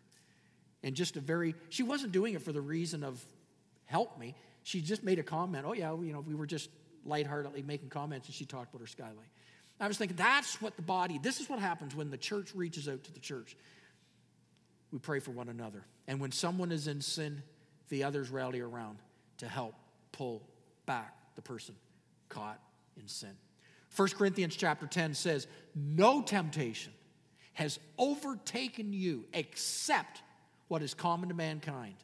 And 0.83 0.95
just 0.95 1.17
a 1.17 1.21
very, 1.21 1.55
she 1.71 1.83
wasn't 1.83 2.13
doing 2.13 2.35
it 2.35 2.43
for 2.43 2.53
the 2.53 2.61
reason 2.61 3.03
of 3.03 3.25
help 3.87 4.19
me. 4.19 4.35
She 4.63 4.83
just 4.83 5.03
made 5.03 5.19
a 5.19 5.23
comment. 5.23 5.65
Oh, 5.67 5.73
yeah, 5.73 5.91
you 5.93 6.13
know, 6.13 6.21
we 6.21 6.35
were 6.35 6.47
just 6.47 6.69
lightheartedly 7.07 7.63
making 7.63 7.89
comments, 7.89 8.29
and 8.29 8.35
she 8.35 8.45
talked 8.45 8.75
about 8.75 8.81
her 8.81 8.87
skylight. 8.87 9.31
I 9.81 9.89
was 9.89 9.99
thinking, 9.99 10.17
that's 10.17 10.61
what 10.63 10.77
the 10.77 10.83
body, 10.83 11.19
this 11.23 11.41
is 11.41 11.49
what 11.49 11.59
happens 11.59 11.95
when 11.95 12.11
the 12.11 12.17
church 12.17 12.55
reaches 12.55 12.89
out 12.89 13.03
to 13.05 13.13
the 13.13 13.21
church. 13.21 13.57
We 14.93 14.99
pray 14.99 15.19
for 15.19 15.33
one 15.33 15.49
another. 15.49 15.85
And 16.07 16.21
when 16.21 16.31
someone 16.31 16.71
is 16.71 16.87
in 16.87 17.01
sin, 17.01 17.43
the 17.89 18.05
others 18.05 18.31
rally 18.31 18.61
around 18.61 18.99
to 19.39 19.49
help 19.49 19.75
pull 20.13 20.43
back 20.87 21.15
the 21.35 21.43
person 21.43 21.75
caught 22.29 22.61
in 22.97 23.09
sin. 23.09 23.37
1 23.97 24.09
Corinthians 24.11 24.57
chapter 24.57 24.87
10 24.87 25.15
says, 25.15 25.47
No 25.75 26.23
temptation 26.23 26.93
has 27.55 27.79
overtaken 27.99 28.93
you 28.93 29.25
except 29.33 30.23
what 30.69 30.83
is 30.83 30.95
common 30.95 31.29
to 31.29 31.35
mankind. 31.35 31.95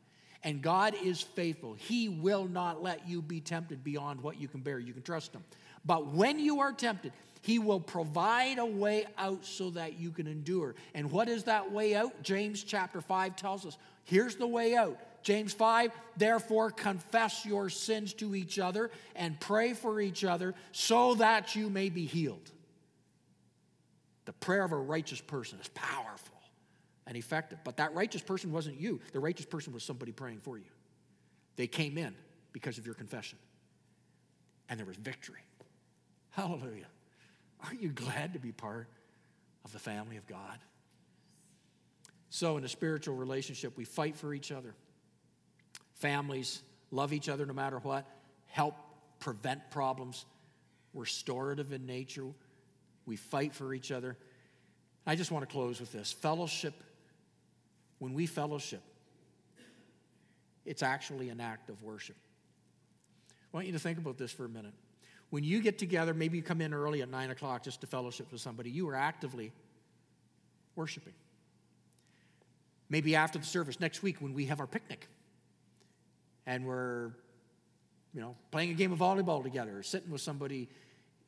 And 0.42 0.62
God 0.62 0.94
is 1.02 1.20
faithful. 1.20 1.74
He 1.74 2.08
will 2.08 2.46
not 2.46 2.82
let 2.82 3.08
you 3.08 3.20
be 3.20 3.40
tempted 3.40 3.84
beyond 3.84 4.22
what 4.22 4.40
you 4.40 4.48
can 4.48 4.60
bear. 4.60 4.78
You 4.78 4.92
can 4.92 5.02
trust 5.02 5.34
Him. 5.34 5.44
But 5.84 6.06
when 6.14 6.38
you 6.38 6.60
are 6.60 6.72
tempted, 6.72 7.12
He 7.42 7.58
will 7.58 7.80
provide 7.80 8.58
a 8.58 8.66
way 8.66 9.06
out 9.16 9.44
so 9.44 9.70
that 9.70 9.98
you 9.98 10.10
can 10.10 10.26
endure. 10.26 10.74
And 10.94 11.10
what 11.10 11.28
is 11.28 11.44
that 11.44 11.72
way 11.72 11.94
out? 11.94 12.22
James 12.22 12.62
chapter 12.62 13.00
5 13.00 13.36
tells 13.36 13.64
us 13.64 13.78
here's 14.04 14.36
the 14.36 14.46
way 14.46 14.74
out 14.74 14.98
James 15.22 15.52
5, 15.52 15.92
therefore 16.16 16.70
confess 16.70 17.44
your 17.44 17.68
sins 17.68 18.14
to 18.14 18.34
each 18.34 18.58
other 18.58 18.90
and 19.14 19.38
pray 19.38 19.74
for 19.74 20.00
each 20.00 20.24
other 20.24 20.54
so 20.72 21.14
that 21.16 21.54
you 21.54 21.68
may 21.68 21.90
be 21.90 22.06
healed. 22.06 22.50
The 24.24 24.32
prayer 24.32 24.64
of 24.64 24.72
a 24.72 24.76
righteous 24.76 25.20
person 25.20 25.58
is 25.60 25.68
powerful 25.68 26.36
and 27.06 27.16
effective. 27.16 27.58
But 27.64 27.76
that 27.78 27.94
righteous 27.94 28.22
person 28.22 28.52
wasn't 28.52 28.80
you, 28.80 29.00
the 29.12 29.20
righteous 29.20 29.46
person 29.46 29.72
was 29.72 29.82
somebody 29.82 30.12
praying 30.12 30.40
for 30.40 30.56
you. 30.56 30.64
They 31.56 31.66
came 31.66 31.98
in 31.98 32.14
because 32.52 32.78
of 32.78 32.86
your 32.86 32.94
confession, 32.94 33.38
and 34.68 34.78
there 34.78 34.86
was 34.86 34.96
victory. 34.96 35.44
Hallelujah. 36.30 36.86
Aren't 37.64 37.82
you 37.82 37.90
glad 37.90 38.32
to 38.34 38.38
be 38.38 38.52
part 38.52 38.88
of 39.64 39.72
the 39.72 39.78
family 39.78 40.16
of 40.16 40.26
God? 40.26 40.58
So, 42.30 42.56
in 42.56 42.64
a 42.64 42.68
spiritual 42.68 43.16
relationship, 43.16 43.76
we 43.76 43.84
fight 43.84 44.16
for 44.16 44.32
each 44.32 44.52
other. 44.52 44.74
Families 45.96 46.62
love 46.90 47.12
each 47.12 47.28
other 47.28 47.44
no 47.44 47.52
matter 47.52 47.78
what, 47.78 48.06
help 48.46 48.74
prevent 49.18 49.70
problems, 49.70 50.24
we're 50.92 51.02
restorative 51.02 51.72
in 51.72 51.86
nature, 51.86 52.26
we 53.06 53.16
fight 53.16 53.54
for 53.54 53.74
each 53.74 53.92
other. 53.92 54.16
I 55.06 55.16
just 55.16 55.30
want 55.30 55.48
to 55.48 55.52
close 55.52 55.80
with 55.80 55.92
this 55.92 56.12
fellowship, 56.12 56.74
when 57.98 58.14
we 58.14 58.26
fellowship, 58.26 58.82
it's 60.64 60.82
actually 60.82 61.28
an 61.28 61.40
act 61.40 61.68
of 61.68 61.82
worship. 61.82 62.16
I 63.52 63.56
want 63.56 63.66
you 63.66 63.72
to 63.72 63.78
think 63.78 63.98
about 63.98 64.16
this 64.18 64.30
for 64.30 64.44
a 64.44 64.48
minute. 64.48 64.74
When 65.30 65.44
you 65.44 65.60
get 65.60 65.78
together, 65.78 66.12
maybe 66.12 66.36
you 66.36 66.42
come 66.42 66.60
in 66.60 66.74
early 66.74 67.02
at 67.02 67.08
nine 67.08 67.30
o'clock 67.30 67.62
just 67.62 67.80
to 67.82 67.86
fellowship 67.86 68.30
with 68.32 68.40
somebody, 68.40 68.70
you 68.70 68.88
are 68.88 68.96
actively 68.96 69.52
worshiping. 70.74 71.14
Maybe 72.88 73.14
after 73.14 73.38
the 73.38 73.46
service 73.46 73.78
next 73.78 74.02
week 74.02 74.20
when 74.20 74.34
we 74.34 74.46
have 74.46 74.58
our 74.58 74.66
picnic 74.66 75.06
and 76.46 76.66
we're, 76.66 77.12
you 78.12 78.20
know, 78.20 78.34
playing 78.50 78.70
a 78.70 78.74
game 78.74 78.90
of 78.92 78.98
volleyball 78.98 79.42
together, 79.42 79.78
or 79.78 79.82
sitting 79.84 80.10
with 80.10 80.20
somebody 80.20 80.68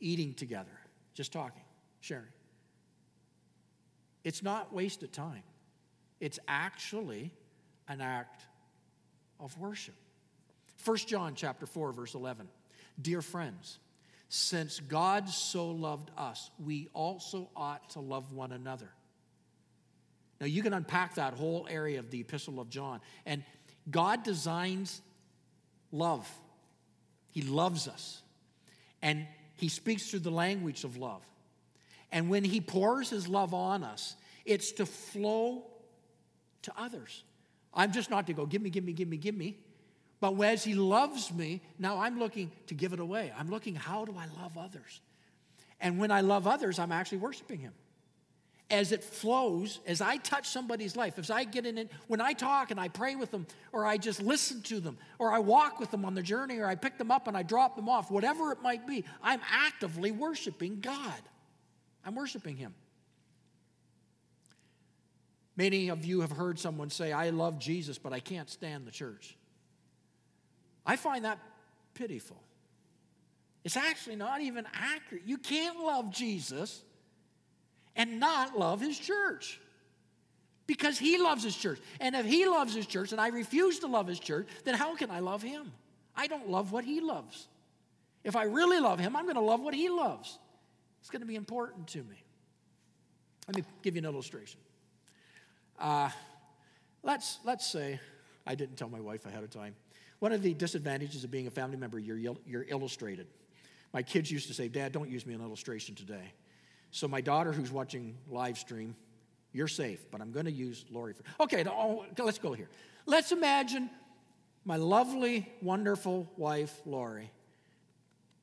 eating 0.01 0.35
together, 0.35 0.73
just 1.15 1.33
talking, 1.33 1.63
sharing. 2.01 2.25
It's 4.25 4.43
not 4.43 4.73
wasted 4.73 5.13
time. 5.13 5.45
It's 6.19 6.41
actually 6.49 7.31
an 7.89 8.01
act 8.01 8.43
of 9.39 9.57
worship. 9.59 9.95
1 10.85 10.97
John 10.99 11.35
chapter 11.37 11.67
4 11.67 11.93
verse 11.93 12.15
11. 12.15 12.49
Dear 13.01 13.23
friends, 13.23 13.79
since 14.35 14.81
God 14.81 15.29
so 15.29 15.69
loved 15.69 16.11
us, 16.17 16.51
we 16.59 16.89
also 16.95 17.51
ought 17.55 17.91
to 17.91 18.01
love 18.01 18.33
one 18.33 18.51
another. 18.51 18.89
Now 20.41 20.47
you 20.47 20.63
can 20.63 20.73
unpack 20.73 21.17
that 21.17 21.35
whole 21.35 21.67
area 21.69 21.99
of 21.99 22.11
the 22.11 22.23
epistle 22.23 22.59
of 22.59 22.71
John 22.71 23.03
and 23.27 23.45
God 23.91 24.23
designs 24.23 25.03
love. 25.91 26.27
He 27.31 27.43
loves 27.43 27.87
us. 27.87 28.23
And 29.03 29.27
He 29.57 29.69
speaks 29.69 30.09
through 30.09 30.21
the 30.21 30.31
language 30.31 30.85
of 30.85 30.97
love. 30.97 31.21
And 32.11 32.31
when 32.31 32.43
He 32.43 32.63
pours 32.63 33.11
His 33.11 33.29
love 33.29 33.53
on 33.53 33.85
us, 33.85 34.17
it's 34.47 34.73
to 34.73 34.87
flow 34.87 35.65
to 36.63 36.73
others. 36.75 37.23
I'm 37.75 37.93
just 37.93 38.09
not 38.09 38.27
to 38.29 38.33
go, 38.33 38.47
give 38.47 38.63
me, 38.63 38.71
give 38.71 38.85
me, 38.85 38.95
give 38.95 39.09
me, 39.09 39.19
give 39.19 39.37
me. 39.37 39.59
But 40.23 40.41
as 40.41 40.63
He 40.63 40.77
loves 40.77 41.33
me, 41.35 41.61
now 41.81 41.99
I'm 41.99 42.21
looking 42.21 42.53
to 42.69 42.75
give 42.75 42.93
it 42.93 43.01
away. 43.01 43.33
I'm 43.37 43.51
looking, 43.51 43.75
how 43.75 44.05
do 44.05 44.15
I 44.17 44.27
love 44.41 44.57
others? 44.57 45.01
And 45.81 45.99
when 45.99 46.13
I 46.13 46.21
love 46.21 46.47
others, 46.47 46.79
I'm 46.79 46.93
actually 46.93 47.19
worshiping 47.19 47.59
Him 47.59 47.73
as 48.71 48.93
it 48.93 49.03
flows, 49.03 49.81
as 49.85 50.01
I 50.01 50.19
touch 50.19 50.49
somebody's 50.49 50.95
life, 50.95 51.19
as 51.19 51.29
I 51.29 51.43
get 51.43 51.67
in 51.67 51.77
it, 51.77 51.91
when 52.07 52.21
I 52.21 52.35
talk 52.35 52.71
and 52.71 52.79
I 52.79 52.87
pray 52.87 53.17
with 53.17 53.33
them, 53.33 53.49
or 53.73 53.85
I 53.85 53.97
just 53.97 54.23
listen 54.23 54.63
to 54.63 54.79
them, 54.79 54.97
or 55.19 55.33
I 55.33 55.41
walk 55.41 55.81
with 55.81 55.91
them 55.91 56.05
on 56.05 56.15
the 56.15 56.23
journey, 56.23 56.61
or 56.61 56.69
I 56.69 56.77
pick 56.77 56.99
them 56.99 57.11
up 57.11 57.27
and 57.27 57.37
I 57.37 57.43
drop 57.43 57.75
them 57.75 57.89
off, 57.89 58.09
whatever 58.09 58.53
it 58.53 58.63
might 58.63 58.87
be, 58.87 59.05
I'm 59.25 59.41
actively 59.51 60.13
worshiping 60.13 60.79
God. 60.79 61.21
I'm 62.05 62.15
worshiping 62.15 62.57
Him. 62.57 62.77
Many 65.57 65.89
of 65.89 66.05
you 66.05 66.21
have 66.21 66.31
heard 66.31 66.61
someone 66.61 66.91
say, 66.91 67.11
I 67.11 67.31
love 67.31 67.59
Jesus, 67.59 67.99
but 67.99 68.13
I 68.13 68.21
can't 68.21 68.49
stand 68.49 68.87
the 68.87 68.93
church. 68.93 69.37
I 70.85 70.97
find 70.97 71.25
that 71.25 71.39
pitiful. 71.95 72.41
It's 73.65 73.77
actually 73.77 74.17
not 74.17 74.41
even 74.41 74.67
accurate. 74.75 75.25
You 75.25 75.39
can't 75.39 75.79
love 75.81 76.11
Jesus 76.13 76.83
and 77.95 78.19
not 78.19 78.59
love 78.59 78.81
his 78.81 78.99
church 78.99 79.61
because 80.67 80.99
he 80.99 81.19
loves 81.19 81.45
his 81.45 81.57
church. 81.57 81.79
And 82.01 82.17
if 82.17 82.27
he 82.27 82.47
loves 82.47 82.75
his 82.75 82.87
church 82.87 83.13
and 83.13 83.21
I 83.21 83.29
refuse 83.29 83.79
to 83.81 83.87
love 83.87 84.07
his 84.07 84.19
church, 84.19 84.49
then 84.65 84.75
how 84.75 84.97
can 84.97 85.11
I 85.11 85.21
love 85.21 85.43
him? 85.43 85.73
I 86.17 86.27
don't 86.27 86.51
love 86.51 86.73
what 86.73 86.85
he 86.85 87.01
loves. 87.01 87.47
If 88.25 88.37
I 88.37 88.45
really 88.45 88.81
love 88.81 88.99
him, 88.99 89.17
I'm 89.17 89.25
going 89.25 89.37
to 89.37 89.41
love 89.41 89.61
what 89.61 89.75
he 89.75 89.89
loves. 89.89 90.39
It's 91.01 91.11
going 91.11 91.21
to 91.21 91.27
be 91.27 91.37
important 91.37 91.89
to 91.89 91.99
me. 91.99 92.23
Let 93.49 93.57
me 93.57 93.65
give 93.83 93.97
you 93.97 94.01
an 94.01 94.05
illustration. 94.05 94.61
Uh, 95.79 96.11
let's, 97.03 97.39
let's 97.45 97.67
say, 97.67 97.99
I 98.47 98.55
didn't 98.55 98.77
tell 98.77 98.89
my 98.89 99.01
wife 99.01 99.27
ahead 99.27 99.43
of 99.43 99.51
time. 99.51 99.75
One 100.23 100.31
of 100.31 100.41
the 100.41 100.55
disadvantages 100.55 101.25
of 101.25 101.33
being 101.33 101.49
a 101.49 101.51
family 101.51 101.77
member, 101.77 101.99
you're, 101.99 102.37
you're 102.47 102.65
illustrated. 102.69 103.27
My 103.93 104.05
kids 104.05 104.31
used 104.31 104.47
to 104.47 104.55
say, 104.55 104.69
Dad, 104.69 104.93
don't 104.93 105.11
use 105.11 105.27
me 105.27 105.35
in 105.35 105.41
illustration 105.41 105.97
today. 105.97 106.33
So 106.93 107.09
my 107.09 107.21
daughter, 107.21 107.51
who's 107.51 107.73
watching 107.73 108.17
live 108.31 108.57
stream, 108.57 108.95
you're 109.53 109.67
safe, 109.67 110.09
but 110.13 110.21
I'm 110.21 110.31
going 110.31 110.47
to 110.47 110.53
use 110.53 110.85
Lori 110.93 111.13
for. 111.13 111.25
Okay, 111.43 111.65
oh, 111.69 112.05
let's 112.21 112.39
go 112.39 112.53
here. 112.53 112.69
Let's 113.05 113.33
imagine 113.33 113.91
my 114.65 114.77
lovely, 114.77 115.51
wonderful 115.61 116.31
wife, 116.37 116.81
Lori, 116.87 117.29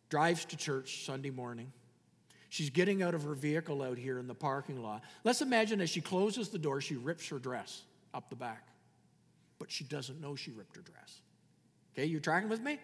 drives 0.09 0.43
to 0.43 0.57
church 0.57 1.05
Sunday 1.05 1.29
morning. 1.29 1.71
She's 2.49 2.71
getting 2.71 3.01
out 3.01 3.13
of 3.13 3.23
her 3.23 3.35
vehicle 3.35 3.81
out 3.81 3.97
here 3.97 4.19
in 4.19 4.27
the 4.27 4.35
parking 4.35 4.83
lot. 4.83 5.01
Let's 5.23 5.41
imagine 5.41 5.79
as 5.79 5.89
she 5.89 6.01
closes 6.01 6.49
the 6.49 6.59
door, 6.59 6.81
she 6.81 6.97
rips 6.97 7.29
her 7.29 7.39
dress 7.39 7.83
up 8.13 8.29
the 8.29 8.35
back. 8.35 8.67
But 9.59 9.71
she 9.71 9.85
doesn't 9.85 10.19
know 10.19 10.35
she 10.35 10.51
ripped 10.51 10.75
her 10.75 10.81
dress. 10.81 11.21
Okay, 11.99 12.07
you 12.07 12.21
tracking 12.21 12.47
with 12.47 12.61
me? 12.61 12.79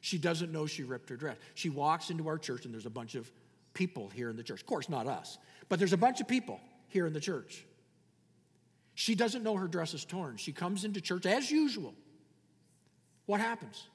She 0.00 0.18
doesn't 0.18 0.50
know 0.50 0.66
she 0.66 0.82
ripped 0.82 1.10
her 1.10 1.16
dress. 1.16 1.36
She 1.54 1.70
walks 1.70 2.10
into 2.10 2.26
our 2.26 2.38
church, 2.38 2.64
and 2.64 2.74
there's 2.74 2.86
a 2.86 2.90
bunch 2.90 3.14
of 3.14 3.30
people 3.72 4.08
here 4.08 4.30
in 4.30 4.36
the 4.36 4.42
church. 4.42 4.60
Of 4.60 4.66
course, 4.66 4.88
not 4.88 5.06
us, 5.06 5.38
but 5.68 5.78
there's 5.78 5.92
a 5.92 5.98
bunch 5.98 6.20
of 6.20 6.26
people 6.26 6.58
here 6.88 7.06
in 7.06 7.12
the 7.12 7.20
church. 7.20 7.64
She 8.94 9.14
doesn't 9.14 9.44
know 9.44 9.54
her 9.54 9.68
dress 9.68 9.94
is 9.94 10.04
torn. 10.04 10.38
She 10.38 10.52
comes 10.52 10.84
into 10.84 11.00
church 11.00 11.24
as 11.24 11.52
usual. 11.52 11.94
What 13.26 13.40
happens? 13.40 13.86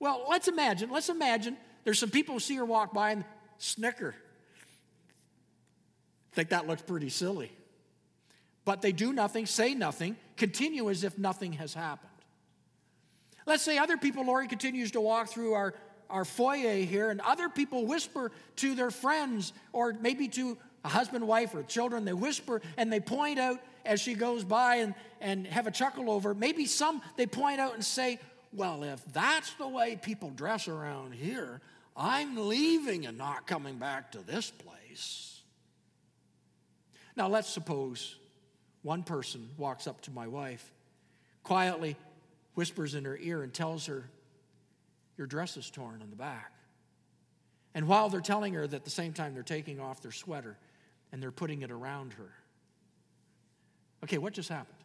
Well, 0.00 0.26
let's 0.28 0.48
imagine, 0.48 0.90
let's 0.90 1.08
imagine 1.08 1.56
there's 1.84 2.00
some 2.00 2.10
people 2.10 2.34
who 2.34 2.40
see 2.40 2.56
her 2.56 2.64
walk 2.64 2.92
by 2.92 3.12
and 3.12 3.24
snicker. 3.58 4.16
Think 6.32 6.48
that 6.48 6.66
looks 6.66 6.82
pretty 6.82 7.08
silly. 7.08 7.52
But 8.64 8.82
they 8.82 8.90
do 8.90 9.12
nothing, 9.12 9.46
say 9.46 9.74
nothing, 9.74 10.16
continue 10.36 10.90
as 10.90 11.04
if 11.04 11.16
nothing 11.18 11.52
has 11.52 11.72
happened. 11.72 12.10
Let's 13.46 13.62
say 13.62 13.78
other 13.78 13.96
people, 13.96 14.26
Lori 14.26 14.48
continues 14.48 14.90
to 14.92 15.00
walk 15.00 15.28
through 15.28 15.54
our, 15.54 15.74
our 16.10 16.24
foyer 16.24 16.74
here, 16.74 17.10
and 17.10 17.20
other 17.20 17.48
people 17.48 17.86
whisper 17.86 18.32
to 18.56 18.74
their 18.74 18.90
friends 18.90 19.52
or 19.72 19.92
maybe 19.92 20.28
to 20.28 20.58
a 20.84 20.88
husband, 20.88 21.26
wife, 21.26 21.54
or 21.54 21.62
children. 21.62 22.04
They 22.04 22.12
whisper 22.12 22.60
and 22.76 22.92
they 22.92 23.00
point 23.00 23.38
out 23.38 23.60
as 23.84 24.00
she 24.00 24.14
goes 24.14 24.44
by 24.44 24.76
and, 24.76 24.94
and 25.20 25.46
have 25.46 25.68
a 25.68 25.70
chuckle 25.70 26.10
over. 26.10 26.34
Maybe 26.34 26.66
some 26.66 27.00
they 27.16 27.26
point 27.26 27.60
out 27.60 27.74
and 27.74 27.84
say, 27.84 28.18
Well, 28.52 28.82
if 28.82 29.04
that's 29.12 29.52
the 29.54 29.68
way 29.68 29.98
people 30.00 30.30
dress 30.30 30.66
around 30.66 31.14
here, 31.14 31.60
I'm 31.96 32.48
leaving 32.48 33.06
and 33.06 33.16
not 33.16 33.46
coming 33.46 33.78
back 33.78 34.12
to 34.12 34.18
this 34.18 34.50
place. 34.50 35.40
Now, 37.16 37.28
let's 37.28 37.48
suppose 37.48 38.16
one 38.82 39.02
person 39.02 39.48
walks 39.56 39.86
up 39.86 40.02
to 40.02 40.10
my 40.10 40.26
wife, 40.26 40.70
quietly 41.42 41.96
whispers 42.56 42.94
in 42.94 43.04
her 43.04 43.16
ear 43.18 43.44
and 43.44 43.54
tells 43.54 43.86
her, 43.86 44.10
Your 45.16 45.28
dress 45.28 45.56
is 45.56 45.70
torn 45.70 46.02
on 46.02 46.10
the 46.10 46.16
back. 46.16 46.52
And 47.74 47.86
while 47.86 48.08
they're 48.08 48.20
telling 48.20 48.54
her 48.54 48.66
that 48.66 48.76
at 48.76 48.84
the 48.84 48.90
same 48.90 49.12
time 49.12 49.34
they're 49.34 49.42
taking 49.44 49.78
off 49.78 50.00
their 50.00 50.10
sweater 50.10 50.56
and 51.12 51.22
they're 51.22 51.30
putting 51.30 51.62
it 51.62 51.70
around 51.70 52.14
her. 52.14 52.32
Okay, 54.02 54.18
what 54.18 54.32
just 54.32 54.48
happened? 54.48 54.78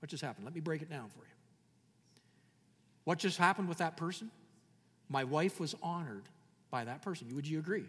What 0.00 0.10
just 0.10 0.22
happened? 0.22 0.44
Let 0.44 0.54
me 0.54 0.60
break 0.60 0.82
it 0.82 0.90
down 0.90 1.08
for 1.08 1.20
you. 1.20 1.34
What 3.04 3.18
just 3.18 3.38
happened 3.38 3.68
with 3.68 3.78
that 3.78 3.96
person? 3.96 4.30
My 5.08 5.24
wife 5.24 5.58
was 5.58 5.74
honored 5.82 6.24
by 6.70 6.84
that 6.84 7.02
person. 7.02 7.28
Would 7.34 7.48
you 7.48 7.58
agree? 7.58 7.86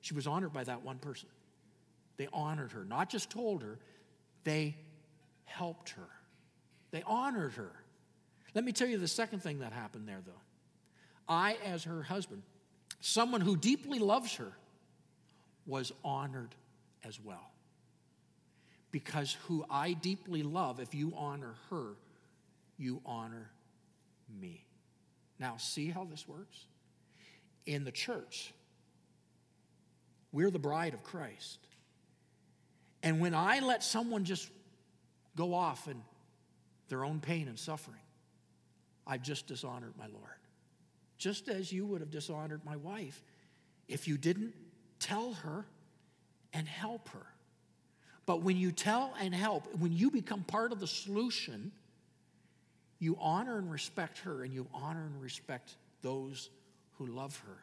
She 0.00 0.14
was 0.14 0.26
honored 0.26 0.52
by 0.52 0.64
that 0.64 0.82
one 0.82 0.98
person. 0.98 1.28
They 2.16 2.28
honored 2.32 2.72
her, 2.72 2.84
not 2.84 3.08
just 3.08 3.30
told 3.30 3.62
her, 3.62 3.78
they 4.42 4.76
helped 5.44 5.90
her. 5.90 6.08
They 6.90 7.02
honored 7.06 7.52
her. 7.52 7.72
Let 8.54 8.64
me 8.64 8.72
tell 8.72 8.88
you 8.88 8.98
the 8.98 9.08
second 9.08 9.40
thing 9.40 9.58
that 9.58 9.72
happened 9.72 10.08
there, 10.08 10.20
though. 10.24 10.32
I, 11.28 11.56
as 11.64 11.84
her 11.84 12.02
husband, 12.02 12.42
someone 13.00 13.40
who 13.40 13.56
deeply 13.56 13.98
loves 13.98 14.36
her, 14.36 14.52
was 15.66 15.92
honored 16.04 16.54
as 17.02 17.18
well. 17.20 17.50
Because 18.90 19.36
who 19.46 19.64
I 19.68 19.94
deeply 19.94 20.42
love, 20.42 20.78
if 20.78 20.94
you 20.94 21.12
honor 21.16 21.54
her, 21.70 21.94
you 22.78 23.00
honor 23.04 23.50
me. 24.40 24.64
Now, 25.40 25.56
see 25.56 25.88
how 25.88 26.04
this 26.04 26.28
works? 26.28 26.66
In 27.66 27.84
the 27.84 27.90
church, 27.90 28.52
we're 30.32 30.50
the 30.50 30.58
bride 30.58 30.94
of 30.94 31.02
Christ. 31.02 31.58
And 33.02 33.20
when 33.20 33.34
I 33.34 33.60
let 33.60 33.82
someone 33.82 34.24
just 34.24 34.48
go 35.36 35.54
off 35.54 35.88
in 35.88 36.00
their 36.88 37.04
own 37.04 37.20
pain 37.20 37.48
and 37.48 37.58
suffering, 37.58 38.00
I've 39.06 39.22
just 39.22 39.46
dishonored 39.46 39.94
my 39.98 40.06
Lord. 40.06 40.38
Just 41.18 41.48
as 41.48 41.72
you 41.72 41.86
would 41.86 42.00
have 42.00 42.10
dishonored 42.10 42.60
my 42.64 42.76
wife 42.76 43.22
if 43.88 44.08
you 44.08 44.16
didn't 44.16 44.54
tell 44.98 45.34
her 45.34 45.66
and 46.52 46.66
help 46.66 47.08
her. 47.10 47.26
But 48.26 48.42
when 48.42 48.56
you 48.56 48.72
tell 48.72 49.12
and 49.20 49.34
help, 49.34 49.66
when 49.78 49.92
you 49.92 50.10
become 50.10 50.42
part 50.42 50.72
of 50.72 50.80
the 50.80 50.86
solution, 50.86 51.72
you 52.98 53.18
honor 53.20 53.58
and 53.58 53.70
respect 53.70 54.18
her 54.20 54.42
and 54.42 54.52
you 54.52 54.66
honor 54.72 55.04
and 55.04 55.20
respect 55.20 55.76
those 56.00 56.48
who 56.98 57.06
love 57.06 57.36
her. 57.46 57.58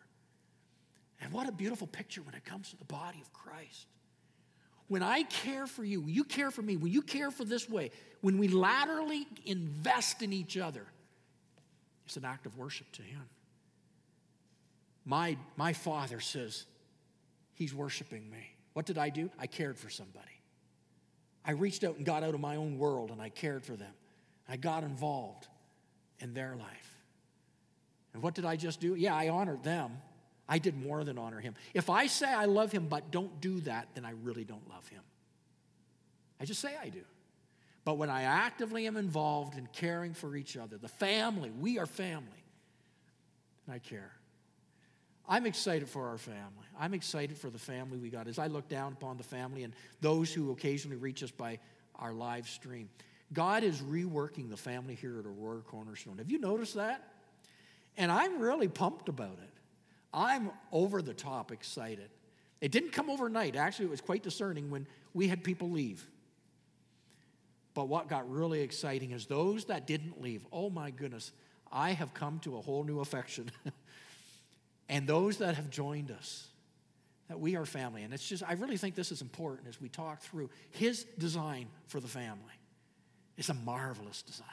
And 1.22 1.32
what 1.32 1.48
a 1.48 1.52
beautiful 1.52 1.88
picture 1.88 2.22
when 2.22 2.36
it 2.36 2.46
comes 2.46 2.70
to 2.72 2.78
the 2.78 2.86
body 2.86 3.20
of 3.22 3.32
Christ. 3.34 3.88
When 4.88 5.04
I 5.04 5.24
care 5.24 5.68
for 5.68 5.84
you, 5.84 6.04
you 6.06 6.24
care 6.24 6.52
for 6.52 6.62
me, 6.62 6.76
when 6.76 6.92
you 6.92 7.02
care 7.02 7.32
for 7.32 7.46
this 7.46 7.70
way, 7.70 7.92
when 8.22 8.38
we 8.38 8.50
laterally 8.50 9.26
invest 9.46 10.22
in 10.22 10.34
each 10.34 10.58
other, 10.58 10.86
it's 12.12 12.18
an 12.18 12.26
act 12.26 12.46
of 12.46 12.58
worship 12.58 12.92
to 12.92 13.02
Him. 13.02 13.22
My, 15.06 15.38
my 15.56 15.72
father 15.72 16.20
says, 16.20 16.66
He's 17.54 17.74
worshiping 17.74 18.30
me. 18.30 18.50
What 18.74 18.86
did 18.86 18.98
I 18.98 19.08
do? 19.08 19.30
I 19.40 19.48
cared 19.48 19.80
for 19.80 19.90
somebody. 19.90 20.28
I 21.46 21.52
reached 21.52 21.86
out 21.86 21.96
and 21.96 22.06
got 22.06 22.22
out 22.22 22.34
of 22.34 22.42
my 22.42 22.58
own 22.58 22.78
world 22.78 23.12
and 23.12 23.22
I 23.22 23.30
cared 23.30 23.64
for 23.64 23.78
them. 23.78 23.94
I 24.50 24.58
got 24.58 24.84
involved 24.84 25.48
in 26.20 26.34
their 26.34 26.54
life. 26.60 26.98
And 28.14 28.22
what 28.22 28.34
did 28.34 28.44
I 28.44 28.58
just 28.58 28.82
do? 28.82 28.96
Yeah, 28.96 29.16
I 29.16 29.30
honored 29.30 29.64
them. 29.64 29.92
I 30.50 30.58
did 30.60 30.76
more 30.76 31.06
than 31.06 31.18
honor 31.18 31.40
him. 31.40 31.56
If 31.74 31.90
I 31.90 32.08
say 32.08 32.28
I 32.28 32.44
love 32.44 32.74
him 32.74 32.88
but 32.90 33.10
don't 33.10 33.40
do 33.40 33.62
that, 33.62 33.88
then 33.96 34.04
I 34.04 34.12
really 34.22 34.44
don't 34.44 34.70
love 34.70 34.86
him. 34.90 35.02
I 36.42 36.46
just 36.46 36.60
say 36.60 36.76
I 36.82 36.90
do. 36.90 37.04
But 37.84 37.98
when 37.98 38.10
I 38.10 38.24
actively 38.24 38.86
am 38.86 38.96
involved 38.96 39.58
in 39.58 39.68
caring 39.74 40.14
for 40.14 40.36
each 40.36 40.56
other, 40.56 40.78
the 40.78 40.88
family, 40.88 41.50
we 41.50 41.80
are 41.80 41.86
family, 41.86 42.44
and 43.66 43.76
I 43.76 43.80
care. 43.80 44.12
I'm 45.28 45.46
excited 45.46 45.88
for 45.88 46.08
our 46.10 46.18
family. 46.18 46.66
I'm 46.80 46.94
excited 46.94 47.38
for 47.38 47.50
the 47.50 47.58
family 47.58 47.98
we 47.98 48.10
got 48.10 48.28
as 48.28 48.38
I 48.38 48.48
look 48.48 48.68
down 48.68 48.94
upon 48.94 49.18
the 49.18 49.24
family 49.24 49.64
and 49.64 49.74
those 50.02 50.34
who 50.34 50.52
occasionally 50.52 50.98
reach 50.98 51.24
us 51.24 51.32
by 51.32 51.60
our 51.96 52.14
live 52.14 52.48
stream. 52.48 52.90
God 53.34 53.64
is 53.64 53.82
reworking 53.82 54.50
the 54.50 54.58
family 54.58 54.96
here 54.96 55.20
at 55.20 55.26
Aurora 55.26 55.62
Cornerstone. 55.62 56.18
Have 56.18 56.30
you 56.30 56.40
noticed 56.40 56.76
that? 56.76 57.08
And 57.98 58.12
I'm 58.12 58.40
really 58.40 58.68
pumped 58.68 59.10
about 59.10 59.38
it. 59.42 59.50
I'm 60.14 60.52
over 60.72 61.02
the 61.02 61.14
top 61.14 61.52
excited. 61.52 62.10
It 62.60 62.72
didn't 62.72 62.92
come 62.92 63.10
overnight. 63.10 63.56
Actually, 63.56 63.86
it 63.86 63.92
was 63.92 64.02
quite 64.02 64.24
discerning 64.24 64.70
when 64.70 64.86
we 65.14 65.28
had 65.28 65.44
people 65.44 65.70
leave. 65.70 66.06
But 67.74 67.88
what 67.88 68.10
got 68.10 68.30
really 68.30 68.62
exciting 68.62 69.12
is 69.12 69.26
those 69.26 69.66
that 69.66 69.88
didn't 69.88 70.22
leave, 70.22 70.46
oh 70.52 70.70
my 70.70 70.92
goodness, 70.92 71.32
I 71.72 71.92
have 71.92 72.14
come 72.14 72.40
to 72.40 72.58
a 72.58 72.62
whole 72.62 72.84
new 72.84 73.00
affection. 73.00 73.52
and 74.90 75.08
those 75.08 75.38
that 75.38 75.56
have 75.56 75.70
joined 75.70 76.12
us, 76.12 76.48
that 77.30 77.40
we 77.40 77.56
are 77.56 77.66
family. 77.66 78.04
And 78.04 78.14
it's 78.14 78.28
just, 78.28 78.44
I 78.46 78.54
really 78.54 78.76
think 78.76 78.94
this 78.96 79.10
is 79.10 79.22
important 79.22 79.70
as 79.70 79.80
we 79.80 79.88
talk 79.88 80.22
through 80.22 80.50
his 80.72 81.06
design 81.18 81.68
for 81.88 82.02
the 82.02 82.08
family. 82.08 82.60
It's 83.38 83.48
a 83.48 83.54
marvelous 83.54 84.22
design. 84.22 84.48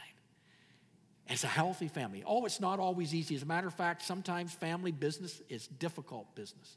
It's 1.26 1.42
a 1.42 1.48
healthy 1.48 1.88
family. 1.88 2.22
Oh, 2.24 2.46
it's 2.46 2.60
not 2.60 2.78
always 2.78 3.14
easy. 3.14 3.34
As 3.34 3.42
a 3.42 3.46
matter 3.46 3.66
of 3.66 3.74
fact, 3.74 4.02
sometimes 4.02 4.52
family 4.52 4.92
business 4.92 5.42
is 5.48 5.66
difficult 5.66 6.32
business. 6.36 6.76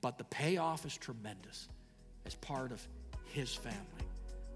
But 0.00 0.18
the 0.18 0.24
payoff 0.24 0.84
is 0.84 0.96
tremendous 0.96 1.68
as 2.26 2.34
part 2.34 2.70
of 2.70 2.86
his 3.32 3.54
family. 3.54 4.05